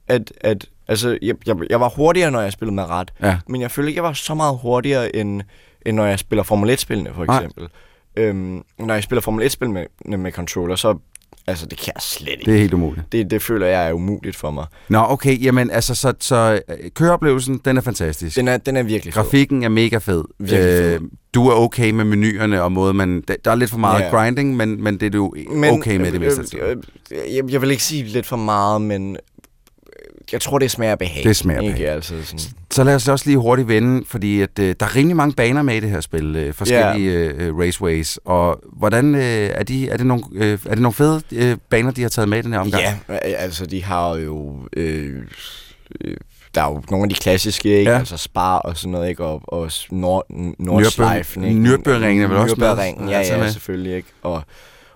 [0.08, 3.38] at, at altså, jeg, jeg, jeg var hurtigere, når jeg spillede med ret, Ja.
[3.48, 5.42] men jeg følte ikke, jeg var så meget hurtigere, end,
[5.86, 7.36] end når jeg spiller Formel 1-spillene, for Nej.
[7.36, 7.68] eksempel.
[8.16, 9.86] Øhm, når jeg spiller Formel 1-spil med,
[10.18, 10.98] med controller, så
[11.46, 12.44] altså, det kan jeg slet ikke.
[12.46, 13.12] Det er helt umuligt.
[13.12, 14.66] Det, det føler jeg er umuligt for mig.
[14.88, 18.36] Nå, okay, jamen altså, så, så øh, køreoplevelsen, den er fantastisk.
[18.36, 19.22] Den er, den er virkelig fed.
[19.22, 20.24] Grafikken er mega fed.
[20.38, 21.00] Virkelig fed.
[21.34, 23.24] du er okay med menuerne og måde, man...
[23.44, 24.08] Der, er lidt for meget Ja.
[24.10, 25.34] grinding, men, men det er du
[25.72, 26.64] okay med det meste af tiden.
[26.64, 26.76] øh,
[27.10, 29.18] øh, jeg, jeg vil ikke sige lidt for meget, men øh,
[30.32, 31.24] jeg tror, det smager behag.
[31.24, 31.72] Det smager ikke?
[31.72, 31.88] behag.
[31.88, 32.40] Altså, sådan.
[32.70, 35.62] Så lad os også lige hurtigt vende, fordi at, øh, der er rimelig mange baner
[35.62, 39.96] med i det her spil, øh, forskellige øh, raceways, og hvordan øh, er, de, er,
[39.96, 42.52] det nogle, øh, er det nogle fede øh, baner, de har taget med i den
[42.52, 42.82] her omgang?
[42.82, 44.56] Ja, øh, altså de har jo...
[44.76, 45.16] Øh,
[46.00, 46.16] øh,
[46.54, 47.82] der er jo nogle af de klassiske, ikke?
[47.82, 47.90] Ja.
[47.90, 47.98] Ja.
[47.98, 49.24] altså Spar og sådan noget, ikke?
[49.24, 50.26] Og, og Nord,
[50.58, 51.60] Nordschleifen, ikke?
[51.60, 52.54] Nürburgringen er vel også?
[52.54, 53.52] Nürburgringen, ja, ja, med.
[53.52, 54.08] selvfølgelig, ikke?
[54.22, 54.42] Og,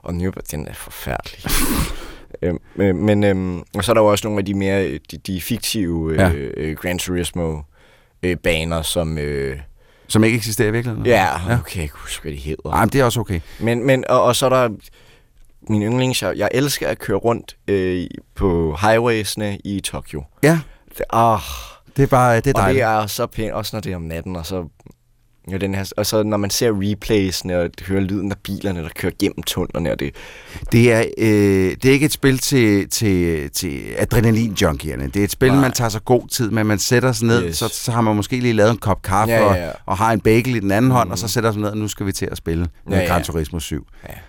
[0.03, 1.41] og Nürburgring, den er forfærdelig.
[2.45, 5.17] øhm, øh, men, øhm, og så er der jo også nogle af de mere, de,
[5.27, 6.31] de fiktive Ja.
[6.33, 7.61] øh, øh, Gran Turismo
[8.23, 9.19] øh, baner, som...
[9.19, 9.59] Øh,
[10.09, 11.07] Som ikke eksisterer i virkeligheden?
[11.07, 11.29] Ja,
[11.61, 12.71] okay, jeg kunne huske, hvad de hedder.
[12.71, 13.41] Nej, men det er også okay.
[13.61, 14.69] Men, men og, og så er der
[15.69, 20.23] min yndlings, jeg, jeg elsker at køre rundt øh, på highwaysene i Tokyo.
[20.43, 20.61] Ja.
[20.99, 21.39] Det, oh,
[21.97, 22.83] det er bare det er Og det dejligt.
[22.85, 24.69] er så pænt, også når det er om natten, og så
[25.51, 28.89] Ja, den her, og så når man ser replaysene og hører lyden af bilerne, der
[28.97, 30.15] kører gennem tunnelerne, og det...
[30.73, 35.07] Det er, øh, det er ikke et spil til, til, til adrenalin-junkierne.
[35.09, 35.61] Det er et spil, Nej.
[35.61, 36.65] man tager sig god tid med.
[36.65, 37.57] Man sætter sig ned, Yes.
[37.57, 39.71] så, så har man måske lige lavet en kop kaffe Ja, og, ja, ja.
[39.87, 41.89] og har en bagel i den anden hånd, og så sætter sig ned, og nu
[41.89, 43.09] skal vi til at spille Ja, ja, ja.
[43.09, 43.87] Gran Turismo 7.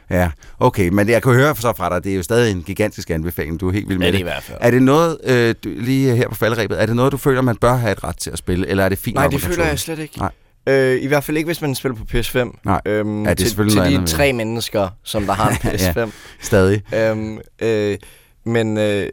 [0.09, 0.19] Ja.
[0.21, 0.29] ja.
[0.59, 3.59] Okay, men jeg kan høre så fra dig, det er jo stadig en gigantisk anbefaling.
[3.59, 4.31] Du er helt vild med Ja, det er det.
[4.31, 4.57] i hvert fald.
[4.61, 7.55] Er det noget, øh, du, lige her på faldrebet, er det noget, du føler, man
[7.55, 9.65] bør have et ret til at spille, eller er det fint Nej, det med føler
[9.65, 10.19] jeg slet ikke.
[10.19, 10.31] Nej.
[10.67, 12.59] Øh, I hvert fald ikke, hvis man spiller på PS5.
[12.65, 12.81] Nej.
[12.85, 16.09] Øhm, Ja, det er til, til de tre mennesker, som der har en Ja, PS5.
[16.41, 16.81] stadig.
[16.95, 17.97] Øhm, øh,
[18.45, 19.09] men øh,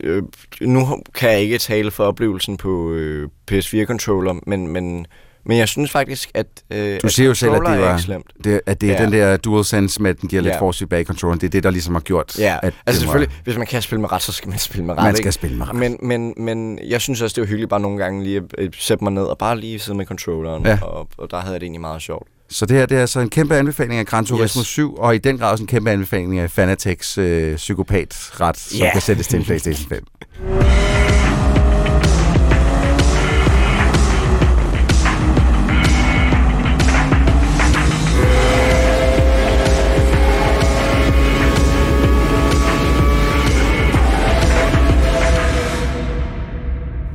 [0.00, 0.22] øh,
[0.60, 5.06] nu kan jeg ikke tale for oplevelsen på øh, PS4-controller, men, men,
[5.46, 8.22] men jeg synes faktisk, at øh, Du at siger jo selv, at det, er var,
[8.44, 9.04] det, at det er Ja.
[9.04, 10.60] den der DualSense med, at den giver lidt Ja.
[10.60, 11.38] force feedback controller.
[11.38, 14.00] Det er det, der ligesom har gjort, Ja, at altså selvfølgelig, hvis man kan spille
[14.00, 15.04] med ret, så skal man spille med ret.
[15.04, 15.32] Man skal ikke?
[15.32, 15.74] spille med ret.
[15.76, 19.04] Men, men, men jeg synes også, det var hyggeligt bare nogle gange lige at sætte
[19.04, 20.78] mig ned og bare lige sidde med controlleren, Ja.
[20.82, 22.28] og, og der havde jeg det egentlig meget sjovt.
[22.52, 24.66] Så det her det er altså en kæmpe anbefaling af Gran Turismo Yes.
[24.66, 28.92] 7, og i den grad også en kæmpe anbefaling af Fanatec's øh, psykopatret, som Ja.
[28.92, 30.04] kan sættes til en PlayStation 5.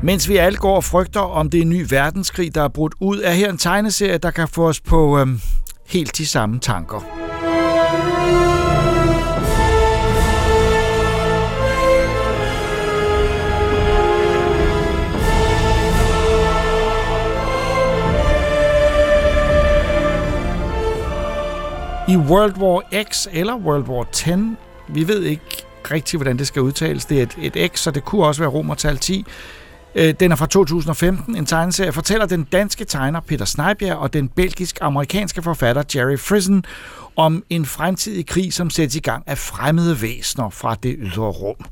[0.06, 2.94] Mens vi alle går og frygter, om det er en ny verdenskrig, der er brudt
[3.00, 5.40] ud, er her en tegneserie, der kan få os på øhm,
[5.86, 6.98] helt de samme tanker.
[22.10, 24.32] I World War X eller World War 10,
[24.90, 27.06] vi ved ikke rigtigt, hvordan det skal udtales.
[27.06, 29.26] Det er et, et X, så det kunne også være romertal 10.
[29.96, 31.36] Øh, Den er fra 2015.
[31.36, 36.66] En tegneserie fortæller den danske tegner Peter Snejbjerg og den belgisk-amerikanske forfatter Jerry Friesen
[37.16, 41.66] om en fremtidig krig, som sættes i gang af fremmede væsener fra det ydre rum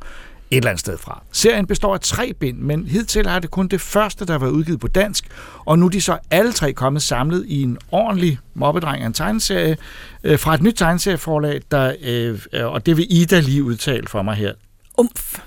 [0.53, 1.23] et eller andet sted fra.
[1.31, 4.51] Serien består af tre bind, men hidtil har det kun det første, der har været
[4.51, 5.27] udgivet på dansk,
[5.65, 9.13] og nu er de så alle tre kommet samlet i en ordentlig mobbedreng af en
[9.13, 9.77] tegneserie
[10.23, 14.21] øh, fra et nyt tegneserieforlag, der, øh, øh og det vil Ida lige udtale for
[14.21, 14.53] mig her.
[14.97, 15.39] Umf.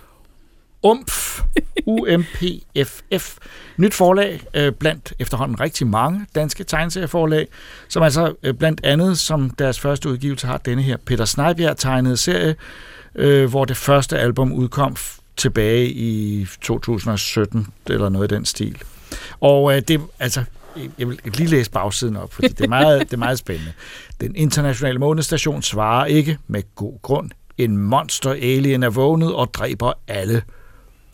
[0.86, 1.42] UMF.
[1.86, 3.36] UMPFF.
[3.82, 7.48] Nyt forlag øh, blandt efterhånden rigtig mange danske tegneserieforlag,
[7.88, 12.16] som altså øh, blandt andet som deres første udgivelse har denne her Peter Snejbjerg tegnede
[12.16, 12.54] serie,
[13.14, 14.96] øh, hvor det første album udkom
[15.36, 18.82] tilbage i 2017 eller noget i den stil.
[19.40, 20.44] Og øh, det altså
[20.98, 23.72] jeg vil lige læse bagsiden op, fordi det er meget, det er meget spændende.
[24.20, 27.30] Den internationale månestation svarer ikke med god grund.
[27.58, 30.42] En monster alien er vågnet og dræber alle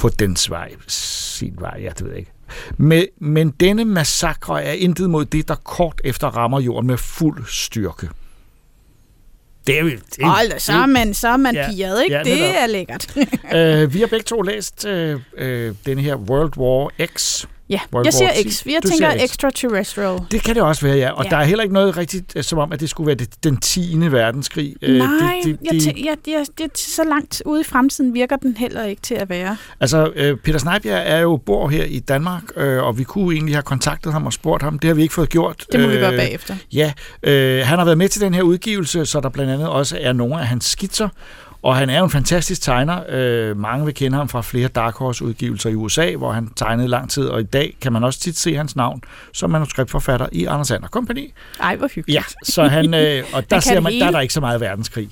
[0.03, 0.73] på dens vej.
[0.89, 2.33] Sin vej, ja, det ved jeg ikke.
[2.77, 7.45] Men, men denne massakre er intet mod det, der kort efter rammer jorden med fuld
[7.49, 8.09] styrke.
[9.67, 9.91] Det er jo...
[9.91, 12.17] Det Hold så er man, så er man Ja, ja, ikke?
[12.17, 12.55] ja, det netop.
[12.59, 13.17] er lækkert.
[13.57, 17.45] øh, vi har begge to læst øh, øh, denne her World War X.
[17.73, 18.51] ja, World jeg siger War 10.
[18.51, 18.67] X.
[18.67, 19.23] Jeg Du tænker X.
[19.25, 20.19] extraterrestrial.
[20.31, 21.11] Det kan det også være, ja.
[21.11, 21.29] Og ja.
[21.31, 21.37] Ja.
[21.37, 23.57] der er heller ikke noget rigtigt, øh, som om, at det skulle være det, den
[23.57, 23.97] 10.
[24.11, 24.75] verdenskrig.
[24.83, 25.09] Øh, Nej,
[25.45, 28.85] det, det, jeg tæ- jeg, jeg, det, så langt ude i fremtiden virker den heller
[28.85, 29.57] ikke til at være.
[29.81, 33.55] Altså, øh, Peter Snejbjerg er jo bor her i Danmark, øh, og vi kunne egentlig
[33.55, 34.79] have kontaktet ham og spurgt ham.
[34.79, 35.65] Det har vi ikke fået gjort.
[35.73, 36.55] Det må vi gøre bagefter.
[36.73, 36.93] Ja,
[37.23, 40.13] øh, han har været med til den her udgivelse, så der blandt andet også er
[40.13, 41.09] nogle af hans skitser.
[41.63, 43.03] Og han er jo en fantastisk tegner.
[43.09, 47.11] Øh, mange vil kende ham fra flere Dark Horse-udgivelser i USA, hvor han tegnede lang
[47.11, 49.03] tid, og i dag kan man også tit se hans navn
[49.33, 51.31] som manuskriptforfatter i Anders Sander Company.
[51.61, 52.17] Ej, hvor hyggeligt.
[52.17, 54.61] Ja, så han, øh, og der kan ser man, der er der ikke så meget
[54.61, 55.11] verdenskrig.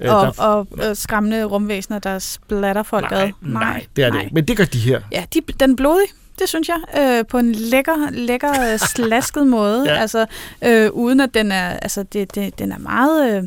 [0.00, 3.30] Øh, Og, der, og øh, skræmmende rumvæsener, der splatter folk nej, ad.
[3.40, 4.34] nej, det er det ikke.
[4.34, 5.00] Men det gør de her.
[5.12, 6.06] Ja, de, den er blodig,
[6.38, 10.00] det synes jeg, øh, på en lækker, lækker øh, slasket måde, Ja.
[10.00, 10.26] altså
[10.64, 13.42] øh, uden at den er, altså det, det, den er meget øh,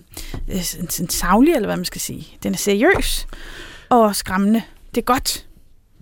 [0.55, 0.63] øh,
[1.09, 2.27] savlig, eller hvad man skal sige.
[2.43, 3.27] Den er seriøs
[3.89, 4.61] og skræmmende.
[4.95, 5.45] Det er godt.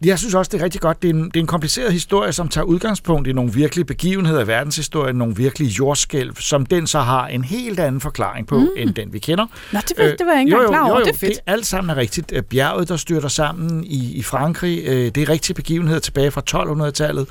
[0.05, 1.01] Jeg synes også, det er rigtig godt.
[1.01, 4.43] Det er, en, det er en kompliceret historie, som tager udgangspunkt i nogle virkelige begivenheder
[4.43, 8.67] i verdenshistorien, nogle virkelige jordskælv, som den så har en helt anden forklaring på, mm.
[8.77, 9.45] end den vi kender.
[9.71, 10.93] Nå, det, øh, det var jeg ikke jo, engang klar over.
[10.93, 11.33] jo, jo, det er fedt.
[11.33, 12.31] Det alt sammen er rigtigt.
[12.35, 16.41] Øh, Bjerget, der styrter sammen i, i Frankrig, øh, det er rigtige begivenheder tilbage fra
[16.87, 17.27] 1200-tallet,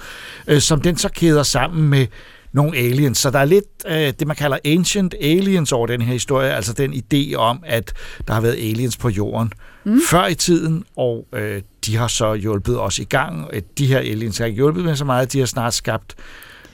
[0.46, 2.06] øh, som den så kæder sammen med
[2.52, 3.18] nogle aliens.
[3.18, 6.72] Så der er lidt øh, det, man kalder ancient aliens over den her historie, altså
[6.72, 7.92] den idé om, at
[8.28, 9.52] der har været aliens på jorden
[9.84, 10.00] mm.
[10.10, 13.50] før i tiden, og øh, de har så hjulpet os i gang.
[13.52, 16.14] Øh, de her aliens har ikke hjulpet med så meget, de har snart skabt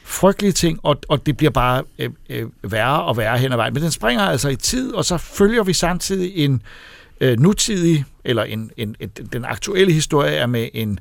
[0.04, 3.74] frygtelige ting, og, og det bliver bare øh, øh, værre og værre hen ad vejen.
[3.74, 6.62] Men den springer altså i tid, og så følger vi samtidig en
[7.20, 11.00] øh, nutidig, eller en, en, en, den aktuelle historie er med en,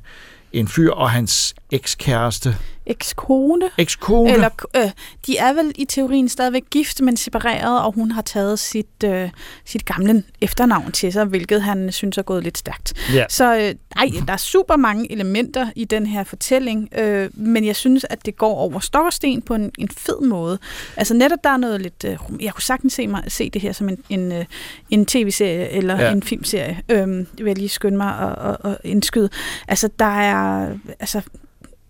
[0.52, 2.56] en fyr og hans ekskæreste.
[2.88, 3.70] Ekskone?
[3.78, 4.32] Ekskone.
[4.32, 4.90] Eller, øh,
[5.26, 9.30] de er vel i teorien stadigvæk gift, men separeret, og hun har taget sit, øh,
[9.64, 12.92] sit gamle efternavn til sig, hvilket han synes er gået lidt stærkt.
[13.14, 13.24] Ja.
[13.28, 17.76] Så øh, ej, der er super mange elementer i den her fortælling, øh, men jeg
[17.76, 20.58] synes, at det går over stok og sten på en, en fed måde.
[20.96, 22.04] Altså netop der er noget lidt...
[22.04, 24.44] Øh, jeg kunne sagtens se, mig, se det her som en, en, øh,
[24.90, 26.12] en tv-serie eller Ja.
[26.12, 26.82] en filmserie.
[26.88, 29.28] Øh, det vil jeg lige skynde mig at, at, at indskyde.
[29.68, 30.68] Altså der er...
[31.00, 31.20] Altså,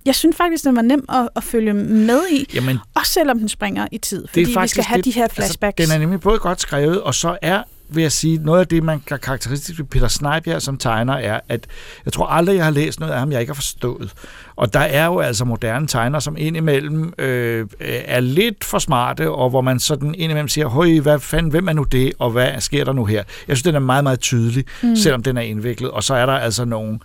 [0.06, 3.48] jeg synes faktisk, den var nem at, at følge med i, Jamen, også selvom den
[3.48, 5.80] springer i tid, fordi vi skal have det- de her flashbacks.
[5.80, 8.66] Altså, den er nemlig både godt skrevet, og så er vil jeg sige, noget af
[8.66, 11.66] det, man kan karakteristisk ved Peter Snejbjerg som tegner, er, at
[12.04, 14.12] jeg tror aldrig, jeg har læst noget af ham, jeg ikke har forstået.
[14.56, 19.50] Og der er jo altså moderne tegner, som indimellem øh, er lidt for smarte, og
[19.50, 22.84] hvor man sådan indimellem siger, høj, hvad fanden, hvem er nu det, og hvad sker
[22.84, 23.22] der nu her?
[23.48, 24.96] Jeg synes, den er meget, meget tydelig, mm.
[24.96, 25.90] selvom den er indviklet.
[25.90, 26.98] Og så er der altså nogle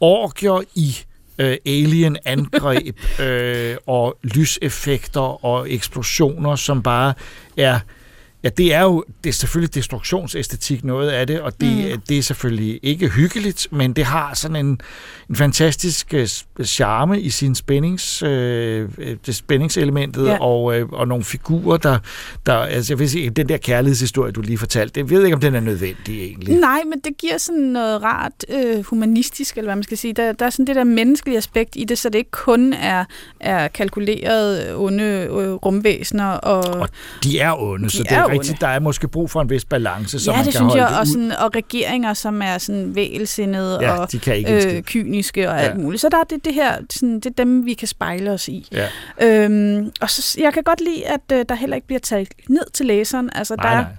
[0.00, 0.96] orgier i
[1.38, 7.14] øh, alien-angreb øh, og lyseffekter og eksplosioner, som bare
[7.56, 7.78] er...
[8.44, 12.00] Ja, det er jo det er selvfølgelig destruktionsæstetik noget af det, og det, mm.
[12.08, 14.80] det er selvfølgelig ikke hyggeligt, men det har sådan en,
[15.30, 16.28] en fantastisk øh,
[16.64, 20.36] charme i sin spændings, øh, øh, det spændingselementet, Ja.
[20.40, 21.98] og, øh, og nogle figurer, der,
[22.46, 25.40] der altså jeg vil sige, den der kærlighedshistorie, du lige fortalte, jeg ved ikke, om
[25.40, 26.54] den er nødvendig egentlig.
[26.56, 30.12] Nej, men det giver sådan noget rart øh, humanistisk, eller hvad man skal sige.
[30.12, 33.04] Der, der er sådan det der menneskelige aspekt i det, så det ikke kun er,
[33.40, 36.26] er kalkuleret onde øh, rumvæsener.
[36.30, 36.88] Og, og
[37.24, 39.50] De er onde, så De det er, er rigtigt, der er måske brug for en
[39.50, 42.14] vis balance, så ja, man det kan synes holde jeg, det og, sådan, og regeringer,
[42.14, 44.08] som er sådan vælsindede Ja, og
[44.46, 45.82] øh, kyniske og alt Ja.
[45.82, 46.00] muligt.
[46.00, 48.68] Så der er det, det her, sådan, det er dem, vi kan spejle os i.
[48.72, 48.88] Ja.
[49.22, 52.70] Øhm, og så, jeg kan godt lide, at øh, der heller ikke bliver taget ned
[52.72, 53.30] til læseren.
[53.34, 53.90] Altså, Nej, der er, nej.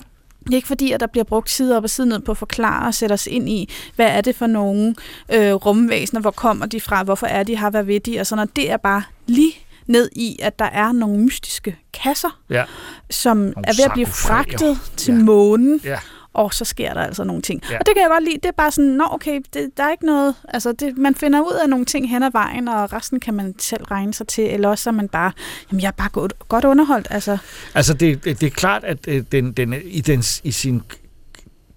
[0.43, 2.37] det er ikke fordi, at der bliver brugt side op og side ned på at
[2.37, 4.95] forklare og sætte os ind i, hvad er det for nogle
[5.33, 8.37] øh, rumvæsener, hvor kommer de fra, hvorfor er de her, hvad ved de, og sådan
[8.37, 8.55] noget.
[8.55, 9.53] Det er bare lige
[9.87, 12.63] ned i, at der er nogle mystiske kasser, Ja.
[13.09, 15.23] som Nogle er ved at blive fragtet til ja.
[15.23, 15.99] månen, Ja.
[16.33, 17.63] og så sker der altså nogle ting.
[17.69, 17.77] Ja.
[17.79, 18.35] Og det kan jeg godt lide.
[18.35, 21.39] Det er bare sådan, nå okay, det, der er ikke noget, altså det, man finder
[21.41, 24.43] ud af nogle ting hen ad vejen, og resten kan man selv regne sig til,
[24.53, 25.31] eller også er man bare,
[25.71, 27.37] jamen jeg er bare godt, godt underholdt, altså.
[27.75, 30.81] Altså, det, det det er klart, at øh, den, den, i, den, i sin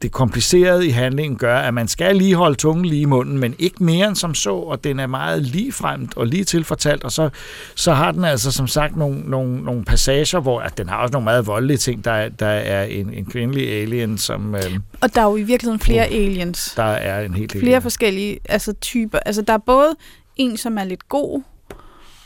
[0.02, 3.54] det komplicerede i handlingen gør, at man skal lige holde tungen lige i munden, men
[3.58, 7.12] ikke mere end som så, og den er meget lige fremt og lige tilfortalt, og
[7.12, 7.30] så,
[7.74, 11.12] så har den altså som sagt nogle, nogle, nogle passager, hvor at den har også
[11.12, 12.04] nogle meget voldelige ting.
[12.04, 14.62] Der, er- der er en, en kvindelig alien, som øh,
[15.00, 16.72] Og der er jo i virkeligheden flere aliens.
[16.76, 19.18] der er en helt flere forskellige altså, typer.
[19.26, 19.94] Altså, der er både
[20.36, 21.42] en, som er lidt god,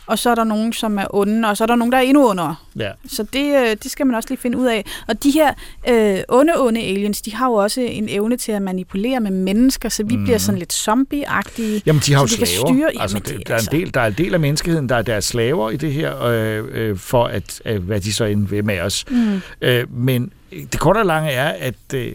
[0.07, 2.03] og så er der nogen, som er onde, og så er der nogen, der er
[2.03, 2.57] endnu ondere.
[2.77, 2.91] Ja.
[3.07, 4.85] Så det, øh, det skal man også lige finde ud af.
[5.09, 5.55] Og de her
[5.89, 9.89] øh, onde, onde aliens, de har jo også en evne til at manipulere med mennesker,
[9.89, 10.25] så vi mm.
[10.25, 11.83] bliver sådan lidt zombie-agtige.
[11.87, 12.67] Jamen, de har jo de slaver.
[12.67, 14.97] Styre, altså, jamen, det, der, er en del, der er en del af menneskeheden, der
[14.97, 18.25] er, der er slaver i det her, øh, øh, for at, øh, hvad de så
[18.25, 19.05] end vil med os.
[19.11, 19.41] Mm.
[19.61, 20.33] Øh, men
[20.73, 22.15] det korte og lange er, at øh,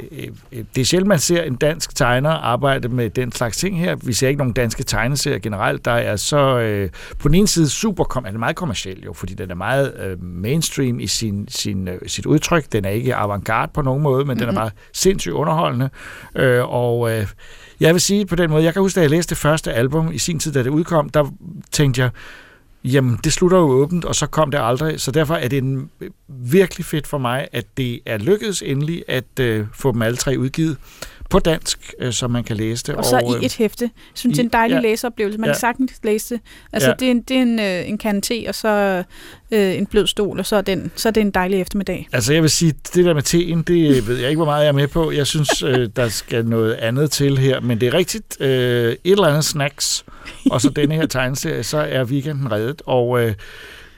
[0.51, 3.95] øh, det er sjældent, man ser en dansk tegner arbejde med den slags ting her.
[3.95, 6.89] Vi ser ikke nogen danske tegneserier generelt, der er så øh,
[7.19, 10.23] på den ene side super, kom, er meget kommerciel jo, fordi den er meget øh,
[10.23, 12.71] mainstream i sin, sin, øh, sit udtryk.
[12.71, 14.39] Den er ikke avantgarde på nogen måde, men mm-hmm.
[14.39, 14.55] den er Mhm.
[14.55, 15.89] bare sindssygt underholdende.
[16.35, 17.27] Øh, og øh,
[17.79, 20.11] jeg vil sige på den måde, jeg kan huske, da jeg læste det første album
[20.11, 21.31] i sin tid, da det udkom, der
[21.71, 22.09] tænkte jeg,
[22.93, 25.01] Jamen, det slutter jo åbent, og så kom det aldrig.
[25.01, 29.03] Så derfor er det en, øh, virkelig fedt for mig, at det er lykkedes endelig
[29.07, 30.77] at øh, få dem alle tre udgivet
[31.29, 32.95] på dansk, øh, så man kan læse det.
[32.95, 33.83] Og så øh, i et hæfte.
[33.83, 34.79] Jeg synes, det er en i- dejlig ja.
[34.81, 35.39] læseoplevelse.
[35.39, 35.53] Man Ja.
[35.53, 36.43] kan sagtens læse det.
[36.73, 36.95] Altså, Ja.
[36.99, 39.03] det er en, det er en, øh, en kande te, og så
[39.51, 42.07] øh, en blød stol, og så er, den, så er det en dejlig eftermiddag.
[42.13, 44.67] Altså jeg vil sige, det der med teen, det ved jeg ikke, hvor meget jeg
[44.69, 45.11] er med på.
[45.11, 48.37] Jeg synes, øh, der skal noget andet til her, men det er rigtigt.
[48.41, 48.47] Øh,
[48.91, 50.05] et eller andet snacks,
[50.51, 52.81] og så denne her tegneserie, så er weekenden reddet.
[52.85, 53.33] Og øh,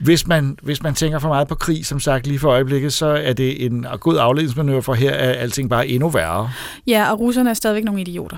[0.00, 3.06] hvis man, hvis man tænker for meget på krig, som sagt lige for øjeblikket, så
[3.06, 6.50] er det en god afledningsmanøvre, for her er alting bare endnu værre.
[6.86, 8.36] Ja, og russerne er stadigvæk nogle idioter.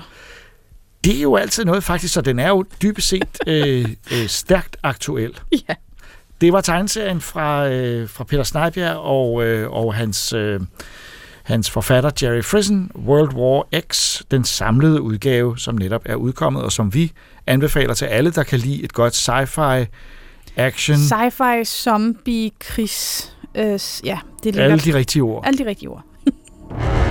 [1.03, 4.77] Det er jo altid noget faktisk, så den er jo dybest set øh, øh, stærkt
[4.83, 5.39] aktuel.
[5.51, 5.73] Ja.
[6.41, 10.59] Det var tegneserien fra, øh, fra Peter Snejbjerg og, øh, og hans, øh,
[11.43, 16.71] hans forfatter Jerry Friesen, World War X, den samlede udgave, som netop er udkommet, og
[16.71, 17.11] som vi
[17.47, 19.85] anbefaler til alle, der kan lide et godt sci-fi
[20.57, 20.97] action.
[20.97, 23.29] Sci-fi, zombie, krigs...
[23.55, 25.45] Øh, ja, det er Alle de rigtige ord.
[25.45, 26.03] Alle de rigtige ord.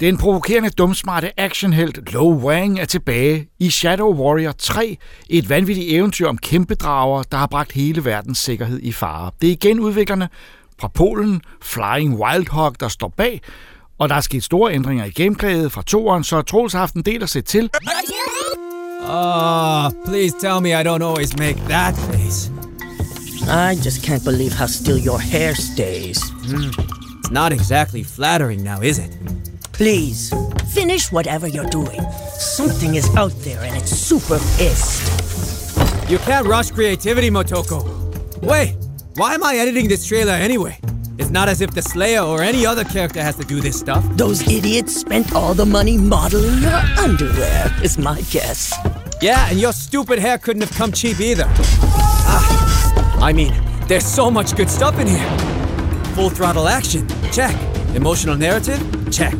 [0.00, 4.96] Den provokerende dumsmarte actionhelt Lo Wang er tilbage i Shadow Warrior 3,
[5.30, 9.30] et vanvittigt eventyr om kæmpedrager, der har bragt hele verdens sikkerhed i fare.
[9.40, 10.28] Det er igen udviklerne
[10.80, 13.40] fra Polen, Flying Wildhawk, der står bag,
[13.98, 17.02] og der er sket store ændringer i gameplayet fra toeren, så Troels har haft en
[17.02, 17.70] del at se til.
[19.08, 22.50] Oh, please tell me I don't always make that face.
[23.48, 26.18] I just can't believe how still your hair stays.
[26.48, 26.70] Mm.
[27.24, 29.18] It's not exactly flattering now, is it?
[29.74, 30.32] Please,
[30.72, 32.00] finish whatever you're doing.
[32.38, 35.02] Something is out there and it's super pissed.
[36.08, 37.82] You can't rush creativity, Motoko.
[38.40, 38.76] Wait,
[39.16, 40.78] why am I editing this trailer anyway?
[41.18, 44.04] It's not as if the Slayer or any other character has to do this stuff.
[44.16, 48.72] Those idiots spent all the money modeling your underwear, is my guess.
[49.20, 51.46] Yeah, and your stupid hair couldn't have come cheap either.
[51.48, 53.52] Ah, I mean,
[53.88, 55.38] there's so much good stuff in here.
[56.14, 57.56] Full throttle action, check.
[57.96, 58.80] Emotional narrative,
[59.10, 59.34] check.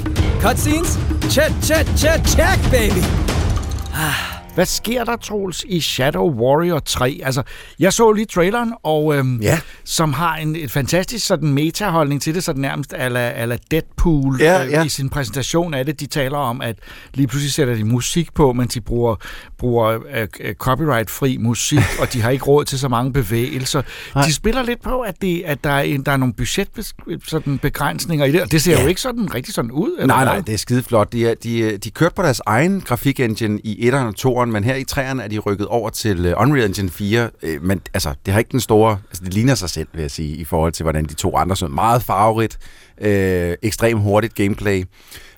[0.45, 0.99] Cutscenes,
[1.33, 3.01] check, check, check, check, baby.
[3.97, 4.34] Ah.
[4.55, 7.20] Hvad sker der, Troels, i Shadow Warrior 3?
[7.24, 7.43] Altså,
[7.78, 9.59] jeg så lige traileren, og øhm, ja.
[9.85, 14.62] som har en et fantastisk sådan metaholdning til det, sådan nærmest ala, ala Deadpool ja,
[14.62, 14.81] ja.
[14.81, 16.01] Øh, i sin præsentation af det.
[16.01, 16.76] De taler om, at
[17.14, 19.16] lige pludselig sætter de musik på, men de bruger,
[19.59, 23.82] bruger øh, øh, copyright-fri musik, og de har ikke råd til så mange bevægelser.
[24.14, 24.24] Nej.
[24.24, 28.32] De spiller lidt på, at, det, at der, er en, der er nogle budgetbegrænsninger i
[28.32, 28.82] det, og det ser ja.
[28.82, 29.97] jo ikke sådan rigtig sådan ud.
[29.98, 31.12] Eller nej, nej, det er skide flot.
[31.12, 34.85] De, de, de kørte på deres egen grafik-engine i 1'eren og 2'eren, men her i
[34.93, 37.31] 3'eren er de rykket over til øh, Unreal Engine 4.
[37.43, 38.99] Øh, men altså, det har ikke den store...
[39.11, 41.57] Altså, det ligner sig selv, vil jeg sige, i forhold til, hvordan de to andre
[41.57, 42.59] så meget farverigt,
[43.01, 44.85] øh, ekstremt hurtigt gameplay.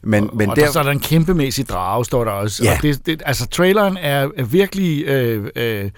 [0.03, 2.65] Men, og, men og der, der, så er der en kæmpemæssig drage, står der også.
[2.65, 2.77] Ja.
[2.77, 5.05] Og det, det, altså, traileren er, er virkelig...
[5.05, 5.91] Øh, øh,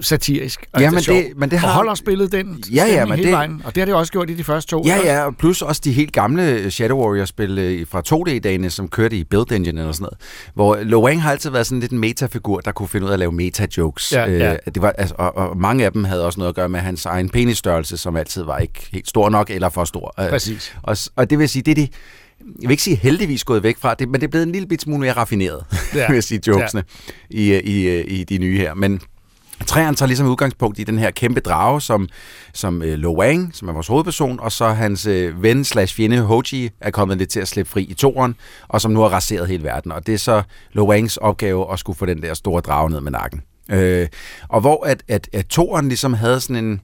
[0.00, 0.66] satirisk.
[0.80, 1.68] Ja, men det, men det har...
[1.68, 3.32] Og holder spillet den ja, ja, men hele det...
[3.32, 3.62] vejen.
[3.64, 4.82] Og det har det også gjort i de første to.
[4.86, 9.16] Ja, ja, og plus også de helt gamle Shadow Warrior-spil øh, fra 2D-dagene, som kørte
[9.16, 10.18] i Build Engine eller sådan noget.
[10.54, 13.12] Hvor Lo Wang har altid været sådan lidt en metafigur, der kunne finde ud af
[13.12, 14.12] at lave meta-jokes.
[14.12, 14.52] Ja, ja.
[14.52, 16.80] Øh, det var, altså, og, og, mange af dem havde også noget at gøre med
[16.80, 20.14] hans egen penisstørrelse, som altid var ikke helt stor nok eller for stor.
[20.20, 20.76] Øh, Præcis.
[20.82, 21.88] Og, og det vil sige, det er de
[22.46, 24.68] jeg vil ikke sige heldigvis gået væk fra det, men det er blevet en lille
[24.68, 25.64] bit smule mere raffineret,
[25.94, 26.06] ja.
[26.08, 26.84] vil jeg sige, jokesene
[27.30, 27.36] ja.
[27.40, 28.74] i, i, i de nye her.
[28.74, 29.00] Men
[29.66, 32.08] Træerne tager ligesom udgangspunkt i den her kæmpe drage, som,
[32.54, 36.20] som øh, Lo Wang, som er vores hovedperson, og så hans øh, ven slash fjende
[36.20, 38.36] Hoji er kommet lidt til at slippe fri i toren,
[38.68, 39.92] og som nu har raseret hele verden.
[39.92, 43.00] Og det er så Lo Wangs opgave at skulle få den der store drage ned
[43.00, 43.42] med nakken.
[43.70, 44.08] Øh,
[44.48, 46.80] og hvor at, at, at toren ligesom havde sådan en...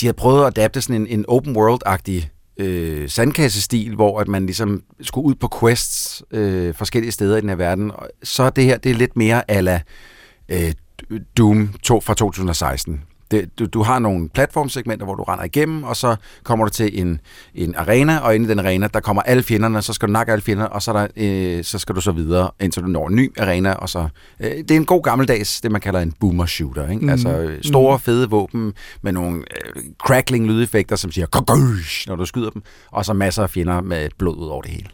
[0.00, 4.46] De havde prøvet at adapte sådan en, en open world-agtig øh, sandkassestil, hvor at man
[4.46, 7.90] ligesom skulle ud på quests øh, forskellige steder i den her verden.
[7.90, 9.80] Og så er det her, det er lidt mere ala
[10.48, 10.72] øh,
[11.36, 13.00] Doom 2 fra 2016.
[13.30, 17.00] Det, du, du har nogle platformsegmenter, hvor du render igennem, og så kommer du til
[17.00, 17.20] en,
[17.54, 20.32] en arena, og inde i den arena, der kommer alle fjenderne, så skal du nakke
[20.32, 23.16] alle fjenderne, og så, der, øh, så skal du så videre, indtil du når en
[23.16, 24.08] ny arena, og så...
[24.40, 27.02] Øh, det er en god gammeldags, det man kalder en boomer shooter, ikke?
[27.02, 27.08] Mm.
[27.08, 28.72] Altså store, fede våben
[29.02, 31.26] med nogle øh, crackling lydeffekter, som siger
[32.08, 34.88] når du skyder dem, og så masser af fjender med blod ud over det hele.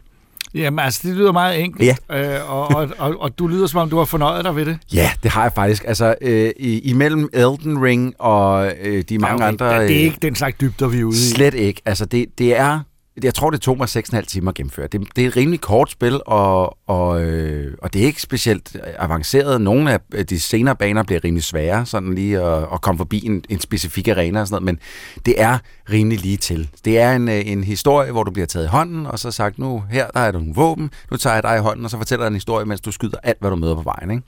[0.55, 1.97] Jamen, altså, det lyder meget enkelt.
[2.09, 2.35] Ja.
[2.35, 4.77] Øh, og, og, og, og du lyder, som om du har fornøjet dig ved det.
[4.93, 5.83] Ja, det har jeg faktisk.
[5.87, 9.65] Altså, øh, imellem Elden Ring og øh, de mange ja, okay.
[9.65, 9.83] andre...
[9.83, 11.19] Øh, det er ikke den slags dybder, vi er ude i.
[11.19, 11.81] Slet ikke.
[11.85, 12.79] Altså, det, det er...
[13.23, 14.87] Jeg tror, det tog mig 6,5 timer at gennemføre.
[14.87, 18.77] Det, det er et rimelig kort spil, og, og, øh, og det er ikke specielt
[18.97, 19.61] avanceret.
[19.61, 23.43] Nogle af de senere baner bliver rimelig svære, sådan lige at, at komme forbi en,
[23.49, 24.79] en specifik arena og sådan noget,
[25.15, 25.57] men det er
[25.91, 26.69] rimelig lige til.
[26.85, 29.59] Det er en, øh, en historie, hvor du bliver taget i hånden, og så sagt,
[29.59, 31.97] nu her der er der nogle våben, nu tager jeg dig i hånden, og så
[31.97, 34.11] fortæller jeg en historie, mens du skyder alt, hvad du møder på vejen.
[34.11, 34.23] Ikke?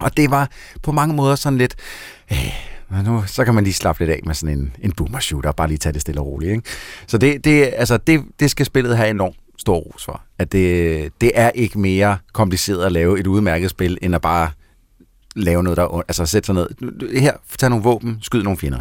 [0.00, 0.50] Og det var
[0.82, 1.74] på mange måder sådan lidt...
[2.32, 5.20] Øh, men nu, så kan man lige slappe lidt af med sådan en, en boomer
[5.20, 6.52] shooter, og bare lige tage det stille og roligt.
[6.52, 6.62] Ikke?
[7.06, 10.22] Så det, det, altså det, det skal spillet have enormt stor ros for.
[10.38, 14.50] At det, det er ikke mere kompliceret at lave et udmærket spil, end at bare
[15.36, 16.02] lave noget, der...
[16.08, 16.68] Altså sætte sig ned.
[17.20, 18.80] Her, tag nogle våben, skyd nogle fjender.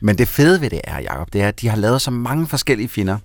[0.00, 2.46] Men det fede ved det er, Jacob, det er, at de har lavet så mange
[2.46, 3.18] forskellige fjender,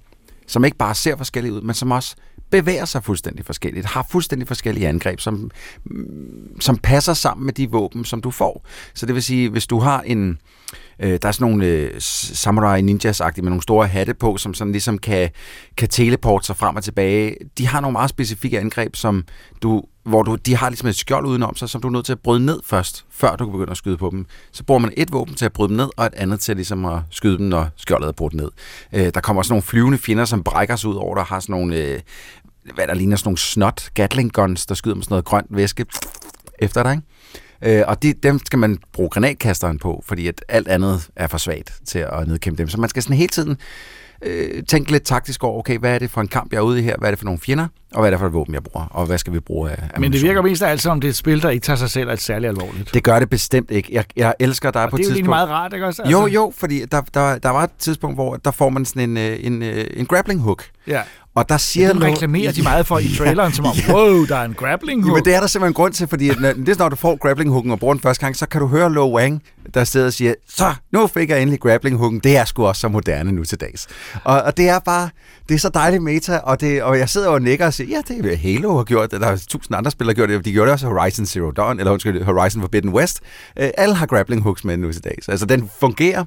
[0.48, 2.16] som ikke bare ser forskellige ud, men som også
[2.50, 5.52] bevæger sig fuldstændig forskelligt, har fuldstændig forskellige angreb, som,
[5.86, 8.66] mm, som passer sammen med de våben, som du får.
[8.94, 10.40] Så det vil sige, hvis du har en...
[11.00, 14.72] Øh, der er sådan nogle øh, samurai ninjas med nogle store hatte på, som sådan
[14.72, 15.30] ligesom kan,
[15.78, 17.36] kan teleporte sig frem og tilbage.
[17.58, 19.24] De har nogle meget specifikke angreb, som
[19.62, 22.12] du, hvor du, de har ligesom et skjold udenom sig, som du er nødt til
[22.14, 24.26] at bryde ned først, før du kan begynde at skyde på dem.
[24.52, 26.86] Så bruger man et våben til at bryde dem ned, og et andet til ligesom
[26.86, 28.50] at skyde dem, når skjoldet er brudt ned.
[28.94, 31.54] Øh, der kommer også nogle flyvende fjender, som brækker sig ud over dig, har sådan
[31.54, 32.00] nogle, øh,
[32.76, 35.86] hvad der ligner sådan nogle snot Gatling guns, der skyder med sådan noget grønt væske
[36.60, 37.80] efter dig, ikke?
[37.80, 41.38] Øh, og de, dem skal man bruge granatkasteren på, fordi at alt andet er for
[41.38, 42.70] svagt til at nedkæmpe dem.
[42.70, 43.58] Så man skal sådan hele tiden
[44.22, 46.80] øh, tænke lidt taktisk over, okay, hvad er det for en kamp, jeg er ude
[46.80, 46.98] i her?
[46.98, 47.68] Hvad er det for nogle fjender?
[47.94, 50.00] og hvad er det for et våben, jeg bruger, og hvad skal vi bruge af
[50.00, 51.90] Men det virker mest af alt som, det er et spil, der ikke tager sig
[51.90, 52.94] selv særlig alvorligt.
[52.94, 53.90] Det gør det bestemt ikke.
[53.92, 55.30] Jeg, jeg elsker dig og på et det er jo tidspunkt...
[55.30, 56.04] meget rart, ikke også?
[56.12, 59.18] Jo, jo, fordi der, der, der var et tidspunkt, hvor der får man sådan en,
[59.18, 60.66] øh, en, en, en grappling hook.
[60.88, 61.02] Ja.
[61.38, 64.36] Og der siger ja, det reklamerer de meget for i traileren, som om, wow, der
[64.36, 65.16] er en grappling hook.
[65.16, 67.16] Men det er der simpelthen en grund til, fordi når, det er, når du får
[67.16, 69.44] grappling hooken og bruger den første gang, så kan du høre Lo Wang,
[69.74, 72.20] der sidder og siger, så nu fik jeg endelig grappling hooken.
[72.20, 73.88] Det er sgu også så moderne nu til dags.
[74.24, 75.10] Og, og det er bare,
[75.50, 78.14] det er så dejligt meta, og, det, og jeg sidder og nikker og siger, ja,
[78.16, 79.22] det er Halo har gjort det.
[79.22, 80.46] Der er tusind andre spillere, der gjort det.
[80.46, 83.22] De gjorde det også Horizon Zero Dawn, eller undskyld, Horizon Forbidden West.
[83.62, 85.30] Uh, alle har grappling hooks med nu til dags.
[85.30, 86.26] Altså, den fungerer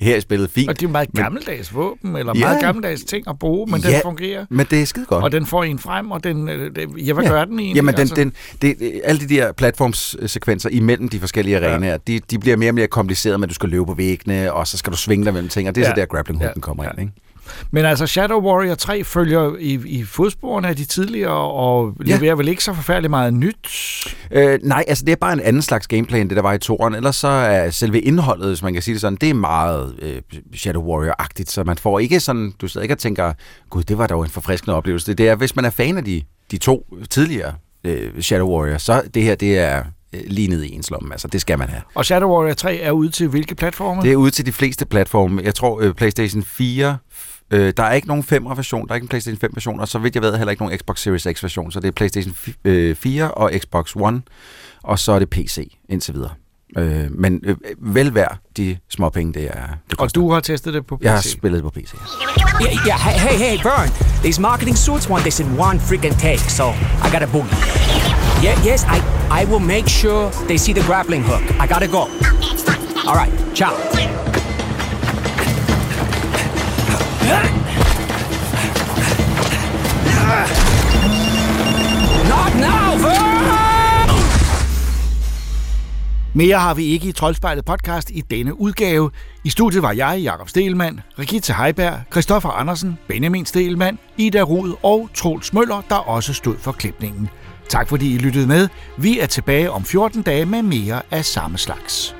[0.00, 0.68] her i spillet fint.
[0.68, 3.80] Og det er jo meget gammeldags våben, eller ja, meget gammeldags ting at bruge, men
[3.80, 4.46] ja, den fungerer.
[4.50, 5.24] men det er skide godt.
[5.24, 7.30] Og den får en frem, og den, ja, hvad ja.
[7.30, 7.76] gør den egentlig?
[7.76, 8.14] Jamen, den, altså?
[8.14, 8.32] den,
[8.62, 11.96] det, alle de der platformssekvenser imellem de forskellige arenaer, ja.
[12.06, 14.78] de, de bliver mere og mere komplicerede, at du skal løbe på væggene, og så
[14.78, 15.94] skal du svinge dig mellem ting, og det er ja.
[15.94, 16.60] så der grappling hooken ja.
[16.60, 16.90] kommer ja.
[16.90, 17.12] ind, ikke?
[17.70, 22.14] Men altså, Shadow Warrior 3 følger i, i fodsporene af de tidligere, og ja.
[22.14, 23.68] leverer vel ikke så forfærdeligt meget nyt?
[24.30, 26.58] Øh, nej, altså det er bare en anden slags gameplay, end det der var i
[26.58, 26.94] toren.
[26.94, 30.22] Ellers så er selve indholdet, hvis man kan sige det sådan, det er meget øh,
[30.54, 33.32] Shadow Warrior-agtigt, så man får ikke sådan, du sidder ikke og tænker,
[33.70, 35.14] gud, det var dog en forfriskende oplevelse.
[35.14, 37.52] Det er, hvis man er fan af de, de to tidligere
[37.84, 39.82] øh, Shadow Warrior, så det her, det er
[40.12, 41.14] lige ned i ens lomme.
[41.14, 41.82] Altså, det skal man have.
[41.94, 44.02] Og Shadow Warrior 3 er ude til hvilke platforme?
[44.02, 45.42] Det er ude til de fleste platforme.
[45.44, 46.96] Jeg tror, øh, PlayStation 4,
[47.50, 49.88] Øh, der er ikke nogen 5 version, der er ikke en PlayStation 5 version, og
[49.88, 52.34] så vidt jeg ved heller ikke nogen Xbox Series X version, så det er PlayStation
[52.94, 54.22] 4 og Xbox One,
[54.82, 56.30] og så er det PC indtil videre.
[56.76, 59.66] Øh, men øh, vel værd de små penge, det er.
[59.90, 61.04] Det og du har testet det på PC?
[61.04, 61.94] Jeg har spillet på PC.
[62.62, 63.88] Yeah, yeah, hey, hey, Burn.
[64.22, 66.64] These marketing suits want this in one freaking take, so
[67.04, 67.56] I gotta boogie.
[68.44, 68.98] Yeah, yes, I,
[69.40, 71.42] I will make sure they see the grappling hook.
[71.62, 72.02] I gotta go.
[73.08, 74.29] All right, ciao.
[82.28, 83.10] Not now,
[86.34, 89.10] Mere har vi ikke i Troldspejlet podcast i denne udgave.
[89.44, 95.08] I studiet var jeg, Jakob Stelmann, Rigitte Heiberg, Christoffer Andersen, Benjamin Stelmann, Ida Rud og
[95.14, 97.28] Troels Møller, der også stod for klipningen.
[97.68, 98.68] Tak fordi I lyttede med.
[98.98, 102.19] Vi er tilbage om 14 dage med mere af samme slags.